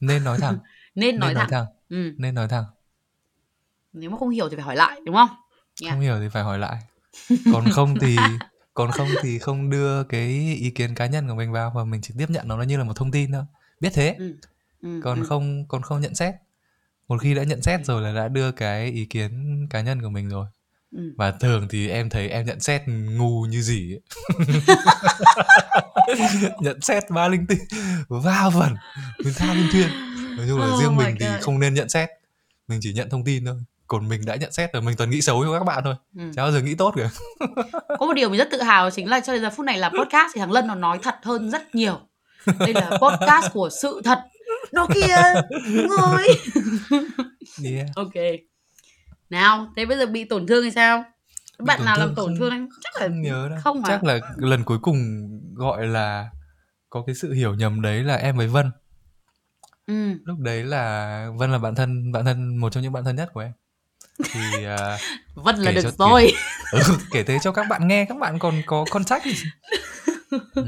nên 0.02 0.24
nói 0.24 0.38
thẳng 0.42 0.58
nên 0.96 1.20
nói 1.20 1.30
nên 1.30 1.36
nói 1.36 1.44
thẳng 1.44 1.50
thẳng 1.52 1.66
ừ. 1.90 2.14
nên 2.18 2.36
nói 2.36 2.48
thẳng 2.48 2.64
nếu 3.94 4.10
mà 4.10 4.18
không 4.18 4.30
hiểu 4.30 4.50
thì 4.50 4.56
phải 4.56 4.66
hỏi 4.66 4.76
lại 4.76 5.02
đúng 5.06 5.16
không 5.16 5.30
Yeah. 5.82 5.94
không 5.94 6.02
hiểu 6.02 6.20
thì 6.20 6.30
phải 6.30 6.44
hỏi 6.44 6.60
lại 6.60 6.82
còn 7.54 7.66
không 7.72 8.00
thì 8.02 8.18
còn 8.74 8.92
không 8.92 9.08
thì 9.24 9.40
không 9.40 9.70
đưa 9.70 10.04
cái 10.04 10.28
ý 10.62 10.70
kiến 10.70 10.96
cá 10.96 11.06
nhân 11.06 11.28
của 11.28 11.36
mình 11.36 11.52
vào 11.52 11.72
và 11.76 11.84
mình 11.84 12.02
chỉ 12.02 12.14
tiếp 12.18 12.30
nhận 12.30 12.48
nó 12.48 12.62
như 12.62 12.78
là 12.78 12.84
một 12.84 12.94
thông 12.96 13.12
tin 13.12 13.32
thôi 13.32 13.44
biết 13.80 13.90
thế 13.94 14.16
ừ. 14.20 14.36
Ừ. 14.82 15.00
còn 15.04 15.20
ừ. 15.20 15.26
không 15.30 15.68
còn 15.68 15.82
không 15.82 16.02
nhận 16.02 16.16
xét 16.16 16.36
một 17.08 17.22
khi 17.22 17.34
đã 17.36 17.44
nhận 17.44 17.62
xét 17.62 17.86
rồi 17.86 18.02
là 18.02 18.14
đã 18.14 18.28
đưa 18.28 18.52
cái 18.52 18.92
ý 18.92 19.06
kiến 19.06 19.60
cá 19.70 19.82
nhân 19.82 20.02
của 20.02 20.10
mình 20.10 20.30
rồi 20.30 20.46
Ừ. 20.96 21.02
và 21.18 21.32
thường 21.32 21.68
thì 21.70 21.90
em 21.90 22.10
thấy 22.10 22.30
em 22.30 22.46
nhận 22.46 22.60
xét 22.60 22.82
ngu 22.88 23.46
như 23.46 23.62
gì 23.62 23.94
ấy. 23.96 24.02
nhận 26.60 26.82
xét 26.82 27.04
ba 27.10 27.28
linh 27.28 27.46
tinh 27.48 27.60
va 28.08 28.50
vẩn 28.54 28.76
mình 29.24 29.34
tha 29.38 29.54
linh 29.54 29.68
thuyên 29.72 29.88
nói 30.38 30.46
chung 30.50 30.60
là 30.60 30.68
Oh 30.68 30.82
riêng 30.82 30.96
mình 30.96 31.16
thì 31.20 31.26
God. 31.26 31.42
không 31.42 31.60
nên 31.60 31.74
nhận 31.74 31.90
xét 31.90 32.10
mình 32.68 32.80
chỉ 32.82 32.94
nhận 32.94 33.10
thông 33.10 33.24
tin 33.24 33.46
thôi 33.46 33.56
còn 33.88 34.10
mình 34.10 34.22
đã 34.26 34.36
nhận 34.36 34.52
xét 34.52 34.74
rồi 34.74 34.82
mình 34.82 34.96
toàn 34.98 35.10
nghĩ 35.10 35.22
xấu 35.22 35.44
cho 35.44 35.54
các 35.60 35.64
bạn 35.66 35.82
thôi 35.84 35.96
Ừ. 36.18 36.24
chả 36.36 36.42
bao 36.44 36.52
giờ 36.52 36.62
nghĩ 36.62 36.76
tốt 36.76 36.94
cả 36.98 37.10
có 38.00 38.06
một 38.06 38.14
điều 38.14 38.30
mình 38.30 38.38
rất 38.38 38.48
tự 38.52 38.62
hào 38.62 38.90
chính 38.92 39.10
là 39.10 39.20
cho 39.20 39.34
đến 39.34 39.42
giờ 39.42 39.50
phút 39.50 39.66
này 39.66 39.78
là 39.78 39.90
podcast 40.00 40.32
thì 40.36 40.40
thằng 40.40 40.52
Lân 40.52 40.68
nó 40.68 40.76
nói 40.76 41.00
thật 41.04 41.16
hơn 41.24 41.52
rất 41.52 41.76
nhiều 41.76 42.00
đây 42.60 42.74
là 42.74 42.90
podcast 42.90 43.54
của 43.54 43.70
sự 43.82 44.02
thật 44.06 44.20
nó 44.72 44.88
kia 44.94 45.16
ngồi 45.88 46.24
yeah. 47.64 47.86
ok 47.96 48.14
nào 49.30 49.74
thế 49.76 49.86
bây 49.86 49.98
giờ 49.98 50.06
bị 50.06 50.24
tổn 50.24 50.48
thương 50.48 50.64
thì 50.64 50.72
sao? 50.72 51.04
Bị 51.60 51.66
bạn 51.66 51.86
nào 51.86 51.98
làm 52.00 52.16
tổn 52.16 52.26
không- 52.26 52.36
thương 52.40 52.50
anh? 52.52 52.68
Chắc 52.84 53.02
là 53.02 53.08
không 53.08 53.22
nhớ 53.22 53.48
đâu. 53.50 53.60
không 53.64 53.82
chắc 53.88 54.04
là 54.04 54.20
lần 54.38 54.64
cuối 54.64 54.80
cùng 54.82 54.98
gọi 55.56 55.88
là 55.88 56.30
có 56.90 57.04
cái 57.08 57.16
sự 57.16 57.34
hiểu 57.34 57.54
nhầm 57.56 57.82
đấy 57.82 58.04
là 58.04 58.16
em 58.16 58.38
với 58.38 58.48
Vân. 58.48 58.72
Ừ. 59.88 60.12
lúc 60.24 60.40
đấy 60.40 60.64
là 60.64 61.28
Vân 61.36 61.52
là 61.52 61.58
bạn 61.58 61.76
thân 61.76 62.12
bạn 62.12 62.26
thân 62.26 62.58
một 62.58 62.72
trong 62.72 62.84
những 62.84 62.94
bạn 62.94 63.04
thân 63.04 63.16
nhất 63.16 63.30
của 63.34 63.40
em. 63.42 63.52
Thì 64.34 64.66
à, 64.66 64.98
vân 65.36 65.56
là 65.56 65.72
được 65.72 65.82
cho 65.84 65.92
rồi. 66.10 66.34
ừ, 66.72 66.80
kể 67.12 67.24
thế 67.24 67.38
cho 67.42 67.52
các 67.52 67.66
bạn 67.70 67.88
nghe 67.88 68.06
các 68.06 68.18
bạn 68.18 68.40
còn 68.40 68.62
có 68.66 68.86
contact. 68.92 69.24
Ừ. 70.56 70.66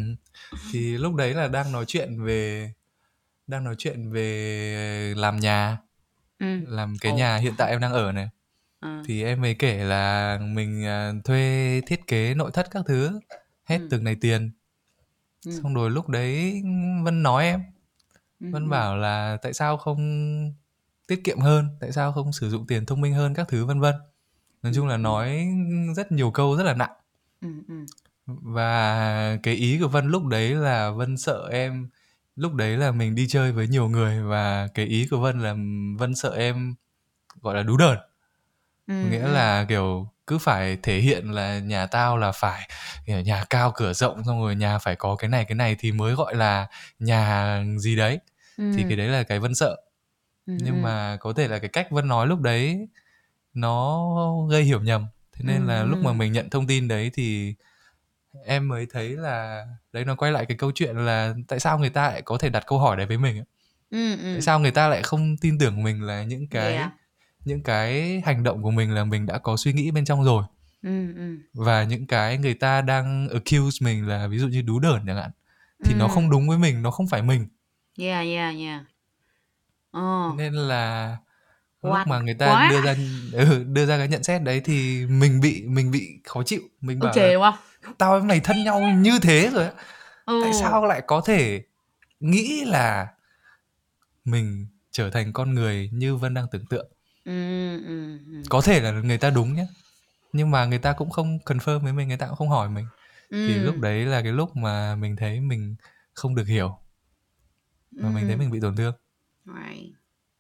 thì 0.71 0.97
lúc 0.97 1.13
đấy 1.15 1.33
là 1.33 1.47
đang 1.47 1.71
nói 1.71 1.85
chuyện 1.87 2.23
về 2.23 2.71
đang 3.47 3.63
nói 3.63 3.75
chuyện 3.77 4.11
về 4.11 5.13
làm 5.17 5.37
nhà. 5.39 5.77
Ừ. 6.39 6.45
làm 6.67 6.93
cái 7.01 7.11
Ồ. 7.11 7.17
nhà 7.17 7.37
hiện 7.37 7.53
tại 7.57 7.69
em 7.71 7.81
đang 7.81 7.93
ở 7.93 8.11
này 8.11 8.29
à. 8.80 9.03
thì 9.05 9.23
em 9.23 9.41
mới 9.41 9.55
kể 9.55 9.84
là 9.84 10.38
mình 10.41 10.86
à, 10.86 11.11
thuê 11.23 11.82
thiết 11.88 12.07
kế 12.07 12.34
nội 12.34 12.51
thất 12.53 12.67
các 12.71 12.84
thứ 12.88 13.19
hết 13.65 13.78
Ừ. 13.80 13.88
từng 13.91 14.03
này 14.03 14.15
tiền 14.21 14.51
Ừ. 15.45 15.51
xong 15.63 15.73
rồi 15.73 15.89
lúc 15.91 16.09
đấy 16.09 16.63
vân 17.03 17.23
nói 17.23 17.45
em 17.45 17.61
Ừ, 18.39 18.47
vân 18.51 18.63
ừ. 18.63 18.69
bảo 18.69 18.97
là 18.97 19.38
tại 19.41 19.53
sao 19.53 19.78
không 19.78 19.99
tiết 21.07 21.23
kiệm 21.23 21.39
hơn 21.39 21.67
tại 21.80 21.91
sao 21.91 22.13
không 22.13 22.34
sử 22.34 22.49
dụng 22.49 22.67
tiền 22.67 22.86
thông 22.86 23.01
minh 23.01 23.13
hơn 23.13 23.34
các 23.34 23.47
thứ 23.47 23.65
vân 23.65 23.80
vân 23.80 23.95
nói 24.63 24.73
chung 24.75 24.88
là 24.88 24.95
ừ. 24.95 24.99
nói 24.99 25.47
rất 25.95 26.11
nhiều 26.11 26.32
câu 26.32 26.57
rất 26.57 26.63
là 26.63 26.73
nặng 26.73 26.91
Ừ, 27.41 27.47
ừ. 27.67 27.75
và 28.25 29.38
cái 29.43 29.55
ý 29.55 29.80
của 29.80 29.88
vân 29.88 30.07
lúc 30.07 30.25
đấy 30.25 30.55
là 30.55 30.89
vân 30.91 31.17
sợ 31.17 31.49
em 31.51 31.89
lúc 32.36 32.53
đấy 32.53 32.78
là 32.78 32.91
mình 32.91 33.15
đi 33.15 33.28
chơi 33.28 33.51
với 33.51 33.67
nhiều 33.67 33.89
người 33.89 34.21
và 34.23 34.67
cái 34.73 34.86
ý 34.86 35.07
của 35.11 35.19
vân 35.19 35.39
là 35.39 35.55
vân 35.97 36.15
sợ 36.15 36.34
em 36.38 36.75
gọi 37.41 37.55
là 37.55 37.63
đú 37.63 37.78
đờn 37.78 37.97
Ừ, 38.88 38.93
nghĩa 39.09 39.19
ừ. 39.19 39.27
là 39.27 39.65
kiểu 39.69 40.07
cứ 40.27 40.38
phải 40.38 40.77
thể 40.83 40.97
hiện 40.99 41.31
là 41.31 41.59
nhà 41.59 41.85
tao 41.85 42.17
là 42.17 42.31
phải 42.31 42.69
kiểu 43.05 43.19
nhà 43.21 43.45
cao 43.49 43.71
cửa 43.75 43.93
rộng 43.93 44.23
xong 44.25 44.41
rồi 44.41 44.55
nhà 44.55 44.77
phải 44.79 44.95
có 44.95 45.15
cái 45.15 45.29
này 45.29 45.45
cái 45.45 45.55
này 45.55 45.75
thì 45.79 45.91
mới 45.91 46.13
gọi 46.15 46.35
là 46.35 46.67
nhà 46.99 47.63
gì 47.77 47.95
đấy 47.95 48.19
thì 48.71 48.83
Ừ, 48.83 48.89
cái 48.89 48.97
đấy 48.97 49.07
là 49.07 49.23
cái 49.23 49.39
vân 49.39 49.55
sợ 49.55 49.75
ừ, 50.45 50.53
nhưng 50.57 50.75
ừ. 50.75 50.81
mà 50.81 51.17
có 51.21 51.33
thể 51.33 51.47
là 51.47 51.59
cái 51.59 51.69
cách 51.69 51.88
vân 51.91 52.07
nói 52.07 52.27
lúc 52.27 52.41
đấy 52.41 52.88
nó 53.53 54.07
gây 54.51 54.63
hiểu 54.63 54.81
nhầm 54.81 55.05
thế 55.33 55.43
nên 55.45 55.63
Ừ, 55.63 55.67
là 55.67 55.83
lúc 55.83 56.03
mà 56.03 56.11
ừ. 56.11 56.15
mình 56.15 56.33
nhận 56.33 56.49
thông 56.49 56.67
tin 56.67 56.88
đấy 56.88 57.11
thì 57.13 57.55
em 58.45 58.67
mới 58.67 58.88
thấy 58.93 59.09
là 59.09 59.65
đấy 59.93 60.05
nó 60.05 60.15
quay 60.15 60.31
lại 60.31 60.45
cái 60.45 60.57
câu 60.57 60.71
chuyện 60.75 60.95
là 60.97 61.33
tại 61.47 61.59
sao 61.59 61.79
người 61.79 61.89
ta 61.89 62.07
lại 62.09 62.21
có 62.21 62.38
thể 62.38 62.49
đặt 62.49 62.63
câu 62.67 62.79
hỏi 62.79 62.97
đấy 62.97 63.05
với 63.05 63.17
mình 63.17 63.38
ấy. 63.38 63.45
Ừ, 63.91 64.15
tại 64.33 64.33
ừ. 64.35 64.41
sao 64.41 64.59
người 64.59 64.71
ta 64.71 64.88
lại 64.88 65.03
không 65.03 65.38
tin 65.41 65.57
tưởng 65.59 65.83
mình 65.83 66.01
là 66.03 66.23
những 66.23 66.47
cái 66.49 66.73
Yeah. 66.73 66.91
Những 67.47 67.63
cái 67.63 68.21
hành 68.25 68.43
động 68.43 68.61
của 68.63 68.71
mình 68.71 68.91
là 68.91 69.03
mình 69.03 69.25
đã 69.25 69.37
có 69.37 69.57
suy 69.57 69.73
nghĩ 69.73 69.91
bên 69.91 70.05
trong 70.05 70.23
rồi 70.23 70.43
Ừ, 70.83 71.13
ừ. 71.15 71.37
và 71.53 71.83
những 71.83 72.07
cái 72.07 72.37
người 72.37 72.53
ta 72.53 72.81
đang 72.81 73.29
accuse 73.29 73.85
mình 73.85 74.07
là 74.07 74.27
ví 74.27 74.37
dụ 74.37 74.47
như 74.47 74.61
đú 74.61 74.79
đởn 74.79 75.01
chẳng 75.07 75.15
hạn 75.17 75.31
thì 75.85 75.93
nó 75.93 76.07
Ừ. 76.07 76.11
không 76.13 76.29
đúng 76.29 76.47
với 76.49 76.57
mình 76.57 76.81
nó 76.81 76.91
không 76.91 77.07
phải 77.07 77.21
mình 77.21 77.47
Yeah, 77.99 78.25
yeah, 78.27 78.55
yeah. 78.57 78.81
Thế 79.93 80.35
nên 80.37 80.53
là 80.53 81.17
lúc 81.81 81.97
mà 82.07 82.19
người 82.19 82.33
ta 82.33 82.45
quá. 82.45 82.69
đưa 82.69 82.81
ra 82.81 82.95
ừ, 83.33 83.63
đưa 83.63 83.85
ra 83.85 83.97
cái 83.97 84.07
nhận 84.07 84.23
xét 84.23 84.41
đấy 84.43 84.61
thì 84.65 85.05
mình 85.05 85.39
bị 85.41 85.63
mình 85.67 85.91
bị 85.91 86.19
khó 86.23 86.43
chịu 86.43 86.61
mình 86.81 86.99
bảo 86.99 87.13
đúng 87.33 87.41
không? 87.41 87.93
tao 87.97 88.11
với 88.11 88.21
mày 88.21 88.39
thân 88.39 88.63
nhau 88.63 88.81
như 88.97 89.19
thế 89.21 89.49
rồi 89.53 89.69
Ừ. 90.25 90.39
tại 90.43 90.53
sao 90.53 90.85
lại 90.85 91.01
có 91.07 91.21
thể 91.25 91.63
nghĩ 92.19 92.65
là 92.65 93.07
mình 94.25 94.67
trở 94.91 95.09
thành 95.09 95.33
con 95.33 95.53
người 95.53 95.89
như 95.93 96.15
vân 96.15 96.33
đang 96.33 96.45
tưởng 96.51 96.65
tượng 96.65 96.91
Ừ, 97.28 97.78
ừ, 97.86 98.17
ừ. 98.17 98.43
có 98.49 98.61
thể 98.61 98.82
là 98.82 98.91
người 98.91 99.17
ta 99.17 99.30
đúng 99.30 99.53
nhé 99.53 99.67
nhưng 100.34 100.51
mà 100.51 100.65
người 100.65 100.80
ta 100.80 100.93
cũng 100.93 101.09
không 101.09 101.38
confirm 101.45 101.80
với 101.80 101.93
mình 101.93 102.07
người 102.07 102.17
ta 102.17 102.28
cũng 102.28 102.36
không 102.36 102.49
hỏi 102.49 102.69
mình. 102.69 102.86
Thì 103.32 103.59
lúc 103.59 103.80
đấy 103.80 104.05
là 104.05 104.21
cái 104.21 104.32
lúc 104.32 104.55
mà 104.55 104.95
mình 104.95 105.15
thấy 105.15 105.39
mình 105.39 105.75
không 106.13 106.36
được 106.36 106.47
hiểu. 106.47 106.78
Và 107.91 108.09
mình 108.09 108.28
thấy 108.28 108.38
mình 108.38 108.51
bị 108.51 108.59
tổn 108.59 108.75
thương. 108.75 108.93
Right. 109.45 109.93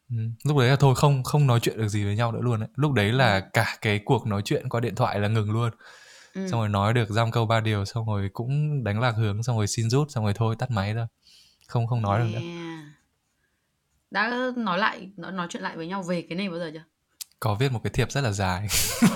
ừ. 0.09 0.17
lúc 0.43 0.57
đấy 0.57 0.69
là 0.69 0.75
thôi 0.75 0.95
không 0.95 1.23
không 1.23 1.47
nói 1.47 1.59
chuyện 1.59 1.77
được 1.77 1.87
gì 1.87 2.05
với 2.05 2.15
nhau 2.15 2.31
nữa 2.31 2.39
luôn 2.41 2.59
đấy 2.59 2.69
lúc 2.75 2.93
đấy 2.93 3.11
là 3.11 3.39
cả 3.39 3.77
cái 3.81 3.99
cuộc 4.05 4.27
nói 4.27 4.41
chuyện 4.45 4.69
qua 4.69 4.79
điện 4.79 4.95
thoại 4.95 5.19
là 5.19 5.27
ngừng 5.27 5.51
luôn. 5.51 5.71
Xong 6.35 6.59
rồi 6.59 6.69
nói 6.69 6.93
được 6.93 7.09
dăm 7.09 7.31
câu 7.31 7.45
ba 7.45 7.59
điều 7.59 7.85
xong 7.85 8.07
rồi 8.07 8.29
cũng 8.33 8.83
đánh 8.83 8.99
lạc 8.99 9.11
hướng 9.11 9.43
xong 9.43 9.57
rồi 9.57 9.67
xin 9.67 9.89
rút 9.89 10.11
xong 10.11 10.23
rồi 10.23 10.33
thôi 10.33 10.55
tắt 10.59 10.71
máy 10.71 10.93
thôi. 10.93 11.05
Không 11.67 11.87
không 11.87 12.01
nói 12.01 12.19
được 12.19 12.29
nữa. 12.33 12.39
Yeah. 12.39 12.96
Đã 14.11 14.51
nói 14.55 14.79
lại 14.79 15.11
nói, 15.17 15.31
nói 15.31 15.47
chuyện 15.49 15.63
lại 15.63 15.77
với 15.77 15.87
nhau 15.87 16.03
về 16.03 16.21
cái 16.29 16.37
này 16.37 16.49
bao 16.49 16.59
giờ 16.59 16.71
chưa? 16.73 16.83
có 17.39 17.55
viết 17.55 17.71
một 17.71 17.79
cái 17.83 17.91
thiệp 17.93 18.11
rất 18.11 18.21
là 18.21 18.31
dài 18.31 18.67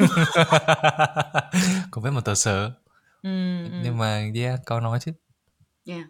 có 1.91 2.01
viết 2.01 2.11
một 2.11 2.25
tờ 2.25 2.35
sớ 2.35 2.71
Ừ, 3.23 3.63
ừ. 3.63 3.79
nhưng 3.83 3.97
mà 3.97 4.29
yeah 4.35 4.59
có 4.65 4.79
nói 4.79 4.99
chứ 5.01 5.11
Yeah. 5.85 6.05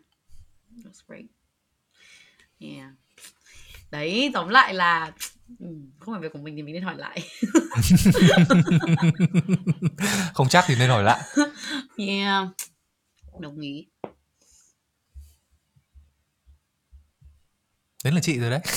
That's 0.77 1.01
great. 1.07 1.25
Yeah. 2.59 2.89
Đấy, 3.91 4.31
tóm 4.33 4.49
lại 4.49 4.73
là 4.73 5.11
ừ, 5.59 5.65
không 5.99 6.13
phải 6.13 6.21
việc 6.21 6.33
của 6.33 6.39
mình 6.39 6.55
thì 6.55 6.61
mình 6.63 6.73
nên 6.73 6.83
hỏi 6.83 6.95
lại. 6.97 7.21
không 10.33 10.47
chắc 10.49 10.63
thì 10.67 10.75
nên 10.79 10.89
hỏi 10.89 11.03
lại 11.03 11.21
Yeah. 11.97 12.47
Đồng 13.39 13.59
ý. 13.59 13.87
Đấy 18.03 18.13
là 18.13 18.19
chị 18.19 18.39
rồi 18.39 18.49
đấy. 18.49 18.59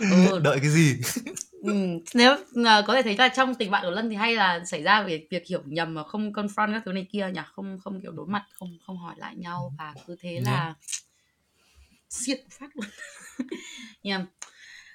Ừ, 0.00 0.38
đợi 0.38 0.58
cái 0.60 0.70
gì? 0.70 0.96
Ừ, 1.62 1.72
nếu 2.14 2.36
à, 2.64 2.82
có 2.86 2.94
thể 2.94 3.02
thấy 3.02 3.16
là 3.16 3.28
trong 3.28 3.54
tình 3.54 3.70
bạn 3.70 3.82
của 3.84 3.90
Lân 3.90 4.10
thì 4.10 4.16
hay 4.16 4.34
là 4.34 4.64
xảy 4.64 4.82
ra 4.82 5.02
về 5.02 5.26
việc 5.30 5.46
hiểu 5.46 5.62
nhầm 5.66 5.94
mà 5.94 6.04
không 6.04 6.32
confront 6.32 6.72
các 6.72 6.82
thứ 6.84 6.92
này 6.92 7.06
kia 7.12 7.30
nhỉ, 7.34 7.40
không 7.52 7.78
không 7.84 8.00
kiểu 8.00 8.12
đối 8.12 8.26
mặt, 8.26 8.44
không 8.58 8.78
không 8.86 8.98
hỏi 8.98 9.14
lại 9.18 9.36
nhau 9.36 9.74
và 9.78 9.94
cứ 10.06 10.16
thế 10.20 10.40
là 10.40 10.74
siết 12.10 12.40
phát 12.50 12.66
luôn. 12.74 12.86
yeah. 14.02 14.22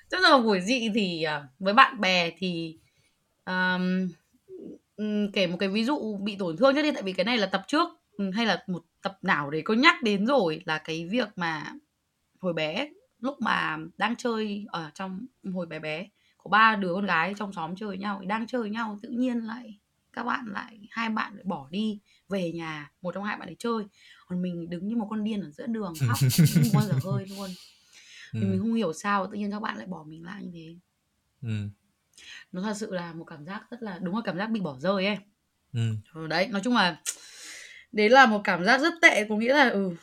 Tức 0.09 0.17
là 0.21 0.37
buổi 0.37 0.61
dị 0.61 0.89
thì 0.95 1.23
à, 1.23 1.43
với 1.59 1.73
bạn 1.73 2.01
bè 2.01 2.31
thì 2.37 2.77
um, 3.45 4.09
kể 5.33 5.47
một 5.47 5.57
cái 5.59 5.69
ví 5.69 5.83
dụ 5.83 6.17
bị 6.23 6.35
tổn 6.39 6.57
thương 6.57 6.75
nhất 6.75 6.81
đi 6.81 6.91
tại 6.91 7.03
vì 7.03 7.13
cái 7.13 7.25
này 7.25 7.37
là 7.37 7.47
tập 7.47 7.63
trước 7.67 7.89
ừ, 8.17 8.31
hay 8.31 8.45
là 8.45 8.63
một 8.67 8.83
tập 9.01 9.17
nào 9.21 9.49
đấy 9.49 9.61
có 9.65 9.73
nhắc 9.73 10.03
đến 10.03 10.25
rồi 10.25 10.61
là 10.65 10.77
cái 10.77 11.05
việc 11.11 11.27
mà 11.35 11.73
hồi 12.45 12.53
bé 12.53 12.89
lúc 13.19 13.41
mà 13.41 13.77
đang 13.97 14.15
chơi 14.15 14.65
ở 14.67 14.91
trong 14.93 15.25
hồi 15.53 15.65
bé 15.65 15.79
bé 15.79 16.07
có 16.37 16.49
ba 16.49 16.75
đứa 16.75 16.93
con 16.95 17.05
gái 17.05 17.33
trong 17.37 17.53
xóm 17.53 17.75
chơi 17.75 17.87
với 17.87 17.97
nhau 17.97 18.21
đang 18.27 18.47
chơi 18.47 18.61
với 18.61 18.69
nhau 18.69 18.99
tự 19.01 19.09
nhiên 19.09 19.37
lại 19.39 19.79
các 20.13 20.23
bạn 20.23 20.45
lại 20.47 20.79
hai 20.91 21.09
bạn 21.09 21.33
lại 21.35 21.43
bỏ 21.43 21.67
đi 21.71 21.99
về 22.29 22.51
nhà 22.51 22.91
một 23.01 23.11
trong 23.15 23.23
hai 23.23 23.37
bạn 23.37 23.49
ấy 23.49 23.55
chơi 23.59 23.83
còn 24.27 24.41
mình 24.41 24.69
đứng 24.69 24.87
như 24.87 24.95
một 24.95 25.07
con 25.09 25.23
điên 25.23 25.41
ở 25.41 25.49
giữa 25.51 25.67
đường 25.67 25.93
khóc 26.07 26.17
không 26.53 26.73
bao 26.73 26.87
giờ 26.87 26.93
hơi 27.03 27.25
luôn 27.29 27.49
ừ. 28.33 28.39
mình 28.39 28.59
không 28.59 28.73
hiểu 28.73 28.93
sao 28.93 29.27
tự 29.27 29.33
nhiên 29.37 29.51
các 29.51 29.59
bạn 29.61 29.77
lại 29.77 29.87
bỏ 29.87 30.03
mình 30.07 30.23
lại 30.25 30.43
như 30.43 30.51
thế 30.53 30.75
Ừ. 31.41 31.69
nó 32.51 32.61
thật 32.61 32.73
sự 32.77 32.91
là 32.91 33.13
một 33.13 33.23
cảm 33.23 33.45
giác 33.45 33.63
rất 33.71 33.83
là 33.83 33.99
đúng 33.99 34.15
là 34.15 34.21
cảm 34.25 34.37
giác 34.37 34.47
bị 34.47 34.59
bỏ 34.59 34.75
rơi 34.79 35.05
ấy 35.05 35.17
Ừ. 35.73 35.95
ừ, 36.13 36.27
đấy 36.27 36.47
nói 36.47 36.61
chung 36.63 36.73
là 36.75 37.01
đấy 37.91 38.09
là 38.09 38.25
một 38.25 38.41
cảm 38.43 38.65
giác 38.65 38.81
rất 38.81 38.93
tệ 39.01 39.25
có 39.29 39.35
nghĩa 39.37 39.53
là 39.53 39.69
ừ 39.69 39.95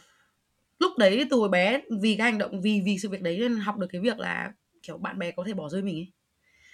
lúc 0.83 0.93
đấy 0.99 1.24
từ 1.30 1.37
hồi 1.37 1.49
bé 1.49 1.80
vì 2.01 2.16
cái 2.16 2.30
hành 2.30 2.39
động 2.39 2.61
vì 2.61 2.80
vì 2.85 2.99
sự 2.99 3.09
việc 3.09 3.22
đấy 3.22 3.39
nên 3.39 3.57
học 3.57 3.78
được 3.78 3.87
cái 3.93 4.01
việc 4.01 4.18
là 4.18 4.53
kiểu 4.83 4.99
bạn 4.99 5.18
bè 5.18 5.30
có 5.30 5.45
thể 5.47 5.55
bỏ 5.55 5.68
rơi 5.68 5.83
mình 5.83 5.97
ấy 5.97 6.12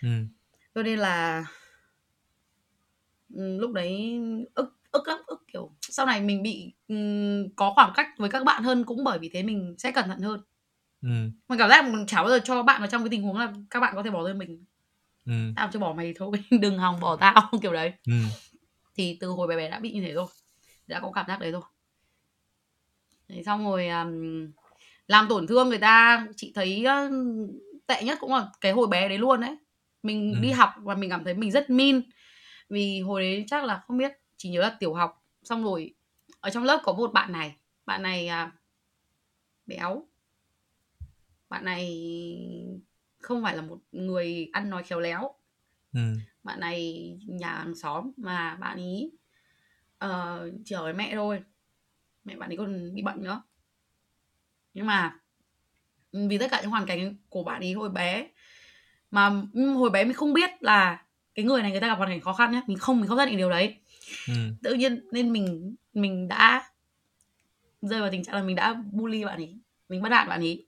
Ừ. 0.03 0.09
cho 0.75 0.83
nên 0.83 0.99
là 0.99 1.45
ừ, 3.35 3.59
lúc 3.59 3.73
đấy 3.73 4.21
ức 4.55 4.75
ức 4.91 5.09
lắm 5.09 5.19
ức 5.27 5.45
kiểu 5.53 5.71
sau 5.81 6.07
này 6.07 6.21
mình 6.21 6.43
bị 6.43 6.73
ừm, 6.89 7.49
có 7.57 7.73
khoảng 7.75 7.93
cách 7.97 8.09
với 8.19 8.31
các 8.31 8.45
bạn 8.45 8.63
hơn 8.63 8.85
cũng 8.85 9.05
bởi 9.05 9.19
vì 9.19 9.29
thế 9.33 9.43
mình 9.43 9.75
sẽ 9.79 9.93
cẩn 9.93 10.09
thận 10.09 10.21
hơn 10.21 10.41
Ừ. 11.03 11.09
mình 11.49 11.59
cảm 11.59 11.71
giác 11.71 11.85
mình 11.91 12.07
chả 12.07 12.23
bao 12.23 12.29
giờ 12.31 12.39
cho 12.45 12.63
bạn 12.63 12.81
vào 12.81 12.91
trong 12.91 13.03
cái 13.03 13.09
tình 13.11 13.23
huống 13.23 13.39
là 13.39 13.53
các 13.71 13.81
bạn 13.81 13.93
có 13.97 14.03
thể 14.03 14.11
bỏ 14.11 14.25
rơi 14.25 14.35
mình 14.35 14.65
Ừ. 15.27 15.33
tao 15.57 15.71
chưa 15.73 15.79
bỏ 15.79 15.93
mày 15.93 16.13
thôi 16.17 16.33
đừng 16.61 16.79
hòng 16.79 17.01
bỏ 17.01 17.17
tao 17.17 17.51
kiểu 17.63 17.73
đấy 17.73 17.93
Ừ. 18.07 18.13
thì 18.95 19.17
từ 19.21 19.29
hồi 19.29 19.49
bé 19.49 19.57
bé 19.57 19.71
đã 19.71 19.79
bị 19.81 19.93
như 19.93 20.01
thế 20.03 20.13
rồi 20.13 20.27
đã 20.87 21.01
có 21.01 21.13
cảm 21.15 21.25
giác 21.29 21.41
đấy 21.41 21.51
rồi 21.53 21.63
Thế 23.29 23.43
xong 23.43 23.65
rồi 23.65 23.89
um, 23.89 24.51
làm 25.07 25.29
tổn 25.29 25.47
thương 25.47 25.69
người 25.69 25.79
ta 25.79 26.27
chị 26.37 26.53
thấy 26.55 26.85
uh, 26.87 27.13
tệ 27.87 28.03
nhất 28.03 28.19
cũng 28.21 28.35
là 28.35 28.49
cái 28.61 28.73
hồi 28.73 28.87
bé 28.87 29.09
đấy 29.09 29.19
luôn 29.19 29.41
đấy. 29.41 29.57
Mình 30.03 30.33
Ừ. 30.35 30.41
đi 30.41 30.51
học 30.51 30.71
và 30.77 30.95
mình 30.95 31.11
cảm 31.11 31.25
thấy 31.25 31.35
mình 31.35 31.51
rất 31.51 31.71
mean. 31.71 32.03
Vì 32.69 33.01
hồi 33.01 33.23
đấy 33.23 33.45
chắc 33.47 33.65
là 33.65 33.83
không 33.87 33.99
biết 33.99 34.13
chỉ 34.37 34.51
nhớ 34.51 34.61
là 34.61 34.77
tiểu 34.81 34.95
học. 34.95 35.23
Xong 35.43 35.65
rồi 35.65 35.95
ở 36.41 36.51
trong 36.51 36.65
lớp 36.65 36.81
có 36.85 36.93
một 36.93 37.13
bạn 37.13 37.33
này. 37.33 37.57
Bạn 37.87 38.03
này 38.03 38.29
à, 38.29 38.53
béo. 39.67 40.07
Bạn 41.49 41.65
này 41.65 42.09
không 43.19 43.43
phải 43.43 43.57
là 43.57 43.63
một 43.63 43.79
người 43.93 44.51
ăn 44.53 44.71
nói 44.71 44.83
khéo 44.83 45.01
léo. 45.01 45.35
Ừ. 45.93 46.01
bạn 46.45 46.61
này 46.61 47.13
nhà 47.27 47.55
hàng 47.55 47.75
xóm 47.75 48.11
mà 48.17 48.57
bạn 48.61 48.79
ý 48.79 49.11
ờ, 49.99 50.51
chỉ 50.65 50.75
ở 50.75 50.83
với 50.83 50.93
mẹ 50.93 51.15
thôi 51.15 51.43
mẹ 52.29 52.37
bạn 52.37 52.51
ấy 52.51 52.57
còn 52.57 52.95
bị 52.95 53.03
bệnh 53.03 53.23
nữa 53.23 53.43
nhưng 54.75 54.87
mà 54.87 55.15
ừ, 56.13 56.27
vì 56.29 56.39
tất 56.39 56.51
cả 56.51 56.61
những 56.61 56.71
hoàn 56.71 56.87
cảnh 56.87 57.17
của 57.29 57.43
bạn 57.43 57.61
ấy 57.61 57.73
hồi 57.73 57.89
bé 57.91 58.29
mà 59.11 59.43
ừ, 59.55 59.73
hồi 59.73 59.91
bé 59.91 60.05
mình 60.05 60.15
không 60.15 60.33
biết 60.33 60.51
là 60.61 61.03
cái 61.35 61.45
người 61.45 61.63
này 61.63 61.71
người 61.71 61.81
ta 61.81 61.87
gặp 61.87 61.95
hoàn 61.99 62.11
cảnh 62.11 62.21
khó 62.21 62.33
khăn 62.33 62.53
nhé 62.53 62.63
mình 62.67 62.79
không 62.79 63.01
mình 63.01 63.09
không 63.09 63.19
xác 63.19 63.27
định 63.29 63.37
điều 63.37 63.51
đấy 63.51 63.77
Ừ. 64.29 64.35
tự 64.63 64.75
nhiên 64.75 65.07
nên 65.13 65.33
mình 65.33 65.75
mình 65.93 66.29
đã 66.29 66.65
rơi 67.83 68.01
vào 68.01 68.11
tình 68.11 68.25
trạng 68.25 68.35
là 68.35 68.43
mình 68.43 68.57
đã 68.57 68.75
bully 68.93 69.25
bạn 69.25 69.37
ấy 69.37 69.59
mình 69.89 70.03
bắt 70.03 70.09
nạt 70.09 70.29
bạn 70.29 70.41
ấy 70.41 70.65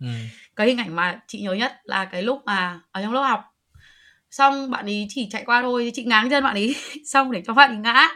Ừ. 0.00 0.08
cái 0.56 0.66
hình 0.66 0.78
ảnh 0.78 0.96
mà 0.96 1.20
chị 1.26 1.40
nhớ 1.40 1.52
nhất 1.52 1.72
là 1.84 2.04
cái 2.04 2.22
lúc 2.22 2.42
mà 2.46 2.80
ở 2.92 3.02
trong 3.02 3.12
lớp 3.12 3.22
học 3.22 3.44
xong 4.30 4.70
bạn 4.70 4.84
ấy 4.86 5.06
chỉ 5.08 5.28
chạy 5.30 5.44
qua 5.44 5.62
thôi 5.62 5.90
chị 5.94 6.04
ngáng 6.04 6.30
chân 6.30 6.44
bạn 6.44 6.54
ấy 6.54 6.74
xong 7.06 7.32
để 7.32 7.42
cho 7.46 7.54
bạn 7.54 7.70
ấy 7.70 7.76
ngã 7.76 8.08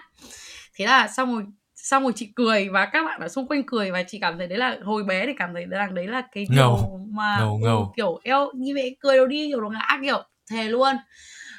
thế 0.74 0.86
là 0.86 1.08
xong 1.08 1.32
rồi 1.34 1.44
xong 1.86 2.02
rồi 2.02 2.12
chị 2.16 2.32
cười 2.34 2.68
và 2.68 2.86
các 2.86 3.02
bạn 3.04 3.20
ở 3.20 3.28
xung 3.28 3.48
quanh 3.48 3.62
cười 3.66 3.90
và 3.90 4.02
chị 4.02 4.18
cảm 4.20 4.38
thấy 4.38 4.46
đấy 4.46 4.58
là 4.58 4.78
hồi 4.84 5.04
bé 5.04 5.26
thì 5.26 5.32
cảm 5.38 5.54
thấy 5.54 5.66
rằng 5.66 5.94
đấy 5.94 6.06
là 6.06 6.22
cái 6.32 6.46
điều 6.50 6.56
Ngầu. 6.56 7.08
mà 7.10 7.36
Ngầu, 7.38 7.58
ừ, 7.62 7.66
ngầu. 7.66 7.92
kiểu 7.96 8.20
eo 8.24 8.52
như 8.54 8.74
vậy 8.74 8.96
cười 9.00 9.16
đâu 9.16 9.26
đi 9.26 9.48
kiểu 9.48 9.60
nó 9.60 9.68
ngã 9.68 9.98
kiểu 10.02 10.22
thề 10.50 10.68
luôn. 10.68 10.96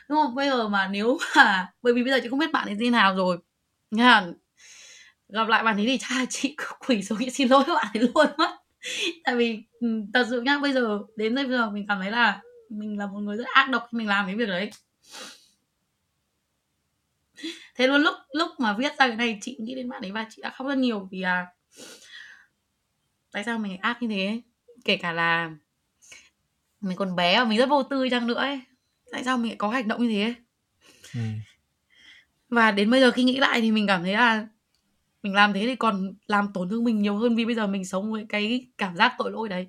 Đúng 0.09 0.17
không? 0.17 0.35
Bây 0.35 0.49
giờ 0.49 0.67
mà 0.67 0.87
nếu 0.87 1.17
mà 1.35 1.71
bởi 1.81 1.93
vì 1.93 2.03
bây 2.03 2.11
giờ 2.11 2.19
chị 2.23 2.29
không 2.29 2.39
biết 2.39 2.51
bạn 2.53 2.67
ấy 2.67 2.75
như 2.75 2.85
thế 2.85 2.89
nào 2.89 3.15
rồi. 3.15 3.37
Nha. 3.91 4.25
Gặp 5.29 5.47
lại 5.47 5.63
bạn 5.63 5.77
ấy 5.77 5.85
thì 5.85 6.15
là 6.15 6.25
chị 6.29 6.55
quỳ 6.87 7.03
xuống 7.03 7.17
chị 7.21 7.29
xin 7.29 7.47
lỗi 7.47 7.63
bạn 7.67 7.87
ấy 7.93 8.09
luôn 8.15 8.27
mất. 8.37 8.49
Tại 9.23 9.35
vì 9.35 9.63
ừ, 9.79 9.87
thật 10.13 10.27
sự 10.29 10.41
nhá 10.41 10.59
bây 10.61 10.73
giờ 10.73 10.99
đến 11.15 11.35
bây 11.35 11.47
giờ 11.47 11.69
mình 11.69 11.85
cảm 11.87 11.99
thấy 12.01 12.11
là 12.11 12.41
mình 12.69 12.97
là 12.97 13.07
một 13.07 13.19
người 13.19 13.37
rất 13.37 13.47
ác 13.53 13.69
độc 13.69 13.87
khi 13.91 13.97
mình 13.97 14.07
làm 14.07 14.25
cái 14.25 14.35
việc 14.35 14.49
đấy 14.49 14.71
thế 17.77 17.87
luôn 17.87 18.01
lúc 18.01 18.15
lúc 18.33 18.49
mà 18.59 18.73
viết 18.73 18.91
ra 18.99 19.07
cái 19.07 19.15
này 19.15 19.37
chị 19.41 19.57
nghĩ 19.59 19.75
đến 19.75 19.89
bạn 19.89 20.01
ấy 20.01 20.11
và 20.11 20.27
chị 20.29 20.41
đã 20.41 20.49
khóc 20.49 20.67
rất 20.67 20.77
nhiều 20.77 21.07
vì 21.11 21.21
à 21.21 21.47
tại 23.31 23.43
sao 23.43 23.59
mình 23.59 23.77
ác 23.77 24.01
như 24.01 24.07
thế? 24.07 24.41
Kể 24.85 24.97
cả 24.97 25.11
là 25.11 25.51
mình 26.81 26.97
còn 26.97 27.15
bé 27.15 27.39
và 27.39 27.45
mình 27.45 27.57
rất 27.57 27.69
vô 27.69 27.83
tư 27.83 28.09
chăng 28.11 28.27
nữa 28.27 28.33
ấy. 28.33 28.61
Tại 29.11 29.23
sao 29.23 29.37
mình 29.37 29.51
lại 29.51 29.55
có 29.57 29.69
hành 29.69 29.87
động 29.87 30.03
như 30.03 30.09
thế? 30.09 30.33
Ừ. 31.13 31.21
và 32.49 32.71
đến 32.71 32.91
bây 32.91 33.01
giờ 33.01 33.11
khi 33.11 33.23
nghĩ 33.23 33.37
lại 33.37 33.61
thì 33.61 33.71
mình 33.71 33.87
cảm 33.87 34.03
thấy 34.03 34.13
là 34.13 34.47
mình 35.23 35.33
làm 35.33 35.53
thế 35.53 35.61
thì 35.65 35.75
còn 35.75 36.13
làm 36.27 36.53
tổn 36.53 36.69
thương 36.69 36.83
mình 36.83 37.01
nhiều 37.01 37.17
hơn 37.17 37.35
vì 37.35 37.45
bây 37.45 37.55
giờ 37.55 37.67
mình 37.67 37.85
sống 37.85 38.11
với 38.11 38.25
cái 38.29 38.67
cảm 38.77 38.95
giác 38.95 39.13
tội 39.17 39.31
lỗi 39.31 39.49
đấy. 39.49 39.67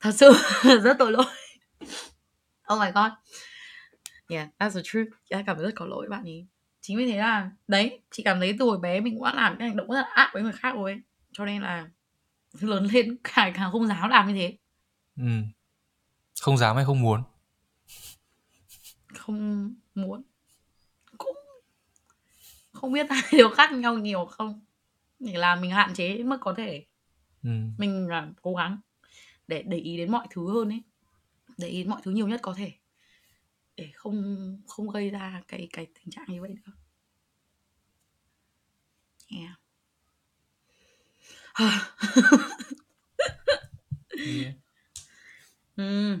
Thật 0.00 0.10
sự 0.14 0.32
rất 0.82 0.96
tội 0.98 1.12
lỗi. 1.12 1.24
Oh 2.72 2.80
my 2.80 2.90
god. 2.94 3.12
Yeah 4.28 4.48
that's 4.58 4.70
the 4.74 4.80
truth. 4.84 5.08
Chị 5.30 5.36
cảm 5.46 5.56
thấy 5.56 5.64
rất 5.64 5.72
có 5.74 5.86
lỗi 5.86 6.06
bạn 6.10 6.24
ấy 6.24 6.46
chính 6.80 6.96
vì 6.96 7.06
thế 7.06 7.18
là 7.18 7.50
đấy 7.68 8.00
chị 8.10 8.22
cảm 8.22 8.40
thấy 8.40 8.56
từ 8.58 8.64
hồi 8.64 8.78
bé 8.78 9.00
mình 9.00 9.14
cũng 9.14 9.24
đã 9.24 9.34
làm 9.34 9.56
cái 9.58 9.68
hành 9.68 9.76
động 9.76 9.88
rất 9.88 9.96
là 9.96 10.08
ác 10.14 10.30
với 10.34 10.42
người 10.42 10.52
khác 10.52 10.74
rồi 10.74 10.90
ấy. 10.92 11.00
cho 11.32 11.44
nên 11.44 11.62
là 11.62 11.88
lớn 12.60 12.88
lên 12.92 13.16
càng 13.24 13.52
càng 13.54 13.72
không 13.72 13.86
dám 13.86 14.10
làm 14.10 14.28
như 14.28 14.34
thế 14.34 14.56
ừ. 15.16 15.42
không 16.40 16.56
dám 16.56 16.76
hay 16.76 16.84
không 16.84 17.00
muốn 17.00 17.22
không 19.14 19.74
muốn 19.94 20.22
cũng 21.18 21.36
không 22.72 22.92
biết 22.92 23.06
hai 23.10 23.22
điều 23.32 23.50
khác 23.50 23.72
nhau 23.72 23.98
nhiều 23.98 24.24
không 24.24 24.60
để 25.18 25.32
làm 25.32 25.60
mình 25.60 25.70
hạn 25.70 25.94
chế 25.94 26.22
mức 26.22 26.38
có 26.40 26.54
thể 26.56 26.84
ừ. 27.42 27.50
mình 27.78 28.08
là 28.08 28.28
cố 28.42 28.54
gắng 28.54 28.80
để 29.46 29.62
để 29.62 29.78
ý 29.78 29.96
đến 29.96 30.12
mọi 30.12 30.26
thứ 30.30 30.52
hơn 30.52 30.68
ấy 30.68 30.82
để 31.58 31.68
ý 31.68 31.78
đến 31.78 31.90
mọi 31.90 32.00
thứ 32.04 32.10
nhiều 32.10 32.28
nhất 32.28 32.40
có 32.42 32.54
thể 32.54 32.72
để 33.80 33.88
không 33.94 34.58
không 34.66 34.90
gây 34.90 35.10
ra 35.10 35.42
cái 35.48 35.68
cái 35.72 35.86
tình 35.86 36.10
trạng 36.10 36.24
như 36.28 36.40
vậy 36.40 36.50
nữa 36.50 36.72
yeah. 39.30 39.60
yeah. 44.18 44.54
ừ. 45.76 46.18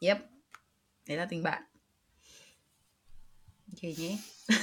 yep 0.00 0.18
đấy 1.08 1.16
là 1.16 1.24
tình 1.24 1.42
bạn 1.42 1.62
ok 3.72 3.82
nhé 3.82 4.18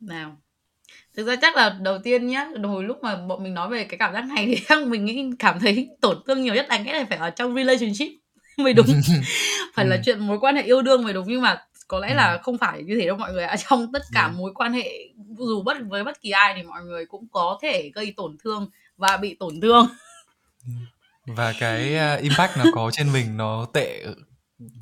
nào 0.00 0.36
thực 1.14 1.26
ra 1.26 1.36
chắc 1.36 1.56
là 1.56 1.78
đầu 1.82 1.98
tiên 1.98 2.26
nhá 2.26 2.48
hồi 2.62 2.84
lúc 2.84 3.02
mà 3.02 3.16
bọn 3.16 3.42
mình 3.42 3.54
nói 3.54 3.68
về 3.68 3.84
cái 3.84 3.98
cảm 3.98 4.12
giác 4.12 4.24
này 4.24 4.46
thì 4.46 4.76
mình 4.86 5.04
nghĩ 5.04 5.30
cảm 5.38 5.60
thấy 5.60 5.88
tổn 6.00 6.22
thương 6.26 6.42
nhiều 6.42 6.54
nhất 6.54 6.66
đáng 6.68 6.86
lẽ 6.86 6.92
là 6.92 7.06
phải 7.08 7.18
ở 7.18 7.30
trong 7.30 7.54
relationship 7.54 8.27
mới 8.64 8.72
đúng 8.72 8.86
phải 9.74 9.86
là 9.86 9.96
Ừ. 9.96 10.02
chuyện 10.04 10.18
mối 10.18 10.38
quan 10.40 10.56
hệ 10.56 10.62
yêu 10.62 10.82
đương 10.82 11.04
mới 11.04 11.12
đúng 11.12 11.24
nhưng 11.28 11.40
mà 11.42 11.62
có 11.88 11.98
lẽ 11.98 12.08
Ừ. 12.08 12.14
là 12.14 12.38
không 12.42 12.58
phải 12.58 12.82
như 12.82 12.98
thế 13.00 13.06
đâu 13.06 13.16
mọi 13.16 13.32
người 13.32 13.44
ạ 13.44 13.56
trong 13.68 13.92
tất 13.92 14.02
cả 14.12 14.24
Ừ. 14.26 14.38
mối 14.38 14.52
quan 14.54 14.72
hệ 14.72 15.08
dù 15.38 15.62
bất 15.62 15.76
với 15.88 16.04
bất 16.04 16.20
kỳ 16.20 16.30
ai 16.30 16.54
thì 16.56 16.62
mọi 16.62 16.82
người 16.84 17.06
cũng 17.06 17.26
có 17.32 17.58
thể 17.62 17.90
gây 17.94 18.14
tổn 18.16 18.36
thương 18.44 18.70
và 18.96 19.16
bị 19.16 19.34
tổn 19.40 19.60
thương 19.60 19.88
và 21.26 21.54
cái 21.60 21.96
à, 21.96 22.14
impact 22.14 22.56
nó 22.56 22.64
có 22.74 22.90
trên 22.92 23.12
mình 23.12 23.36
nó 23.36 23.66
tệ 23.74 24.04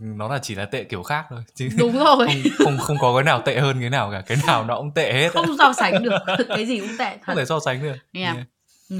nó 0.01 0.29
là 0.29 0.39
chỉ 0.43 0.55
là 0.55 0.64
tệ 0.64 0.85
kiểu 0.85 1.03
khác 1.03 1.24
thôi 1.31 1.41
chứ 1.55 1.68
đúng 1.79 1.99
rồi 1.99 2.27
không 2.27 2.55
không 2.59 2.79
không 2.79 2.97
có 3.01 3.14
cái 3.14 3.24
nào 3.24 3.43
tệ 3.45 3.61
hơn 3.61 3.81
cái 3.81 3.91
nào 3.91 4.11
cả 4.12 4.22
cái 4.27 4.39
nào 4.47 4.64
nó 4.64 4.77
cũng 4.77 4.91
tệ 4.95 5.12
hết 5.12 5.33
không 5.33 5.57
so 5.59 5.72
sánh 5.72 6.03
được 6.03 6.18
cái 6.49 6.66
gì 6.66 6.81
cũng 6.81 6.97
tệ 6.99 7.11
thật 7.11 7.18
không 7.27 7.37
thể 7.37 7.45
so 7.45 7.61
sánh 7.64 7.83
được 7.83 7.97
Yeah. 8.12 8.35
Yeah. 8.37 8.47
ừ. 8.91 8.97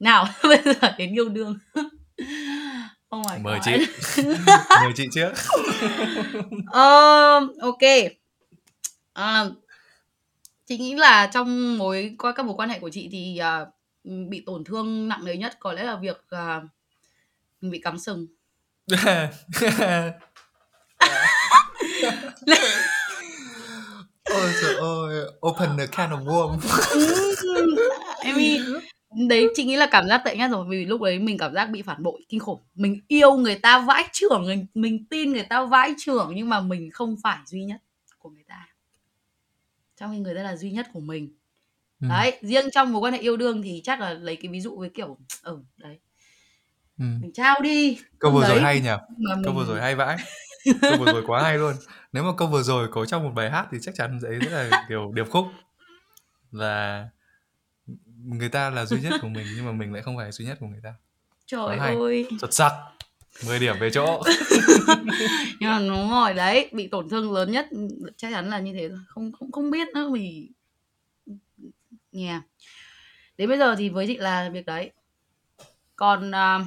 nào 0.00 0.26
bây 0.42 0.58
giờ 0.64 0.92
đến 0.98 1.14
yêu 1.14 1.28
đương 1.28 1.58
oh 3.20 3.26
my 3.32 3.38
mời 3.42 3.58
God. 3.58 3.64
chị 3.64 3.72
mời 4.68 4.92
chị 4.96 5.04
trước. 5.12 5.32
Ờ, 6.72 7.40
ok. 7.60 7.82
À, 9.12 9.44
chị 10.66 10.78
nghĩ 10.78 10.94
là 10.94 11.30
trong 11.32 11.78
mối 11.78 12.14
qua 12.18 12.32
các 12.32 12.46
mối 12.46 12.54
quan 12.56 12.68
hệ 12.68 12.78
của 12.78 12.90
chị 12.90 13.08
thì 13.12 13.38
à, 13.38 13.66
bị 14.04 14.42
tổn 14.46 14.64
thương 14.64 15.08
nặng 15.08 15.24
nề 15.24 15.36
nhất 15.36 15.56
có 15.60 15.72
lẽ 15.72 15.82
là 15.82 15.96
việc 15.96 16.24
à, 16.30 16.60
mình 17.60 17.70
bị 17.70 17.80
cắm 17.84 17.98
sừng. 17.98 18.26
Ôi 24.30 24.52
trời 24.62 24.74
ơi 24.74 25.24
open 25.48 25.76
the 25.78 25.86
can 25.86 26.10
of 26.10 26.24
worm 26.24 26.58
em 28.20 28.36
ý, 28.36 28.60
đấy 29.16 29.48
chị 29.54 29.64
nghĩ 29.64 29.76
là 29.76 29.86
cảm 29.86 30.08
giác 30.08 30.22
tệ 30.24 30.36
nhất 30.36 30.50
rồi 30.50 30.66
vì 30.68 30.84
lúc 30.84 31.02
đấy 31.02 31.18
mình 31.18 31.38
cảm 31.38 31.54
giác 31.54 31.70
bị 31.70 31.82
phản 31.82 32.02
bội 32.02 32.24
kinh 32.28 32.40
khủng. 32.40 32.62
Mình 32.74 33.00
yêu 33.08 33.36
người 33.36 33.54
ta 33.54 33.78
vãi 33.78 34.04
chưởng 34.12 34.44
mình, 34.46 34.66
mình 34.74 35.06
tin 35.10 35.32
người 35.32 35.42
ta 35.42 35.64
vãi 35.64 35.94
chưởng 35.98 36.32
nhưng 36.34 36.48
mà 36.48 36.60
mình 36.60 36.90
không 36.90 37.16
phải 37.22 37.38
duy 37.46 37.64
nhất 37.64 37.80
của 38.18 38.30
người 38.30 38.44
ta. 38.48 38.68
Trong 39.96 40.12
khi 40.12 40.18
người 40.18 40.34
ta 40.34 40.42
là 40.42 40.56
duy 40.56 40.70
nhất 40.70 40.86
của 40.92 41.00
mình. 41.00 41.34
Ừ. 42.00 42.08
đấy 42.08 42.38
riêng 42.42 42.70
trong 42.72 42.92
mối 42.92 43.00
quan 43.00 43.12
hệ 43.12 43.18
yêu 43.18 43.36
đương 43.36 43.62
thì 43.62 43.80
chắc 43.84 44.00
là 44.00 44.12
lấy 44.12 44.36
cái 44.36 44.52
ví 44.52 44.60
dụ 44.60 44.78
với 44.78 44.88
kiểu 44.88 45.16
ừ 45.42 45.58
đấy. 45.76 45.98
Ừ. 46.98 47.04
mình 47.20 47.32
trao 47.32 47.60
đi. 47.60 47.98
Câu 48.18 48.32
vừa 48.32 48.40
rồi 48.40 48.56
đấy. 48.56 48.64
hay 48.64 48.80
nhỉ? 48.80 48.88
Mà 49.18 49.34
câu 49.44 49.54
vừa 49.54 49.60
mình 49.60 49.68
rồi 49.68 49.80
hay 49.80 49.94
vãi. 49.94 50.16
Câu 50.80 50.98
vừa 50.98 51.12
rồi 51.12 51.22
quá 51.26 51.42
hay 51.42 51.58
luôn. 51.58 51.74
Nếu 52.12 52.24
mà 52.24 52.30
câu 52.36 52.48
vừa 52.48 52.62
rồi 52.62 52.88
có 52.90 53.06
trong 53.06 53.24
một 53.24 53.32
bài 53.34 53.50
hát 53.50 53.66
thì 53.72 53.78
chắc 53.82 53.94
chắn 53.94 54.18
đấy 54.22 54.38
rất 54.38 54.50
là 54.50 54.86
kiểu 54.88 55.12
điệp 55.14 55.30
khúc. 55.30 55.46
Là 56.50 57.08
người 58.26 58.48
ta 58.48 58.70
là 58.70 58.86
duy 58.86 59.00
nhất 59.00 59.12
của 59.22 59.28
mình 59.28 59.46
nhưng 59.56 59.64
mà 59.66 59.72
mình 59.72 59.92
lại 59.92 60.02
không 60.02 60.16
phải 60.16 60.32
duy 60.32 60.44
nhất 60.44 60.56
của 60.60 60.66
người 60.66 60.80
ta. 60.82 60.94
Trời 61.46 61.78
hay. 61.78 61.94
ơi. 61.94 62.26
Xuất 62.40 62.54
sắc 62.54 62.72
10 63.44 63.58
điểm 63.58 63.76
về 63.80 63.90
chỗ. 63.90 64.22
Nhưng 65.60 65.70
mà 65.70 65.78
đúng 65.78 66.10
rồi 66.10 66.34
đấy 66.34 66.70
bị 66.72 66.88
tổn 66.88 67.08
thương 67.08 67.32
lớn 67.32 67.52
nhất 67.52 67.68
chắc 68.16 68.32
chắn 68.32 68.50
là 68.50 68.60
như 68.60 68.72
thế 68.72 68.88
rồi. 68.88 68.98
Không 69.08 69.32
không 69.32 69.52
không 69.52 69.70
biết 69.70 69.88
nữa 69.94 70.10
vì 70.12 70.50
yeah. 72.12 72.42
đến 73.38 73.48
bây 73.48 73.58
giờ 73.58 73.74
thì 73.76 73.88
với 73.88 74.06
chị 74.06 74.16
là 74.16 74.50
việc 74.52 74.66
đấy. 74.66 74.92
Còn 75.96 76.34
à, 76.34 76.66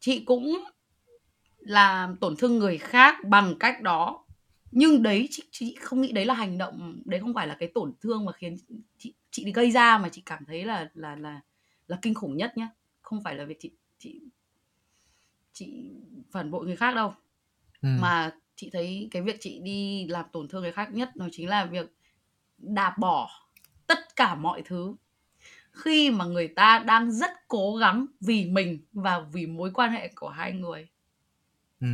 chị 0.00 0.20
cũng 0.20 0.64
làm 1.58 2.16
tổn 2.16 2.36
thương 2.36 2.58
người 2.58 2.78
khác 2.78 3.16
bằng 3.24 3.54
cách 3.60 3.82
đó. 3.82 4.24
Nhưng 4.70 5.02
đấy 5.02 5.28
chị, 5.30 5.42
chị 5.50 5.76
không 5.80 6.00
nghĩ 6.00 6.12
đấy 6.12 6.24
là 6.24 6.34
hành 6.34 6.58
động 6.58 7.02
đấy 7.04 7.20
không 7.20 7.34
phải 7.34 7.46
là 7.46 7.56
cái 7.60 7.70
tổn 7.74 7.92
thương 8.00 8.24
mà 8.24 8.32
khiến 8.32 8.56
chị 8.98 9.14
chị 9.30 9.44
đi 9.44 9.52
gây 9.52 9.70
ra 9.70 9.98
mà 9.98 10.08
chị 10.08 10.22
cảm 10.26 10.44
thấy 10.44 10.64
là 10.64 10.90
là 10.94 11.16
là 11.16 11.40
là 11.86 11.98
kinh 12.02 12.14
khủng 12.14 12.36
nhất 12.36 12.56
nhá 12.56 12.68
không 13.02 13.22
phải 13.22 13.34
là 13.34 13.44
việc 13.44 13.56
chị 13.60 13.70
chị 13.98 14.20
chị 15.52 15.90
phản 16.30 16.50
bội 16.50 16.66
người 16.66 16.76
khác 16.76 16.94
đâu 16.94 17.14
ừ. 17.82 17.88
mà 18.00 18.32
chị 18.56 18.70
thấy 18.72 19.08
cái 19.10 19.22
việc 19.22 19.36
chị 19.40 19.60
đi 19.62 20.06
làm 20.08 20.24
tổn 20.32 20.48
thương 20.48 20.62
người 20.62 20.72
khác 20.72 20.88
nhất 20.92 21.10
nó 21.14 21.28
chính 21.32 21.48
là 21.48 21.64
việc 21.64 21.94
đạp 22.58 22.98
bỏ 22.98 23.30
tất 23.86 24.16
cả 24.16 24.34
mọi 24.34 24.62
thứ 24.64 24.94
khi 25.70 26.10
mà 26.10 26.24
người 26.24 26.48
ta 26.48 26.84
đang 26.86 27.12
rất 27.12 27.30
cố 27.48 27.76
gắng 27.76 28.06
vì 28.20 28.44
mình 28.44 28.78
và 28.92 29.20
vì 29.20 29.46
mối 29.46 29.70
quan 29.74 29.92
hệ 29.92 30.08
của 30.14 30.28
hai 30.28 30.52
người 30.52 30.88
Ừ. 31.80 31.86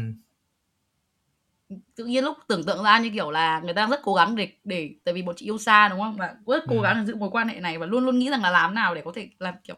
tự 1.97 2.05
nhiên 2.05 2.25
lúc 2.25 2.37
tưởng 2.49 2.65
tượng 2.65 2.85
ra 2.85 2.99
như 2.99 3.11
kiểu 3.11 3.31
là 3.31 3.61
người 3.61 3.75
ta 3.75 3.87
rất 3.87 4.01
cố 4.03 4.15
gắng 4.15 4.37
để 4.37 4.53
để 4.65 4.91
tại 5.05 5.15
vì 5.15 5.23
bọn 5.23 5.37
chị 5.37 5.47
yêu 5.47 5.59
xa 5.59 5.89
đúng 5.89 6.01
không 6.01 6.17
và 6.17 6.35
rất 6.47 6.65
cố 6.69 6.77
Ừ. 6.77 6.83
gắng 6.83 6.97
để 6.99 7.05
giữ 7.07 7.17
mối 7.17 7.31
quan 7.33 7.49
hệ 7.49 7.61
này 7.61 7.79
và 7.79 7.87
luôn 7.87 8.05
luôn 8.05 8.19
nghĩ 8.19 8.31
rằng 8.31 8.43
là 8.43 8.51
làm 8.51 8.75
nào 8.75 8.95
để 8.95 9.03
có 9.05 9.13
thể 9.15 9.29
làm 9.39 9.55
kiểu 9.65 9.77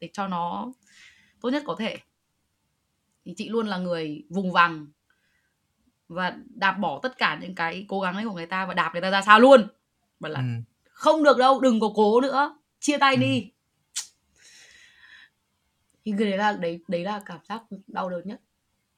để 0.00 0.10
cho 0.12 0.28
nó 0.28 0.72
tốt 1.40 1.50
nhất 1.50 1.62
có 1.66 1.76
thể 1.78 1.96
thì 3.24 3.34
chị 3.36 3.48
luôn 3.48 3.66
là 3.66 3.78
người 3.78 4.24
vùng 4.30 4.52
vằng 4.52 4.86
và 6.08 6.36
đạp 6.54 6.72
bỏ 6.72 7.00
tất 7.02 7.18
cả 7.18 7.38
những 7.40 7.54
cái 7.54 7.84
cố 7.88 8.00
gắng 8.00 8.14
ấy 8.14 8.24
của 8.24 8.32
người 8.34 8.46
ta 8.46 8.66
và 8.66 8.74
đạp 8.74 8.90
người 8.92 9.02
ta 9.02 9.10
ra 9.10 9.22
xa 9.22 9.38
luôn 9.38 9.68
và 10.20 10.28
là 10.28 10.40
Ừ. 10.40 10.44
không 10.90 11.22
được 11.24 11.38
đâu 11.38 11.60
đừng 11.60 11.80
có 11.80 11.90
cố 11.94 12.20
nữa 12.20 12.58
chia 12.80 12.98
tay 12.98 13.14
Ừ. 13.14 13.20
đi 13.20 13.50
thì 16.04 16.12
cái 16.18 16.28
đấy 16.28 16.38
là 16.38 16.52
đấy 16.52 16.80
đấy 16.88 17.04
là 17.04 17.20
cảm 17.26 17.38
giác 17.44 17.62
đau 17.86 18.10
đớn 18.10 18.20
nhất 18.24 18.40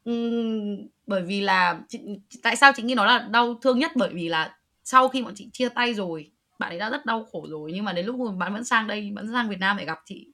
Ừm, 0.04 0.76
bởi 1.06 1.22
vì 1.22 1.40
là 1.40 1.80
chị, 1.88 1.98
tại 2.42 2.56
sao 2.56 2.72
chị 2.76 2.82
nghĩ 2.82 2.94
nó 2.94 3.04
là 3.04 3.18
đau 3.30 3.54
thương 3.62 3.78
nhất? 3.78 3.90
Bởi 3.96 4.10
vì 4.14 4.28
là 4.28 4.56
sau 4.84 5.08
khi 5.08 5.22
bọn 5.22 5.32
chị 5.36 5.50
chia 5.52 5.68
tay 5.68 5.94
rồi 5.94 6.30
bạn 6.58 6.70
ấy 6.72 6.78
đã 6.78 6.90
rất 6.90 7.06
đau 7.06 7.24
khổ 7.32 7.46
rồi 7.50 7.70
nhưng 7.74 7.84
mà 7.84 7.92
đến 7.92 8.06
lúc 8.06 8.16
mà 8.20 8.32
bạn 8.38 8.52
vẫn 8.54 8.64
sang 8.64 8.86
đây 8.86 9.12
vẫn 9.16 9.32
sang 9.32 9.48
Việt 9.48 9.58
Nam 9.60 9.76
để 9.76 9.84
gặp 9.84 9.98
chị. 10.06 10.26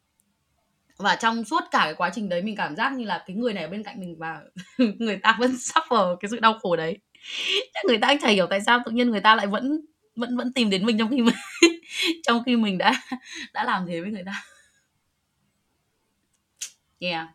Và 0.99 1.17
trong 1.17 1.45
suốt 1.45 1.61
cả 1.71 1.79
cái 1.85 1.95
quá 1.95 2.11
trình 2.15 2.29
đấy 2.29 2.43
mình 2.43 2.57
cảm 2.57 2.77
giác 2.77 2.93
như 2.93 3.05
là 3.05 3.25
cái 3.27 3.37
người 3.37 3.53
này 3.55 3.65
ở 3.65 3.71
bên 3.71 3.83
cạnh 3.83 4.01
mình 4.01 4.17
và 4.19 4.41
người 4.99 5.17
ta 5.23 5.37
vẫn 5.41 5.51
suffer 5.53 6.17
cái 6.17 6.29
sự 6.31 6.41
đau 6.41 6.59
khổ 6.63 6.77
đấy. 6.77 6.99
Chắc 7.75 7.85
người 7.89 7.99
ta 7.99 8.09
cũng 8.09 8.19
chả 8.23 8.29
hiểu 8.29 8.47
tại 8.51 8.61
sao 8.67 8.81
tự 8.87 8.93
nhiên 8.93 9.11
người 9.11 9.21
ta 9.21 9.35
lại 9.37 9.47
vẫn 9.47 9.81
vẫn 10.17 10.37
vẫn 10.37 10.53
tìm 10.53 10.71
đến 10.71 10.87
mình 10.87 10.99
trong 10.99 11.11
khi 11.11 11.23
mình 11.23 11.35
trong 12.27 12.43
khi 12.47 12.57
mình 12.57 12.79
đã 12.79 12.93
đã 13.55 13.65
làm 13.65 13.87
thế 13.89 14.01
với 14.01 14.11
người 14.11 14.25
ta. 14.27 14.33
Yeah 17.01 17.27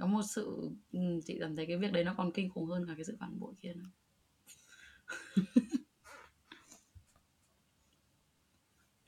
có 0.00 0.06
một 0.06 0.22
sự 0.28 0.70
ừ, 0.92 1.20
chị 1.26 1.36
cảm 1.40 1.56
thấy 1.56 1.66
cái 1.66 1.76
việc 1.76 1.92
đấy 1.92 2.04
nó 2.04 2.14
còn 2.16 2.32
kinh 2.32 2.50
khủng 2.50 2.66
hơn 2.66 2.86
cả 2.86 2.92
cái 2.96 3.04
sự 3.04 3.16
phản 3.20 3.40
bội 3.40 3.54
kia 3.62 3.74
nữa. 3.74 3.90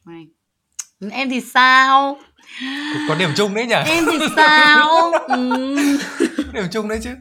Em 1.11 1.30
thì 1.30 1.41
sao? 1.41 2.18
Có, 3.09 3.14
điểm 3.14 3.30
chung 3.37 3.55
đấy 3.55 3.66
nhỉ? 3.66 3.74
Em 3.87 4.05
thì 4.11 4.18
sao? 4.37 5.12
Ừ. 5.28 5.76
điểm 6.53 6.64
chung 6.72 6.89
đấy 6.89 7.01
chứ. 7.03 7.14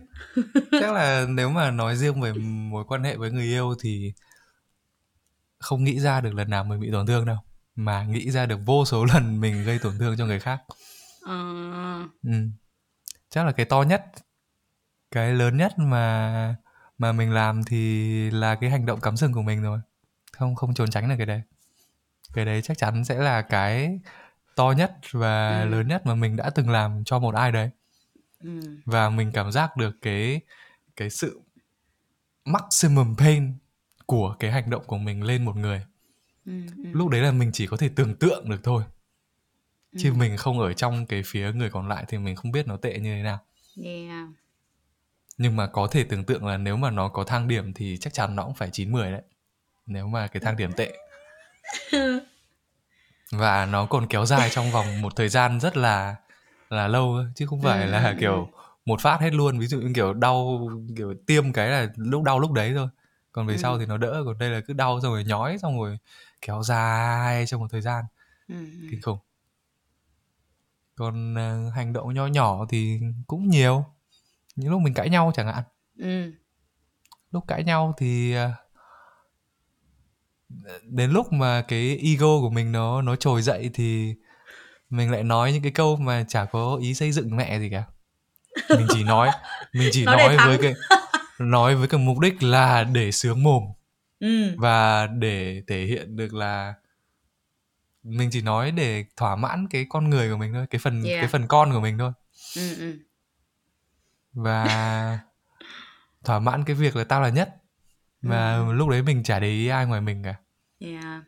Chắc 0.72 0.93
là 0.93 1.26
nếu 1.30 1.49
mà 1.49 1.72
nói 1.72 1.95
riêng 1.95 2.22
về 2.22 2.34
mối 2.70 2.84
quan 2.88 3.03
hệ 3.03 3.16
với 3.18 3.32
người 3.32 3.45
yêu 3.45 3.76
thì 3.80 4.13
không 5.59 5.84
nghĩ 5.84 5.99
ra 5.99 6.22
được 6.22 6.34
lần 6.34 6.49
nào 6.49 6.63
mình 6.63 6.80
bị 6.80 6.91
tổn 6.91 7.07
thương 7.07 7.26
đâu 7.26 7.38
mà 7.76 8.03
nghĩ 8.03 8.32
ra 8.32 8.45
được 8.45 8.59
vô 8.66 8.86
số 8.86 9.05
lần 9.13 9.39
mình 9.41 9.63
gây 9.63 9.80
tổn 9.80 9.93
thương 9.99 10.18
cho 10.18 10.26
người 10.26 10.39
khác. 10.39 10.61
Ờ, 11.22 11.34
ừ. 12.24 12.32
Chắc 13.36 13.45
là 13.45 13.51
cái 13.51 13.65
to 13.65 13.81
nhất 13.81 14.05
cái 15.11 15.33
lớn 15.33 15.57
nhất 15.57 15.73
mà 15.79 16.55
mà 16.97 17.11
mình 17.11 17.31
làm 17.31 17.63
thì 17.63 18.31
là 18.31 18.55
cái 18.55 18.69
hành 18.69 18.86
động 18.86 19.01
cắm 19.01 19.17
sừng 19.17 19.33
của 19.33 19.41
mình 19.41 19.61
rồi 19.61 19.79
không 20.31 20.55
không 20.55 20.73
trốn 20.73 20.89
tránh 20.89 21.09
được 21.09 21.15
cái 21.17 21.25
đấy 21.25 21.41
cái 22.33 22.45
đấy 22.45 22.61
chắc 22.61 22.77
chắn 22.77 23.03
sẽ 23.05 23.15
là 23.15 23.41
cái 23.41 23.99
to 24.55 24.71
nhất 24.77 24.95
và 25.11 25.61
Ừ. 25.61 25.69
lớn 25.69 25.88
nhất 25.88 26.05
mà 26.05 26.15
mình 26.15 26.36
đã 26.36 26.49
từng 26.49 26.69
làm 26.69 27.03
cho 27.03 27.19
một 27.19 27.36
ai 27.36 27.51
đấy 27.51 27.69
ừ. 28.43 28.59
và 28.86 29.09
mình 29.09 29.31
cảm 29.33 29.51
giác 29.51 29.77
được 29.77 29.95
cái 30.01 30.41
cái 30.95 31.09
sự 31.09 31.41
maximum 32.45 33.15
pain 33.17 33.53
của 34.05 34.36
cái 34.39 34.51
hành 34.51 34.69
động 34.69 34.83
của 34.88 34.97
mình 34.97 35.23
lên 35.23 35.45
một 35.45 35.55
người 35.55 35.86
Ừ. 36.45 36.51
ừ. 36.83 36.89
lúc 36.91 37.09
đấy 37.09 37.21
là 37.21 37.31
mình 37.31 37.51
chỉ 37.53 37.67
có 37.67 37.77
thể 37.77 37.89
tưởng 37.95 38.15
tượng 38.15 38.49
được 38.49 38.59
thôi 38.63 38.83
chứ 39.97 40.09
Ừ. 40.09 40.15
mình 40.17 40.37
không 40.37 40.59
ở 40.59 40.73
trong 40.73 41.05
cái 41.05 41.21
phía 41.25 41.51
người 41.51 41.69
còn 41.69 41.87
lại 41.89 42.05
thì 42.07 42.17
mình 42.17 42.35
không 42.35 42.51
biết 42.51 42.67
nó 42.67 42.77
tệ 42.77 42.99
như 42.99 43.15
thế 43.15 43.23
nào 43.23 43.39
Yeah. 43.83 44.27
nhưng 45.37 45.55
mà 45.55 45.67
có 45.67 45.87
thể 45.91 46.03
tưởng 46.03 46.23
tượng 46.23 46.45
là 46.45 46.57
nếu 46.57 46.77
mà 46.77 46.89
nó 46.91 47.07
có 47.07 47.23
thang 47.23 47.47
điểm 47.47 47.73
thì 47.73 47.97
chắc 47.97 48.13
chắn 48.13 48.35
nó 48.35 48.43
cũng 48.43 48.53
phải 48.53 48.69
9 48.71 48.91
10 48.91 49.11
đấy 49.11 49.21
nếu 49.85 50.07
mà 50.07 50.27
cái 50.27 50.41
thang 50.41 50.57
điểm 50.57 50.71
tệ 50.73 50.91
và 53.31 53.65
nó 53.65 53.85
còn 53.85 54.07
kéo 54.07 54.25
dài 54.25 54.49
trong 54.49 54.71
vòng 54.71 55.01
một 55.01 55.15
thời 55.15 55.29
gian 55.29 55.59
rất 55.59 55.77
là 55.77 56.15
là 56.69 56.87
lâu 56.87 57.17
chứ 57.35 57.45
không 57.45 57.61
phải 57.61 57.85
Ừ, 57.85 57.91
là 57.91 58.09
ừ, 58.09 58.15
kiểu 58.19 58.49
một 58.85 59.01
phát 59.01 59.21
hết 59.21 59.33
luôn 59.33 59.59
ví 59.59 59.67
dụ 59.67 59.79
như 59.81 59.91
kiểu 59.95 60.13
đau 60.13 60.69
kiểu 60.97 61.13
tiêm 61.27 61.53
cái 61.53 61.69
là 61.69 61.87
lúc 61.95 62.23
đau 62.23 62.39
lúc 62.39 62.51
đấy 62.51 62.73
thôi 62.75 62.87
còn 63.31 63.47
về 63.47 63.53
Ừ. 63.53 63.57
sau 63.57 63.79
thì 63.79 63.85
nó 63.85 63.97
đỡ 63.97 64.21
còn 64.25 64.37
đây 64.37 64.49
là 64.49 64.61
cứ 64.67 64.73
đau 64.73 64.99
xong 65.01 65.13
rồi 65.13 65.23
nhói 65.23 65.57
xong 65.57 65.79
rồi 65.81 65.97
kéo 66.41 66.63
dài 66.63 67.45
trong 67.45 67.61
một 67.61 67.67
thời 67.71 67.81
gian 67.81 68.03
Ừ. 68.47 68.55
ừ. 68.55 68.87
kinh 68.91 69.01
khủng 69.01 69.19
còn 70.95 71.35
ờ, 71.35 71.69
hành 71.69 71.93
động 71.93 72.13
nho 72.13 72.27
nhỏ 72.27 72.65
thì 72.69 72.99
cũng 73.27 73.49
nhiều. 73.49 73.85
Những 74.55 74.71
lúc 74.71 74.81
mình 74.81 74.93
cãi 74.93 75.09
nhau 75.09 75.31
chẳng 75.35 75.47
hạn. 75.47 75.63
Ừ. 75.99 76.31
lúc 77.31 77.43
cãi 77.47 77.63
nhau 77.63 77.93
thì 77.97 78.33
ờ, 78.33 78.51
đến 80.83 81.11
lúc 81.11 81.33
mà 81.33 81.61
cái 81.61 81.97
ego 81.97 82.39
của 82.39 82.49
mình 82.49 82.71
nó 82.71 83.01
nó 83.01 83.15
trồi 83.15 83.41
dậy 83.41 83.69
thì 83.73 84.15
mình 84.89 85.11
lại 85.11 85.23
nói 85.23 85.53
những 85.53 85.63
cái 85.63 85.71
câu 85.71 85.95
mà 85.95 86.25
chả 86.27 86.45
có 86.45 86.77
ý 86.81 86.93
xây 86.93 87.11
dựng 87.11 87.35
mẹ 87.35 87.59
gì 87.59 87.69
cả. 87.69 87.83
Mình 88.69 88.87
chỉ 88.89 89.03
nói 89.03 89.29
mình 89.73 89.89
chỉ 89.91 90.05
Nói 90.05 90.17
nói 90.17 90.47
với 90.47 90.57
cái 90.61 90.73
nói 91.39 91.75
với 91.75 91.87
cái 91.87 91.99
mục 91.99 92.19
đích 92.19 92.43
là 92.43 92.83
để 92.83 93.11
sướng 93.11 93.43
mồm. 93.43 93.63
Ừ. 94.19 94.55
và 94.57 95.07
để 95.07 95.61
thể 95.67 95.85
hiện 95.85 96.15
được 96.15 96.33
là 96.33 96.73
mình 98.08 98.30
chỉ 98.32 98.41
nói 98.41 98.72
để 98.72 99.06
thỏa 99.18 99.36
mãn 99.36 99.68
cái 99.70 99.86
con 99.89 100.10
người 100.10 100.30
của 100.32 100.38
mình 100.38 100.53
thôi 100.53 100.66
cái 100.70 100.80
phần 100.80 101.03
Yeah. 101.03 101.22
cái 101.22 101.28
phần 101.28 101.47
con 101.47 101.72
của 101.72 101.80
mình 101.80 101.97
thôi 101.97 102.12
Ừ. 102.56 102.76
Ừ. 102.80 102.97
và 104.34 105.20
thỏa 106.24 106.39
mãn 106.39 106.64
cái 106.64 106.76
việc 106.76 106.95
là 106.95 107.03
tao 107.03 107.22
là 107.22 107.30
nhất 107.30 107.56
và 108.22 108.56
Ừ. 108.56 108.74
lúc 108.74 108.89
đấy 108.89 109.01
mình 109.01 109.24
chả 109.24 109.39
để 109.39 109.47
ý 109.47 109.68
ai 109.68 109.86
ngoài 109.86 110.01
mình 110.01 110.24
cả 110.24 110.36
Yeah. 110.80 111.24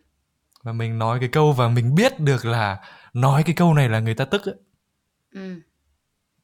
và 0.63 0.73
mình 0.73 0.99
nói 0.99 1.19
cái 1.19 1.29
câu 1.29 1.53
và 1.53 1.69
mình 1.69 1.95
biết 1.95 2.19
được 2.19 2.45
là 2.45 2.81
nói 3.13 3.43
cái 3.43 3.55
câu 3.55 3.73
này 3.73 3.89
là 3.89 3.99
người 3.99 4.15
ta 4.15 4.25
tức 4.25 4.45
ấy, 4.45 4.55
Ừ. 5.33 5.61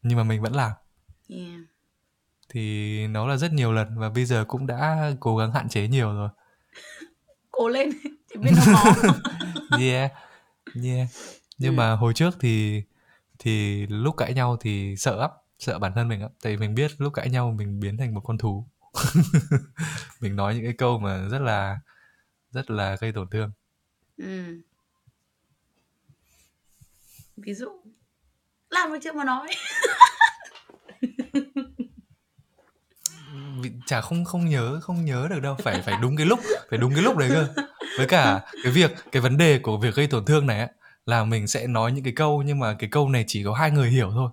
nhưng 0.01 0.17
mà 0.17 0.23
mình 0.23 0.41
vẫn 0.41 0.53
làm 0.55 0.71
Yeah. 1.29 1.59
thì 2.49 3.07
nó 3.07 3.27
là 3.27 3.37
rất 3.37 3.53
nhiều 3.53 3.71
lần 3.73 3.97
và 3.99 4.09
bây 4.09 4.25
giờ 4.25 4.45
cũng 4.47 4.67
đã 4.67 5.11
cố 5.19 5.37
gắng 5.37 5.51
hạn 5.51 5.69
chế 5.69 5.87
nhiều 5.87 6.13
rồi 6.13 6.29
Cố 7.51 7.67
lên. 7.69 7.89
Chỉ 8.33 8.39
biết 8.39 8.51
nó 8.55 8.61
khó. 8.73 8.93
yeah 9.79 10.11
yeah 10.83 11.07
nhưng 11.57 11.73
Ừ. 11.73 11.77
mà 11.77 11.95
hồi 11.95 12.13
trước 12.13 12.29
thì 12.39 12.83
thì 13.39 13.85
lúc 13.87 14.15
cãi 14.17 14.33
nhau 14.33 14.57
thì 14.61 14.95
sợ 14.97 15.15
lắm 15.15 15.29
sợ 15.59 15.79
bản 15.79 15.91
thân 15.95 16.07
mình 16.07 16.21
lắm 16.21 16.31
tại 16.41 16.53
vì 16.55 16.57
mình 16.57 16.75
biết 16.75 16.91
lúc 16.97 17.13
cãi 17.13 17.29
nhau 17.29 17.51
mình 17.57 17.79
biến 17.79 17.97
thành 17.97 18.13
một 18.13 18.21
con 18.23 18.37
thú 18.37 18.67
mình 20.21 20.35
nói 20.35 20.55
những 20.55 20.63
cái 20.63 20.73
câu 20.77 20.99
mà 20.99 21.27
rất 21.31 21.39
là 21.41 21.79
rất 22.51 22.71
là 22.71 22.95
gây 23.01 23.11
tổn 23.11 23.27
thương 23.29 23.51
Ừ. 24.17 24.61
Ví 27.37 27.53
dụ 27.53 27.67
làm 28.69 28.93
được 28.93 28.99
chưa 29.03 29.13
mà 29.13 29.23
nói. 29.23 29.47
Chả 33.85 34.01
không 34.01 34.25
không 34.25 34.45
nhớ 34.49 34.79
không 34.83 35.05
nhớ 35.05 35.27
được 35.29 35.39
đâu 35.39 35.55
phải 35.63 35.81
phải 35.81 35.95
đúng 36.01 36.15
cái 36.17 36.25
lúc 36.25 36.39
phải 36.69 36.79
đúng 36.79 36.93
cái 36.93 37.03
lúc 37.03 37.17
đấy 37.17 37.29
cơ 37.33 37.47
với 37.97 38.07
cả 38.07 38.41
cái 38.63 38.71
việc 38.71 38.91
cái 39.11 39.21
vấn 39.21 39.37
đề 39.37 39.59
của 39.59 39.77
việc 39.77 39.95
gây 39.95 40.07
tổn 40.07 40.25
thương 40.25 40.47
này 40.47 40.59
á, 40.59 40.67
là 41.05 41.23
mình 41.23 41.47
sẽ 41.47 41.67
nói 41.67 41.91
những 41.91 42.03
cái 42.03 42.13
câu 42.15 42.43
nhưng 42.45 42.59
mà 42.59 42.73
cái 42.79 42.89
câu 42.89 43.09
này 43.09 43.23
chỉ 43.27 43.43
có 43.43 43.53
hai 43.53 43.71
người 43.71 43.89
hiểu 43.89 44.11
thôi 44.13 44.29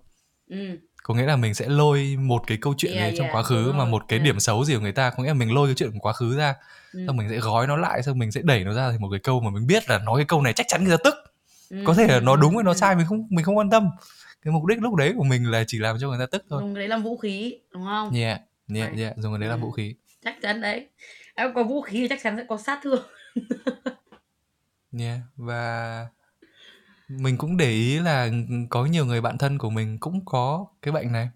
Ừ. 0.50 0.56
có 1.02 1.14
nghĩa 1.14 1.26
là 1.26 1.36
mình 1.36 1.54
sẽ 1.54 1.68
lôi 1.68 2.16
một 2.18 2.42
cái 2.46 2.58
câu 2.60 2.74
chuyện 2.78 2.92
Yeah, 2.92 3.02
đấy 3.02 3.14
trong 3.16 3.26
yeah, 3.26 3.34
quá 3.36 3.42
khứ 3.42 3.72
mà 3.72 3.84
một 3.84 4.02
cái 4.08 4.18
Yeah. 4.18 4.24
điểm 4.26 4.40
xấu 4.40 4.64
gì 4.64 4.74
của 4.74 4.80
người 4.80 4.92
ta 4.92 5.10
có 5.10 5.22
nghĩa 5.22 5.28
là 5.28 5.34
mình 5.34 5.54
lôi 5.54 5.68
cái 5.68 5.74
chuyện 5.74 5.90
của 5.92 5.98
quá 6.00 6.12
khứ 6.12 6.36
ra 6.36 6.54
Ừ. 6.92 7.00
xong 7.06 7.16
mình 7.16 7.28
sẽ 7.30 7.36
gói 7.38 7.66
nó 7.66 7.76
lại 7.76 8.02
xong 8.02 8.18
mình 8.18 8.32
sẽ 8.32 8.40
đẩy 8.44 8.64
nó 8.64 8.72
ra 8.72 8.90
thành 8.90 9.00
một 9.00 9.08
cái 9.10 9.20
câu 9.20 9.40
mà 9.40 9.50
mình 9.50 9.66
biết 9.66 9.88
là 9.90 9.98
nói 9.98 10.18
cái 10.18 10.24
câu 10.24 10.42
này 10.42 10.52
chắc 10.52 10.66
chắn 10.68 10.84
người 10.84 10.96
ta 10.96 11.02
tức 11.04 11.14
Ừ. 11.70 11.76
có 11.84 11.94
thể 11.94 12.06
là 12.06 12.20
nó 12.20 12.32
Ừ. 12.32 12.38
đúng 12.40 12.54
hay 12.56 12.64
nó 12.64 12.70
Ừ. 12.70 12.74
sai 12.74 12.96
mình 12.96 13.06
không 13.06 13.26
mình 13.30 13.44
không 13.44 13.56
quan 13.58 13.70
tâm 13.70 13.88
cái 14.42 14.52
mục 14.52 14.64
đích 14.66 14.78
lúc 14.82 14.94
đấy 14.94 15.12
của 15.16 15.24
mình 15.24 15.50
là 15.50 15.64
chỉ 15.66 15.78
làm 15.78 15.96
cho 16.00 16.08
người 16.08 16.18
ta 16.18 16.26
tức 16.32 16.44
thôi 16.50 16.60
Dùng 16.62 16.74
cái 16.74 16.80
đấy 16.80 16.88
làm 16.88 17.02
vũ 17.02 17.16
khí 17.18 17.54
đúng 17.72 17.84
không? 17.84 18.14
yeah 18.14 18.40
Phải. 18.68 18.90
yeah 18.96 19.16
dùng 19.16 19.32
cái 19.32 19.38
đấy 19.40 19.48
làm 19.48 19.60
Ừ. 19.60 19.62
vũ 19.64 19.70
khí 19.70 19.94
Chắc 20.24 20.34
chắn 20.42 20.60
đấy. 20.60 20.86
Em 21.34 21.54
có 21.54 21.62
vũ 21.62 21.82
khí 21.82 21.98
thì 22.00 22.08
chắc 22.08 22.18
chắn 22.22 22.36
sẽ 22.36 22.44
có 22.48 22.56
sát 22.58 22.80
thương. 22.82 23.02
Yeah, 24.98 25.20
và 25.36 26.08
mình 27.08 27.38
cũng 27.38 27.56
để 27.56 27.70
ý 27.70 27.98
là 27.98 28.30
có 28.70 28.84
nhiều 28.84 29.06
người 29.06 29.20
bạn 29.20 29.38
thân 29.38 29.58
của 29.58 29.70
mình 29.70 29.98
cũng 29.98 30.24
có 30.24 30.66
cái 30.82 30.92
bệnh 30.92 31.12
này 31.12 31.30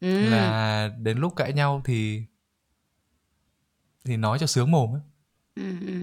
Ừ. 0.00 0.30
là 0.30 0.88
đến 0.98 1.18
lúc 1.18 1.36
cãi 1.36 1.52
nhau 1.52 1.82
thì 1.84 2.22
thì 4.04 4.16
nói 4.16 4.38
cho 4.38 4.46
sướng 4.46 4.70
mồm 4.70 4.94
ấy. 4.94 5.02
Ừ. 5.56 5.86
Ừ. 5.86 6.02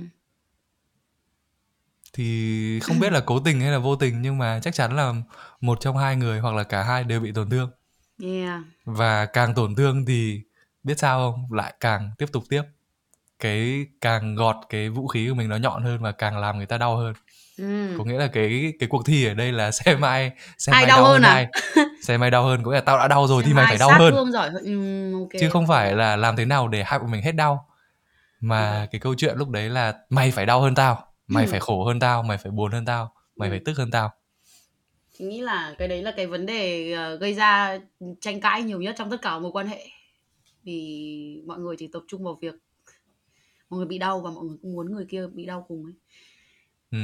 Thì 2.13 2.79
không 2.79 2.99
biết 2.99 3.11
là 3.13 3.23
cố 3.25 3.39
tình 3.39 3.59
hay 3.61 3.71
là 3.71 3.79
vô 3.79 3.95
tình 3.95 4.21
nhưng 4.21 4.38
mà 4.38 4.59
chắc 4.63 4.73
chắn 4.73 4.95
là 4.95 5.13
một 5.61 5.77
trong 5.82 5.97
hai 5.97 6.15
người 6.15 6.39
hoặc 6.39 6.55
là 6.55 6.63
cả 6.63 6.84
hai 6.84 7.03
đều 7.03 7.19
bị 7.19 7.32
tổn 7.32 7.49
thương. 7.49 7.71
Yeah. 8.23 8.61
Và 8.86 9.25
càng 9.25 9.55
tổn 9.55 9.75
thương 9.75 10.05
thì 10.05 10.41
biết 10.84 10.99
sao 10.99 11.32
không? 11.32 11.53
Lại 11.53 11.73
càng 11.79 12.11
tiếp 12.17 12.25
tục 12.32 12.43
tiếp. 12.49 12.63
Cái 13.41 13.85
càng 14.01 14.35
gọt 14.35 14.55
cái 14.69 14.89
vũ 14.89 15.07
khí 15.07 15.29
của 15.29 15.35
mình 15.35 15.49
nó 15.49 15.55
nhọn 15.57 15.83
hơn 15.83 16.01
và 16.01 16.11
càng 16.11 16.37
làm 16.37 16.57
người 16.57 16.65
ta 16.65 16.77
đau 16.77 16.97
hơn. 16.97 17.13
Ừ. 17.57 17.95
Có 17.97 18.03
nghĩa 18.03 18.17
là 18.17 18.27
cái 18.27 18.73
cái 18.79 18.89
cuộc 18.89 19.05
thi 19.05 19.25
ở 19.25 19.33
đây 19.33 19.51
là 19.51 19.71
xem 19.85 20.01
ai 20.01 20.31
xem 20.57 20.73
Ai 20.75 20.83
ai 20.83 20.89
đau 20.89 20.97
đau 20.97 21.05
hơn 21.11 21.21
hơn 21.21 21.31
à? 21.31 21.33
ai. 21.33 21.47
Xem 22.01 22.21
ai 22.23 22.31
đau 22.31 22.43
hơn 22.45 22.63
có 22.63 22.71
nghĩa 22.71 22.75
là 22.77 22.81
tao 22.81 22.97
đã 22.97 23.07
đau 23.07 23.27
rồi 23.27 23.43
thì 23.43 23.49
Xem 23.49 23.55
mày 23.55 23.65
ai 23.65 23.71
phải 23.71 23.77
đau 23.79 23.99
hơn. 23.99 24.31
giỏi. 24.31 24.49
Ừ, 24.63 25.13
ok. 25.19 25.29
chứ 25.39 25.49
không 25.49 25.67
phải 25.67 25.95
là 25.95 26.15
làm 26.15 26.35
thế 26.35 26.45
nào 26.45 26.67
để 26.67 26.83
hai 26.85 26.99
bọn 26.99 27.11
mình 27.11 27.21
hết 27.21 27.31
đau 27.31 27.67
mà 28.39 28.79
Ok. 28.79 28.89
cái 28.91 28.99
câu 28.99 29.15
chuyện 29.17 29.37
lúc 29.37 29.49
đấy 29.49 29.69
là 29.69 29.93
mày 30.09 30.31
phải 30.31 30.45
đau 30.45 30.61
hơn 30.61 30.75
tao 30.75 31.05
mày 31.27 31.45
Ừ. 31.45 31.49
phải 31.51 31.59
khổ 31.59 31.83
hơn 31.85 31.99
tao 31.99 32.23
mày 32.23 32.37
phải 32.37 32.51
buồn 32.51 32.71
hơn 32.71 32.85
tao 32.85 33.13
mày 33.35 33.49
Ừ. 33.49 33.53
phải 33.53 33.61
tức 33.65 33.77
hơn 33.77 33.91
tao 33.91 34.11
Chị 35.17 35.25
nghĩ 35.25 35.41
là 35.41 35.75
cái 35.77 35.87
đấy 35.87 36.01
là 36.03 36.11
cái 36.17 36.27
vấn 36.27 36.45
đề 36.45 36.91
ờ, 36.93 37.15
gây 37.15 37.33
ra 37.33 37.79
tranh 38.21 38.41
cãi 38.41 38.63
nhiều 38.63 38.81
nhất 38.81 38.95
trong 38.97 39.09
tất 39.11 39.21
cả 39.21 39.39
mối 39.39 39.51
quan 39.51 39.67
hệ. 39.67 39.85
Vì 40.63 41.41
mọi 41.47 41.59
người 41.59 41.75
chỉ 41.79 41.89
tập 41.93 42.01
trung 42.07 42.23
vào 42.23 42.37
việc 42.41 42.53
mọi 43.72 43.78
người 43.78 43.88
bị 43.88 43.97
đau 43.97 44.22
và 44.22 44.32
mọi 44.32 44.45
người 44.45 44.57
cũng 44.61 44.74
muốn 44.74 44.91
người 44.91 45.05
kia 45.09 45.28
bị 45.28 45.45
đau 45.45 45.65
cùng 45.67 45.86
ấy. 45.86 45.93
ừ. 46.91 46.97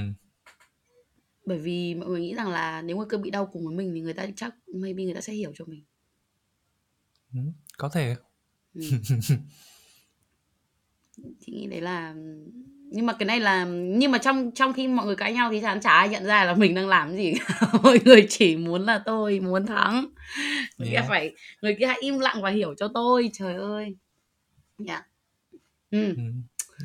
Bởi 1.45 1.59
vì 1.59 1.95
mọi 1.95 2.09
người 2.09 2.21
nghĩ 2.21 2.33
rằng 2.35 2.49
là 2.49 2.81
nếu 2.81 2.97
người 2.97 3.05
kia 3.11 3.17
bị 3.17 3.29
đau 3.31 3.45
cùng 3.45 3.65
với 3.67 3.75
mình 3.75 3.91
thì 3.95 4.01
người 4.01 4.13
ta 4.13 4.27
chắc 4.35 4.55
maybe 4.73 5.03
người 5.03 5.13
ta 5.13 5.21
sẽ 5.21 5.33
hiểu 5.33 5.51
cho 5.55 5.65
mình. 5.65 5.83
ừ, 7.33 7.39
có 7.77 7.89
thể 7.89 8.15
Ừ. 8.73 8.81
Chị 11.39 11.51
nghĩ 11.51 11.67
đấy 11.67 11.81
là 11.81 12.15
nhưng 12.91 13.05
mà 13.05 13.13
cái 13.13 13.25
này 13.25 13.39
là 13.39 13.65
nhưng 13.65 14.11
mà 14.11 14.17
trong 14.17 14.51
trong 14.51 14.73
khi 14.73 14.87
mọi 14.87 15.05
người 15.05 15.15
cãi 15.15 15.33
nhau 15.33 15.51
thì 15.51 15.61
chả 15.61 15.79
chả 15.79 15.89
ai 15.89 16.09
nhận 16.09 16.25
ra 16.25 16.45
là 16.45 16.53
mình 16.53 16.75
đang 16.75 16.87
làm 16.87 17.15
gì 17.15 17.33
mọi 17.83 17.99
người 18.05 18.27
chỉ 18.29 18.55
muốn 18.57 18.81
là 18.85 19.01
tôi 19.05 19.39
muốn 19.39 19.65
thắng 19.65 20.05
người 20.77 20.87
kia 20.87 20.93
Yeah. 20.93 21.05
phải 21.09 21.35
người 21.61 21.75
kia 21.79 21.85
hãy 21.85 21.97
im 22.01 22.19
lặng 22.19 22.41
và 22.41 22.49
hiểu 22.49 22.73
cho 22.77 22.87
tôi 22.93 23.29
trời 23.33 23.55
ơi 23.55 23.95
dạ 24.77 25.07
ừ. 25.91 26.13
ừ. 26.17 26.23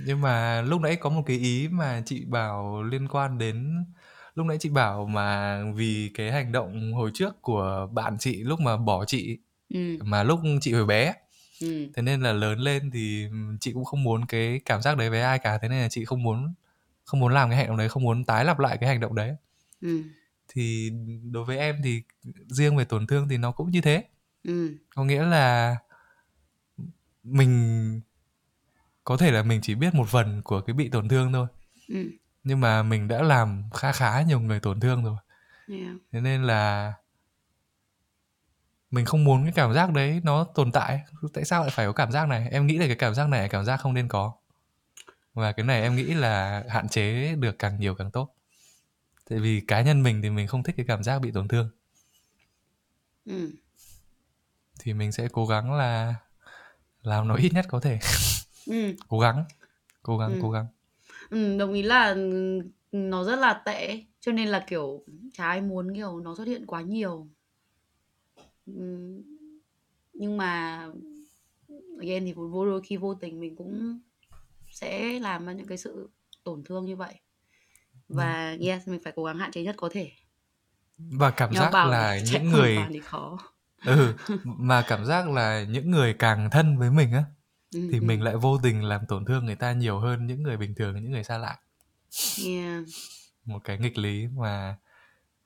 Nhưng 0.06 0.20
mà 0.20 0.62
lúc 0.62 0.80
nãy 0.80 0.96
có 0.96 1.10
một 1.10 1.22
cái 1.26 1.36
ý 1.36 1.68
mà 1.68 2.02
chị 2.06 2.24
bảo 2.24 2.82
liên 2.82 3.08
quan 3.08 3.38
đến 3.38 3.84
lúc 4.34 4.46
nãy 4.46 4.56
chị 4.60 4.68
bảo 4.68 5.06
mà 5.06 5.60
vì 5.74 6.10
cái 6.14 6.32
hành 6.32 6.52
động 6.52 6.92
hồi 6.92 7.10
trước 7.14 7.42
của 7.42 7.88
bạn 7.92 8.16
chị 8.18 8.42
lúc 8.42 8.60
mà 8.60 8.76
bỏ 8.76 9.04
chị 9.04 9.38
Ừ. 9.74 9.98
mà 10.04 10.22
lúc 10.22 10.40
chị 10.60 10.72
hồi 10.72 10.86
bé. 10.86 11.14
Ừ. 11.60 11.86
thế 11.94 12.02
nên 12.02 12.20
là 12.20 12.32
lớn 12.32 12.58
lên 12.58 12.90
thì 12.90 13.26
chị 13.60 13.72
cũng 13.72 13.84
không 13.84 14.02
muốn 14.02 14.26
cái 14.26 14.60
cảm 14.64 14.82
giác 14.82 14.96
đấy 14.96 15.10
với 15.10 15.22
ai 15.22 15.38
cả. 15.38 15.58
Thế 15.62 15.68
nên 15.68 15.82
là 15.82 15.88
chị 15.88 16.04
không 16.04 16.22
muốn 16.22 16.54
không 17.04 17.20
muốn 17.20 17.32
làm 17.34 17.48
cái 17.50 17.58
hành 17.58 17.66
động 17.66 17.76
đấy 17.76 17.88
không 17.88 18.02
muốn 18.02 18.24
tái 18.24 18.44
lặp 18.44 18.58
lại 18.58 18.78
cái 18.80 18.88
hành 18.88 19.00
động 19.00 19.14
đấy. 19.14 19.36
Ừ. 19.80 20.02
Thì 20.48 20.90
đối 21.32 21.44
với 21.44 21.58
em 21.58 21.76
thì 21.84 22.02
riêng 22.48 22.76
về 22.76 22.84
tổn 22.84 23.06
thương 23.06 23.28
thì 23.28 23.36
nó 23.36 23.52
cũng 23.52 23.70
như 23.70 23.80
thế. 23.80 24.04
Ừ. 24.44 24.76
Có 24.94 25.04
nghĩa 25.04 25.22
là 25.24 25.76
mình 27.22 28.00
có 29.04 29.16
thể 29.16 29.30
là 29.30 29.42
mình 29.42 29.60
chỉ 29.62 29.74
biết 29.74 29.94
một 29.94 30.08
phần 30.08 30.42
của 30.42 30.60
cái 30.60 30.74
bị 30.74 30.88
tổn 30.88 31.08
thương 31.08 31.32
thôi. 31.32 31.46
Ừ. 31.88 32.10
Nhưng 32.44 32.60
mà 32.60 32.82
mình 32.82 33.08
đã 33.08 33.22
làm 33.22 33.70
khá 33.74 33.92
khá 33.92 34.22
nhiều 34.22 34.40
người 34.40 34.60
tổn 34.60 34.80
thương 34.80 35.04
rồi. 35.04 35.16
Yeah. 35.68 35.96
thế 36.12 36.20
nên 36.20 36.42
là 36.42 36.92
mình 38.90 39.04
không 39.04 39.24
muốn 39.24 39.44
cái 39.44 39.52
cảm 39.52 39.72
giác 39.72 39.92
đấy 39.92 40.20
nó 40.24 40.44
tồn 40.54 40.72
tại. 40.72 41.00
Tại 41.34 41.44
sao 41.44 41.62
lại 41.62 41.70
phải 41.70 41.86
có 41.86 41.92
cảm 41.92 42.12
giác 42.12 42.28
này? 42.28 42.48
Em 42.50 42.66
nghĩ 42.66 42.78
là 42.78 42.86
cái 42.86 42.96
cảm 42.96 43.14
giác 43.14 43.28
này 43.28 43.42
là 43.42 43.48
cảm 43.48 43.64
giác 43.64 43.76
không 43.76 43.94
nên 43.94 44.08
có. 44.08 44.32
Và 45.34 45.52
cái 45.52 45.66
này 45.66 45.82
em 45.82 45.96
nghĩ 45.96 46.04
là 46.04 46.64
hạn 46.68 46.88
chế 46.88 47.34
được 47.34 47.58
càng 47.58 47.80
nhiều 47.80 47.94
càng 47.94 48.10
tốt. 48.10 48.34
Tại 49.30 49.38
vì 49.38 49.60
cá 49.60 49.82
nhân 49.82 50.02
mình 50.02 50.22
thì 50.22 50.30
mình 50.30 50.46
không 50.46 50.62
thích 50.62 50.74
cái 50.76 50.86
cảm 50.86 51.02
giác 51.02 51.18
bị 51.18 51.30
tổn 51.30 51.48
thương. 51.48 51.70
Ừ. 53.24 53.50
Thì 54.80 54.92
mình 54.92 55.12
sẽ 55.12 55.28
cố 55.32 55.46
gắng 55.46 55.74
là 55.74 56.14
làm 57.02 57.28
nó 57.28 57.34
ít 57.34 57.52
nhất 57.52 57.66
có 57.68 57.80
thể 57.80 57.98
ừ. 58.66 58.94
Cố 59.08 59.18
gắng 59.20 59.44
cố 60.02 60.18
gắng 60.18 60.30
Ừ. 60.30 60.38
cố 60.42 60.50
gắng. 60.50 60.66
Ừ, 61.30 61.58
đồng 61.58 61.72
ý 61.72 61.82
là 61.82 62.16
nó 62.92 63.24
rất 63.24 63.36
là 63.36 63.62
tệ 63.64 64.04
cho 64.20 64.32
nên 64.32 64.48
là 64.48 64.64
kiểu 64.68 65.04
chả 65.32 65.46
ai 65.46 65.60
muốn 65.60 65.94
kiểu 65.94 66.20
nó 66.20 66.34
xuất 66.34 66.46
hiện 66.46 66.66
quá 66.66 66.80
nhiều. 66.80 67.28
Ừm, 68.66 69.22
nhưng 70.12 70.36
mà 70.36 70.86
again 71.98 72.24
thì 72.24 72.32
vô 72.32 72.66
đôi 72.66 72.80
khi 72.84 72.96
vô 72.96 73.14
tình 73.14 73.40
mình 73.40 73.56
cũng 73.56 74.00
sẽ 74.70 75.20
làm 75.20 75.46
ra 75.46 75.52
những 75.52 75.66
cái 75.66 75.78
sự 75.78 76.10
tổn 76.44 76.64
thương 76.64 76.84
như 76.84 76.96
vậy. 76.96 77.14
Và 78.08 78.56
yes 78.60 78.88
mình 78.88 79.00
phải 79.04 79.12
cố 79.16 79.24
gắng 79.24 79.38
hạn 79.38 79.50
chế 79.50 79.62
nhất 79.62 79.74
có 79.78 79.88
thể. 79.92 80.10
Và 80.98 81.30
cảm 81.30 81.50
nhưng 81.52 81.60
mà 81.60 81.66
giác 81.66 81.70
bảo 81.72 81.90
là 81.90 82.18
những 82.32 82.50
người 82.50 82.76
toàn 82.76 82.92
thì 82.92 83.00
khó. 83.00 83.38
Ừ 83.84 84.14
mà 84.44 84.84
cảm 84.88 85.04
giác 85.04 85.30
là 85.30 85.64
những 85.68 85.90
người 85.90 86.14
càng 86.14 86.50
thân 86.50 86.78
với 86.78 86.90
mình 86.90 87.12
á 87.12 87.24
ừ, 87.74 87.88
thì 87.92 87.98
ừ. 87.98 88.02
mình 88.02 88.22
lại 88.22 88.36
vô 88.36 88.58
tình 88.62 88.84
làm 88.84 89.06
tổn 89.08 89.24
thương 89.24 89.46
người 89.46 89.56
ta 89.56 89.72
nhiều 89.72 89.98
hơn 89.98 90.26
những 90.26 90.42
người 90.42 90.56
bình 90.56 90.74
thường 90.74 90.94
những 91.02 91.10
người 91.12 91.24
xa 91.24 91.38
lạ 91.38 91.58
yeah. 92.46 92.84
một 93.44 93.58
cái 93.64 93.78
nghịch 93.78 93.98
lý 93.98 94.26
mà 94.26 94.76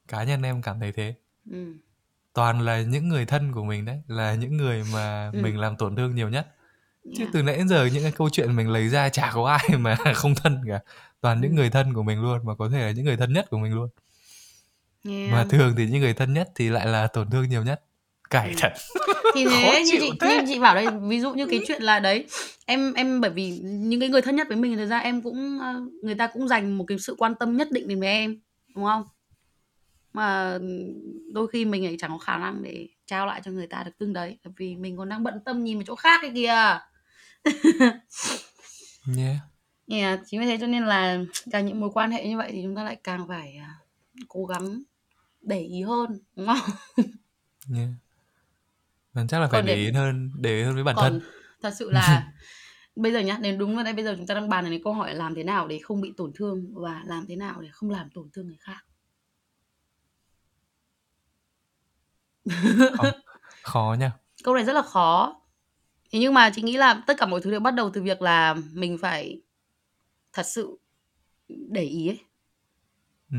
cá 0.08 0.24
nhân 0.24 0.42
em 0.42 0.62
cảm 0.62 0.80
thấy 0.80 0.92
thế 0.92 1.14
ừ. 1.50 1.72
toàn 2.32 2.60
là 2.60 2.80
những 2.82 3.08
người 3.08 3.26
thân 3.26 3.52
của 3.52 3.64
mình 3.64 3.84
đấy 3.84 4.02
là 4.08 4.34
những 4.34 4.56
người 4.56 4.84
mà 4.92 5.30
Ừ. 5.34 5.40
mình 5.42 5.58
làm 5.58 5.76
tổn 5.76 5.96
thương 5.96 6.14
nhiều 6.14 6.28
nhất 6.28 6.46
chứ 7.04 7.18
yeah. 7.22 7.30
từ 7.32 7.42
nãy 7.42 7.56
đến 7.56 7.68
giờ 7.68 7.86
những 7.92 8.02
cái 8.02 8.12
câu 8.12 8.30
chuyện 8.30 8.56
mình 8.56 8.68
lấy 8.68 8.88
ra 8.88 9.08
chả 9.08 9.30
có 9.34 9.44
ai 9.46 9.78
mà 9.78 9.96
không 10.14 10.34
thân 10.34 10.60
cả 10.68 10.80
toàn 11.20 11.40
những 11.40 11.50
Ừ. 11.50 11.54
người 11.56 11.70
thân 11.70 11.94
của 11.94 12.02
mình 12.02 12.22
luôn 12.22 12.46
mà 12.46 12.54
có 12.54 12.68
thể 12.68 12.80
là 12.80 12.90
những 12.90 13.04
người 13.04 13.16
thân 13.16 13.32
nhất 13.32 13.46
của 13.50 13.58
mình 13.58 13.74
luôn 13.74 13.88
Yeah. 15.08 15.32
mà 15.32 15.46
thường 15.50 15.74
thì 15.76 15.86
những 15.86 16.00
người 16.00 16.14
thân 16.14 16.32
nhất 16.32 16.50
thì 16.54 16.68
lại 16.68 16.86
là 16.86 17.06
tổn 17.06 17.30
thương 17.30 17.48
nhiều 17.48 17.62
nhất 17.64 17.84
cải 18.30 18.48
Ừ. 18.48 18.54
thật 18.58 18.72
thì 19.34 19.44
thế 19.44 19.82
như 19.84 19.92
chị 20.00 20.10
thế. 20.20 20.40
như 20.40 20.44
chị 20.54 20.58
bảo 20.58 20.74
đây 20.74 20.86
ví 21.02 21.20
dụ 21.20 21.34
như 21.34 21.46
cái 21.46 21.60
chuyện 21.68 21.82
là 21.82 22.00
đấy 22.00 22.26
em 22.66 22.92
em 22.92 23.20
bởi 23.20 23.30
vì 23.30 23.58
những 23.62 24.00
cái 24.00 24.08
người 24.08 24.22
thân 24.22 24.36
nhất 24.36 24.48
với 24.48 24.56
mình 24.56 24.76
thực 24.76 24.86
ra 24.86 24.98
em 24.98 25.22
cũng 25.22 25.58
ờ, 25.60 25.80
người 26.02 26.14
ta 26.14 26.26
cũng 26.26 26.48
dành 26.48 26.78
một 26.78 26.84
cái 26.88 26.98
sự 26.98 27.14
quan 27.18 27.34
tâm 27.34 27.56
nhất 27.56 27.68
định 27.70 27.88
đến 27.88 28.00
với 28.00 28.08
em 28.08 28.40
đúng 28.74 28.84
không 28.84 29.04
mà 30.12 30.58
đôi 31.32 31.48
khi 31.48 31.64
mình 31.64 31.86
ấy 31.86 31.96
chẳng 31.98 32.10
có 32.10 32.18
khả 32.18 32.38
năng 32.38 32.62
để 32.62 32.88
trao 33.06 33.26
lại 33.26 33.40
cho 33.44 33.50
người 33.50 33.66
ta 33.66 33.82
được 33.82 33.92
tương 33.98 34.12
đấy 34.12 34.38
bởi 34.44 34.52
vì 34.56 34.76
mình 34.76 34.96
còn 34.96 35.08
đang 35.08 35.22
bận 35.22 35.40
tâm 35.44 35.64
nhìn 35.64 35.78
vào 35.78 35.84
chỗ 35.86 35.94
khác 35.94 36.18
cái 36.22 36.30
kìa 36.34 36.78
yeah. 39.16 39.36
yeah, 39.88 40.20
chính 40.26 40.40
vì 40.40 40.46
thế 40.46 40.58
cho 40.60 40.66
nên 40.66 40.84
là 40.86 41.18
càng 41.50 41.66
những 41.66 41.80
mối 41.80 41.90
quan 41.94 42.10
hệ 42.10 42.26
như 42.28 42.36
vậy 42.36 42.48
thì 42.52 42.62
chúng 42.62 42.76
ta 42.76 42.84
lại 42.84 42.96
càng 43.04 43.28
phải 43.28 43.56
à, 43.56 43.74
cố 44.28 44.44
gắng 44.44 44.82
để 45.42 45.60
ý 45.60 45.82
hơn 45.82 46.10
đúng 46.36 46.46
không 46.46 46.70
yeah. 47.76 47.88
Và 49.16 49.24
chắc 49.28 49.38
là 49.40 49.46
phải 49.46 49.60
Còn 49.60 49.66
để 49.66 49.74
để- 49.76 49.82
ý 49.84 49.90
hơn 49.92 50.30
để 50.38 50.56
ý 50.56 50.62
hơn 50.62 50.74
với 50.74 50.84
bản 50.84 50.96
còn 50.96 51.12
thân. 51.12 51.20
thật 51.62 51.74
sự 51.78 51.90
là 51.90 52.32
bây 52.96 53.12
giờ 53.12 53.20
nhá 53.20 53.38
đến 53.42 53.58
đúng 53.58 53.74
vào 53.74 53.84
đây 53.84 53.92
bây 53.92 54.04
giờ 54.04 54.14
chúng 54.16 54.26
ta 54.26 54.34
đang 54.34 54.48
bàn 54.48 54.70
đến 54.70 54.80
câu 54.84 54.92
hỏi 54.92 55.14
làm 55.14 55.34
thế 55.34 55.44
nào 55.44 55.68
để 55.68 55.78
không 55.82 56.00
bị 56.00 56.12
tổn 56.16 56.32
thương 56.34 56.74
và 56.74 57.02
làm 57.06 57.26
thế 57.26 57.36
nào 57.36 57.60
để 57.60 57.68
không 57.72 57.90
làm 57.90 58.10
tổn 58.14 58.30
thương 58.32 58.46
người 58.46 58.56
khác. 58.60 58.84
Khó, 62.96 63.04
khó 63.62 63.96
nha. 64.00 64.12
Câu 64.44 64.54
này 64.54 64.64
rất 64.64 64.72
là 64.72 64.82
khó. 64.82 65.40
Thế 66.12 66.18
nhưng 66.18 66.34
mà 66.34 66.50
chị 66.54 66.62
nghĩ 66.62 66.76
là 66.76 67.02
tất 67.06 67.14
cả 67.18 67.26
mọi 67.26 67.40
thứ 67.40 67.50
đều 67.50 67.60
bắt 67.60 67.74
đầu 67.74 67.90
từ 67.94 68.02
việc 68.02 68.22
là 68.22 68.54
mình 68.72 68.98
phải 68.98 69.40
thật 70.32 70.46
sự 70.46 70.78
để 71.48 71.82
ý 71.82 72.08
ấy. 72.08 72.20
Ừ. 73.32 73.38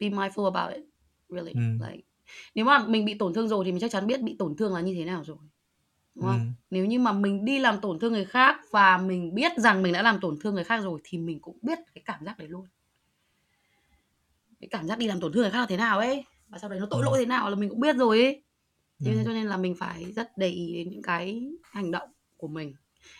be 0.00 0.08
mindful 0.08 0.52
about 0.54 0.74
it 0.76 0.84
really 1.28 1.52
Ừ. 1.52 1.60
like 1.88 2.02
nếu 2.54 2.64
mà 2.64 2.78
mình 2.88 3.04
bị 3.04 3.14
tổn 3.14 3.34
thương 3.34 3.48
rồi 3.48 3.64
thì 3.64 3.72
mình 3.72 3.80
chắc 3.80 3.90
chắn 3.90 4.06
biết 4.06 4.22
bị 4.22 4.36
tổn 4.38 4.56
thương 4.56 4.74
là 4.74 4.80
như 4.80 4.94
thế 4.94 5.04
nào 5.04 5.24
rồi 5.24 5.36
đúng 6.14 6.26
không 6.26 6.40
Ừ. 6.40 6.44
nếu 6.70 6.84
như 6.86 6.98
mà 6.98 7.12
mình 7.12 7.44
đi 7.44 7.58
làm 7.58 7.80
tổn 7.80 7.98
thương 7.98 8.12
người 8.12 8.24
khác 8.24 8.56
và 8.70 8.98
mình 8.98 9.34
biết 9.34 9.52
rằng 9.56 9.82
mình 9.82 9.92
đã 9.92 10.02
làm 10.02 10.20
tổn 10.20 10.38
thương 10.40 10.54
người 10.54 10.64
khác 10.64 10.80
rồi 10.82 11.00
thì 11.04 11.18
mình 11.18 11.40
cũng 11.40 11.58
biết 11.62 11.78
cái 11.94 12.02
cảm 12.06 12.24
giác 12.24 12.38
đấy 12.38 12.48
luôn 12.48 12.66
cái 14.60 14.68
cảm 14.68 14.86
giác 14.86 14.98
đi 14.98 15.06
làm 15.06 15.20
tổn 15.20 15.32
thương 15.32 15.42
người 15.42 15.50
khác 15.50 15.60
là 15.60 15.66
thế 15.66 15.76
nào 15.76 15.98
ấy 15.98 16.24
và 16.48 16.58
sau 16.58 16.70
đấy 16.70 16.80
nó 16.80 16.86
tội 16.90 17.00
Ừ. 17.02 17.04
lỗi 17.04 17.18
thế 17.18 17.26
nào 17.26 17.50
là 17.50 17.56
mình 17.56 17.68
cũng 17.70 17.80
biết 17.80 17.96
rồi 17.96 18.22
ấy 18.22 18.42
thế 19.04 19.12
Ừ. 19.12 19.22
cho 19.24 19.32
nên 19.32 19.46
là 19.46 19.56
mình 19.56 19.74
phải 19.74 20.12
rất 20.12 20.38
để 20.38 20.48
ý 20.48 20.74
đến 20.74 20.90
những 20.90 21.02
cái 21.02 21.48
hành 21.62 21.90
động 21.90 22.08
của 22.36 22.48
mình 22.48 22.74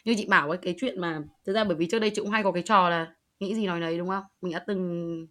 như 0.05 0.15
chị 0.17 0.27
bảo 0.27 0.49
ấy 0.51 0.59
cái 0.59 0.75
chuyện 0.81 1.01
mà 1.01 1.23
thực 1.45 1.53
ra 1.53 1.65
bởi 1.65 1.77
vì 1.77 1.87
trước 1.91 1.99
đây 1.99 2.11
chị 2.11 2.21
cũng 2.23 2.31
hay 2.31 2.43
có 2.43 2.53
cái 2.53 2.63
trò 2.63 2.89
là 2.89 3.15
nghĩ 3.41 3.55
gì 3.55 3.67
nói 3.67 3.81
đấy 3.81 3.99
đúng 3.99 4.09
không 4.09 4.25
mình 4.41 4.53
đã 4.53 4.65
từng 4.67 5.27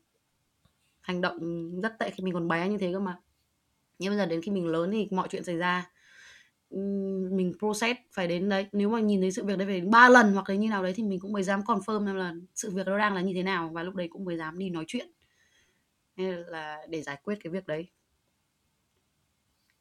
hành 1.01 1.21
động 1.21 1.39
rất 1.81 1.99
tệ 1.99 2.09
khi 2.09 2.23
mình 2.23 2.33
còn 2.33 2.47
bé 2.47 2.69
như 2.69 2.77
thế 2.77 2.93
cơ 2.93 2.99
mà 2.99 3.19
nhưng 3.99 4.11
bây 4.11 4.17
giờ 4.17 4.25
đến 4.25 4.41
khi 4.41 4.51
mình 4.51 4.67
lớn 4.67 4.91
thì 4.91 5.07
mọi 5.11 5.27
chuyện 5.31 5.43
xảy 5.43 5.57
ra. 5.57 5.91
Mình 7.31 7.53
process 7.59 7.99
phải 8.13 8.27
đến 8.27 8.49
đấy. 8.49 8.65
Nếu 8.71 8.89
mà 8.89 8.99
nhìn 8.99 9.21
thấy 9.21 9.31
sự 9.31 9.45
việc 9.45 9.57
đấy 9.57 9.67
phải 9.67 9.81
đến 9.81 9.91
ba 9.91 10.09
lần 10.09 10.33
hoặc 10.33 10.49
là 10.49 10.55
như 10.55 10.69
nào 10.69 10.83
đấy 10.83 10.93
thì 10.95 11.03
mình 11.03 11.19
cũng 11.19 11.31
mới 11.31 11.43
dám 11.43 11.61
confirm 11.61 12.05
xem 12.05 12.15
là 12.15 12.33
sự 12.55 12.71
việc 12.71 12.87
nó 12.87 12.97
đang 12.97 13.13
là 13.15 13.21
như 13.21 13.33
thế 13.35 13.43
nào 13.43 13.69
và 13.73 13.83
lúc 13.83 13.95
đấy 13.95 14.07
cũng 14.11 14.25
mới 14.25 14.37
dám 14.37 14.57
đi 14.59 14.69
nói 14.69 14.83
chuyện. 14.87 15.07
Nên 16.15 16.35
là 16.35 16.77
để 16.89 17.01
giải 17.01 17.17
quyết 17.23 17.35
cái 17.43 17.51
việc 17.51 17.67
đấy. 17.67 17.87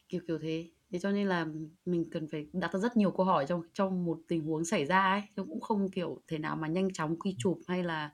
Kiểu 0.08 0.20
kiểu 0.28 0.38
thế. 0.38 0.70
Thế 0.92 0.98
cho 0.98 1.10
nên 1.10 1.26
là 1.26 1.46
mình 1.84 2.10
cần 2.10 2.28
phải 2.32 2.46
đặt 2.52 2.74
ra 2.74 2.80
rất 2.80 2.96
nhiều 2.96 3.10
câu 3.10 3.26
hỏi 3.26 3.46
trong 3.48 3.62
trong 3.72 4.04
một 4.04 4.18
tình 4.28 4.44
huống 4.44 4.64
xảy 4.64 4.84
ra 4.86 5.00
ấy. 5.00 5.22
Nó 5.36 5.44
cũng 5.44 5.60
không 5.60 5.90
kiểu 5.90 6.22
thế 6.28 6.38
nào 6.38 6.56
mà 6.56 6.68
nhanh 6.68 6.92
chóng 6.92 7.18
quy 7.18 7.34
chụp 7.38 7.58
hay 7.68 7.84
là 7.84 8.10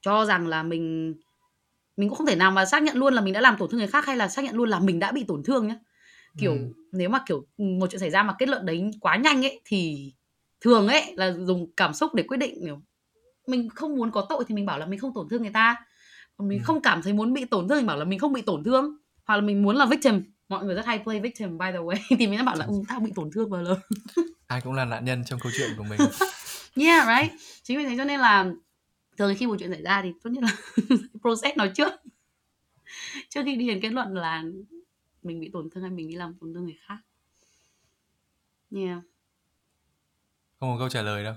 cho 0.00 0.24
rằng 0.26 0.46
là 0.48 0.62
mình 0.62 1.14
mình 1.98 2.08
cũng 2.08 2.18
không 2.18 2.26
thể 2.26 2.36
nào 2.36 2.50
mà 2.50 2.64
xác 2.64 2.82
nhận 2.82 2.96
luôn 2.96 3.14
là 3.14 3.20
mình 3.20 3.34
đã 3.34 3.40
làm 3.40 3.56
tổn 3.58 3.70
thương 3.70 3.78
người 3.78 3.88
khác 3.88 4.06
hay 4.06 4.16
là 4.16 4.28
xác 4.28 4.44
nhận 4.44 4.54
luôn 4.56 4.68
là 4.68 4.78
mình 4.78 4.98
đã 4.98 5.12
bị 5.12 5.24
tổn 5.28 5.42
thương 5.42 5.68
nhá. 5.68 5.76
Kiểu 6.38 6.52
Ừ. 6.52 6.58
nếu 6.92 7.08
mà 7.08 7.22
kiểu 7.26 7.46
một 7.58 7.86
chuyện 7.90 8.00
xảy 8.00 8.10
ra 8.10 8.22
mà 8.22 8.34
kết 8.38 8.48
luận 8.48 8.66
đấy 8.66 8.90
quá 9.00 9.16
nhanh 9.16 9.44
ấy 9.44 9.60
thì 9.64 10.12
thường 10.60 10.88
ấy 10.88 11.14
là 11.16 11.32
dùng 11.32 11.72
cảm 11.76 11.94
xúc 11.94 12.14
để 12.14 12.22
quyết 12.22 12.36
định 12.36 12.54
kiểu 12.64 12.80
mình 13.46 13.68
không 13.68 13.96
muốn 13.96 14.10
có 14.10 14.26
tội 14.28 14.44
thì 14.48 14.54
mình 14.54 14.66
bảo 14.66 14.78
là 14.78 14.86
mình 14.86 14.98
không 14.98 15.14
tổn 15.14 15.28
thương 15.28 15.42
người 15.42 15.50
ta. 15.50 15.76
Còn 16.36 16.48
mình 16.48 16.58
Ừ. 16.58 16.62
không 16.64 16.82
cảm 16.82 17.02
thấy 17.02 17.12
muốn 17.12 17.32
bị 17.32 17.44
tổn 17.44 17.68
thương 17.68 17.78
thì 17.80 17.86
bảo 17.86 17.96
là 17.96 18.04
mình 18.04 18.18
không 18.18 18.32
bị 18.32 18.42
tổn 18.42 18.64
thương. 18.64 18.96
Hoặc 19.24 19.36
là 19.36 19.40
mình 19.42 19.62
muốn 19.62 19.76
là 19.76 19.86
victim. 19.86 20.22
Mọi 20.48 20.64
người 20.64 20.74
rất 20.74 20.86
hay 20.86 20.98
play 21.04 21.20
victim 21.20 21.58
by 21.58 21.66
the 21.72 21.78
way. 21.78 21.96
Thì 22.18 22.26
mình 22.26 22.38
đã 22.38 22.44
bảo 22.44 22.56
là 22.56 22.64
ừ, 22.64 22.74
tao 22.88 23.00
bị 23.00 23.12
tổn 23.14 23.30
thương 23.34 23.50
vào 23.50 23.62
lời 23.62 23.76
ai 24.46 24.60
cũng 24.60 24.72
là 24.72 24.84
nạn 24.84 25.04
nhân 25.04 25.24
trong 25.26 25.40
câu 25.40 25.52
chuyện 25.56 25.70
của 25.78 25.84
mình. 25.84 25.98
Yeah 26.74 27.06
right? 27.08 27.40
Chính 27.62 27.78
vì 27.78 27.84
thế 27.84 27.94
cho 27.96 28.04
nên 28.04 28.20
là 28.20 28.46
thường 29.18 29.34
khi 29.38 29.46
một 29.46 29.56
chuyện 29.58 29.70
xảy 29.70 29.82
ra 29.82 30.02
thì 30.02 30.12
tốt 30.22 30.30
nhất 30.30 30.44
là 30.44 30.52
process 31.20 31.56
nó 31.56 31.66
trước. 31.74 31.92
Trước 33.28 33.40
khi 33.44 33.56
đi 33.56 33.68
đến 33.68 33.80
kết 33.82 33.88
luận 33.88 34.14
là 34.14 34.44
mình 35.22 35.40
bị 35.40 35.50
tổn 35.52 35.70
thương 35.70 35.82
hay 35.82 35.90
mình 35.90 36.08
đi 36.08 36.14
làm 36.14 36.34
tổn 36.40 36.54
thương 36.54 36.64
người 36.64 36.78
khác. 36.86 36.98
Yeah. 38.76 38.98
Không 40.60 40.72
có 40.72 40.78
câu 40.78 40.88
trả 40.88 41.02
lời 41.02 41.24
đâu. 41.24 41.34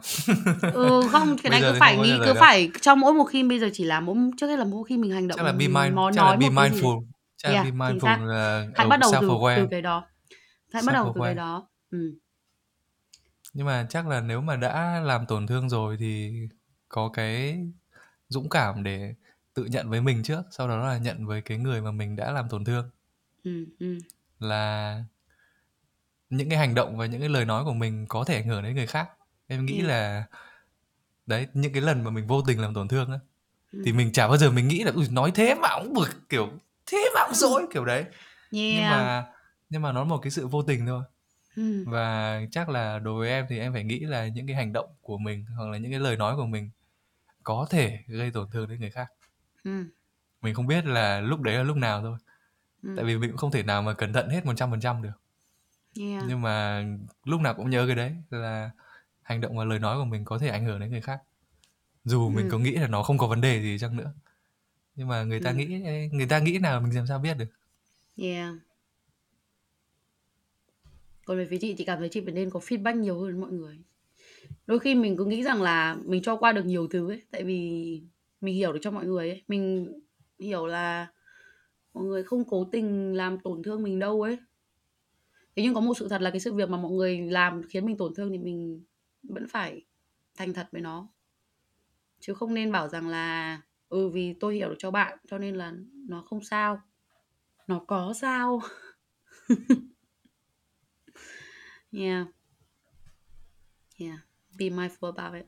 Ừ 0.73 1.01
không 1.11 1.37
cái 1.43 1.49
này 1.49 1.61
cứ 1.61 1.79
phải 1.79 1.97
nghĩ 1.97 2.13
cứ 2.19 2.25
đâu. 2.25 2.35
phải 2.39 2.69
trong 2.81 2.99
mỗi 2.99 3.13
một 3.13 3.23
khi 3.23 3.43
bây 3.43 3.59
giờ 3.59 3.69
chỉ 3.73 3.83
là 3.83 3.99
mỗi 3.99 4.15
trước 4.37 4.47
hết 4.47 4.57
là 4.57 4.65
mỗi 4.65 4.83
khi 4.83 4.97
mình 4.97 5.11
hành 5.11 5.27
động 5.27 5.37
chắc 5.37 5.45
là 5.45 5.51
be 5.51 5.67
mind 5.67 5.93
nói 5.93 6.11
chắc 6.15 6.23
là 6.23 6.35
be 6.35 6.47
mindful 6.47 7.05
chắc 7.37 7.49
là 7.49 7.53
Yeah, 7.53 7.65
be 7.65 7.71
chính 7.71 7.79
mindful 7.79 8.25
là 8.25 8.67
hãy 8.75 8.85
ở 8.85 8.89
bắt 8.89 8.99
đầu 8.99 9.11
từ 9.21 9.29
từ 9.55 9.67
cái 9.71 9.81
đó. 9.81 10.07
Hãy 10.73 10.83
bắt 10.87 10.93
đầu 10.93 11.11
từ 11.15 11.21
cái 11.23 11.35
đó. 11.35 11.69
Ừ. 11.91 12.13
nhưng 13.53 13.65
mà 13.65 13.87
chắc 13.89 14.07
là 14.07 14.21
nếu 14.21 14.41
mà 14.41 14.55
đã 14.55 15.01
làm 15.05 15.25
tổn 15.25 15.47
thương 15.47 15.69
rồi 15.69 15.97
thì 15.99 16.31
có 16.91 17.09
cái 17.13 17.59
dũng 18.29 18.49
cảm 18.49 18.83
để 18.83 19.13
tự 19.53 19.65
nhận 19.65 19.89
với 19.89 20.01
mình 20.01 20.23
trước 20.23 20.41
sau 20.51 20.67
đó 20.67 20.87
là 20.87 20.97
nhận 20.97 21.25
với 21.25 21.41
cái 21.41 21.57
người 21.57 21.81
mà 21.81 21.91
mình 21.91 22.15
đã 22.15 22.31
làm 22.31 22.49
tổn 22.49 22.65
thương 22.65 22.89
Ừ, 23.43 23.65
ừ, 23.79 23.97
là 24.39 25.03
những 26.29 26.49
cái 26.49 26.59
hành 26.59 26.75
động 26.75 26.97
và 26.97 27.05
những 27.05 27.19
cái 27.19 27.29
lời 27.29 27.45
nói 27.45 27.63
của 27.63 27.73
mình 27.73 28.05
có 28.09 28.23
thể 28.23 28.35
ảnh 28.35 28.47
hưởng 28.47 28.63
đến 28.63 28.75
người 28.75 28.87
khác 28.87 29.09
em 29.47 29.65
nghĩ 29.65 29.73
Yeah. 29.75 29.87
là 29.87 30.25
đấy 31.25 31.47
những 31.53 31.73
cái 31.73 31.81
lần 31.81 32.03
mà 32.03 32.11
mình 32.11 32.27
vô 32.27 32.41
tình 32.41 32.59
làm 32.61 32.73
tổn 32.73 32.87
thương 32.87 33.11
á 33.11 33.19
ừ. 33.71 33.81
thì 33.85 33.93
mình 33.93 34.11
chả 34.11 34.27
bao 34.27 34.37
giờ 34.37 34.51
mình 34.51 34.67
nghĩ 34.67 34.83
là 34.83 34.91
"Ui, 34.95 35.07
nói 35.09 35.31
thế 35.35 35.55
mà 35.55 35.69
cũng 35.83 35.93
bực 35.93 36.29
kiểu 36.29 36.49
thế 36.85 37.05
mà 37.15 37.21
cũng 37.25 37.35
dỗi 37.35 37.65
kiểu 37.73 37.85
đấy 37.85 38.01
yeah. 38.03 38.13
nhưng 38.51 38.83
mà 38.89 39.25
nhưng 39.69 39.81
mà 39.81 39.91
nó 39.91 39.99
là 39.99 40.09
một 40.09 40.17
cái 40.17 40.31
sự 40.31 40.47
vô 40.47 40.61
tình 40.61 40.85
thôi 40.85 41.03
ừ. 41.55 41.83
và 41.87 42.41
chắc 42.51 42.69
là 42.69 42.99
đối 42.99 43.19
với 43.19 43.29
em 43.29 43.45
thì 43.49 43.59
em 43.59 43.73
phải 43.73 43.83
nghĩ 43.83 43.99
là 43.99 44.27
những 44.27 44.47
cái 44.47 44.55
hành 44.55 44.73
động 44.73 44.89
của 45.01 45.17
mình 45.17 45.45
hoặc 45.57 45.69
là 45.69 45.77
những 45.77 45.91
cái 45.91 45.99
lời 45.99 46.17
nói 46.17 46.35
của 46.35 46.45
mình 46.45 46.69
có 47.43 47.67
thể 47.69 47.99
gây 48.07 48.31
tổn 48.31 48.49
thương 48.51 48.69
đến 48.69 48.79
người 48.79 48.91
khác 48.91 49.11
ừ. 49.63 49.83
mình 50.41 50.53
không 50.53 50.67
biết 50.67 50.85
là 50.85 51.21
lúc 51.21 51.41
đấy 51.41 51.55
là 51.55 51.63
lúc 51.63 51.77
nào 51.77 52.01
thôi 52.01 52.17
Ừ. 52.83 52.93
tại 52.95 53.05
vì 53.05 53.17
mình 53.17 53.29
cũng 53.29 53.37
không 53.37 53.51
thể 53.51 53.63
nào 53.63 53.81
mà 53.81 53.93
cẩn 53.93 54.13
thận 54.13 54.29
hết 54.29 54.45
100% 54.45 55.01
được 55.01 55.11
Yeah. 55.99 56.23
nhưng 56.27 56.41
mà 56.41 56.85
lúc 57.23 57.41
nào 57.41 57.53
cũng 57.53 57.69
nhớ 57.69 57.87
cái 57.87 57.95
đấy 57.95 58.15
là 58.29 58.71
hành 59.21 59.41
động 59.41 59.57
và 59.57 59.63
lời 59.65 59.79
nói 59.79 59.97
của 59.97 60.05
mình 60.05 60.25
có 60.25 60.37
thể 60.37 60.47
ảnh 60.47 60.65
hưởng 60.65 60.79
đến 60.79 60.91
người 60.91 61.01
khác 61.01 61.21
dù 62.05 62.29
mình 62.29 62.45
Ừ. 62.45 62.51
có 62.51 62.57
nghĩ 62.59 62.71
là 62.71 62.87
nó 62.87 63.03
không 63.03 63.17
có 63.17 63.27
vấn 63.27 63.41
đề 63.41 63.61
gì 63.61 63.77
chăng 63.79 63.95
nữa 63.97 64.13
nhưng 64.95 65.07
mà 65.07 65.23
người 65.23 65.39
ta 65.39 65.49
Ừ. 65.49 65.55
nghĩ 65.55 65.65
người 66.11 66.27
ta 66.27 66.39
nghĩ 66.39 66.57
nào 66.57 66.81
mình 66.81 66.95
làm 66.95 67.07
sao 67.07 67.19
biết 67.19 67.37
được 67.37 67.49
Yeah. 68.17 68.55
Còn 71.25 71.37
về 71.37 71.47
phía 71.49 71.57
chị, 71.61 71.75
chị 71.77 71.85
cảm 71.85 71.99
thấy 71.99 72.09
chị 72.09 72.21
phải 72.25 72.33
nên 72.33 72.49
có 72.49 72.59
feedback 72.59 72.99
nhiều 72.99 73.19
hơn 73.19 73.41
mọi 73.41 73.51
người. 73.51 73.77
Đôi 74.71 74.79
khi 74.79 74.95
mình 74.95 75.17
cứ 75.17 75.25
nghĩ 75.25 75.43
rằng 75.43 75.61
là 75.61 75.97
mình 76.05 76.21
cho 76.21 76.35
qua 76.35 76.51
được 76.51 76.65
nhiều 76.65 76.87
thứ 76.87 77.09
ấy, 77.11 77.21
tại 77.31 77.43
vì 77.43 78.01
mình 78.41 78.55
hiểu 78.55 78.73
được 78.73 78.79
cho 78.81 78.91
mọi 78.91 79.05
người 79.05 79.29
ấy, 79.29 79.43
mình 79.47 79.93
hiểu 80.39 80.65
là 80.65 81.07
mọi 81.93 82.03
người 82.03 82.23
không 82.23 82.45
cố 82.49 82.69
tình 82.71 83.13
làm 83.15 83.39
tổn 83.39 83.63
thương 83.63 83.83
mình 83.83 83.99
đâu 83.99 84.21
ấy. 84.21 84.37
Thế 85.55 85.63
nhưng 85.63 85.73
có 85.73 85.81
một 85.81 85.97
sự 85.97 86.07
thật 86.09 86.21
là 86.21 86.29
cái 86.29 86.39
sự 86.39 86.53
việc 86.53 86.69
mà 86.69 86.77
mọi 86.77 86.91
người 86.91 87.21
làm 87.21 87.61
khiến 87.69 87.85
mình 87.85 87.97
tổn 87.97 88.15
thương 88.15 88.31
thì 88.31 88.37
mình 88.37 88.83
vẫn 89.23 89.47
phải 89.47 89.85
thành 90.37 90.53
thật 90.53 90.67
với 90.71 90.81
nó. 90.81 91.07
Chứ 92.19 92.33
không 92.33 92.53
nên 92.53 92.71
bảo 92.71 92.87
rằng 92.87 93.07
là 93.07 93.61
ừ 93.89 94.09
vì 94.09 94.33
tôi 94.33 94.55
hiểu 94.55 94.69
được 94.69 94.75
cho 94.79 94.91
bạn 94.91 95.17
cho 95.27 95.37
nên 95.37 95.55
là 95.55 95.73
nó 95.93 96.21
không 96.21 96.43
sao. 96.43 96.81
Nó 97.67 97.79
có 97.87 98.13
sao. 98.21 98.61
Yeah. 101.93 102.27
Yeah. 103.99 104.30
be 104.61 104.69
mindful 104.69 105.09
about 105.09 105.33
it. 105.33 105.47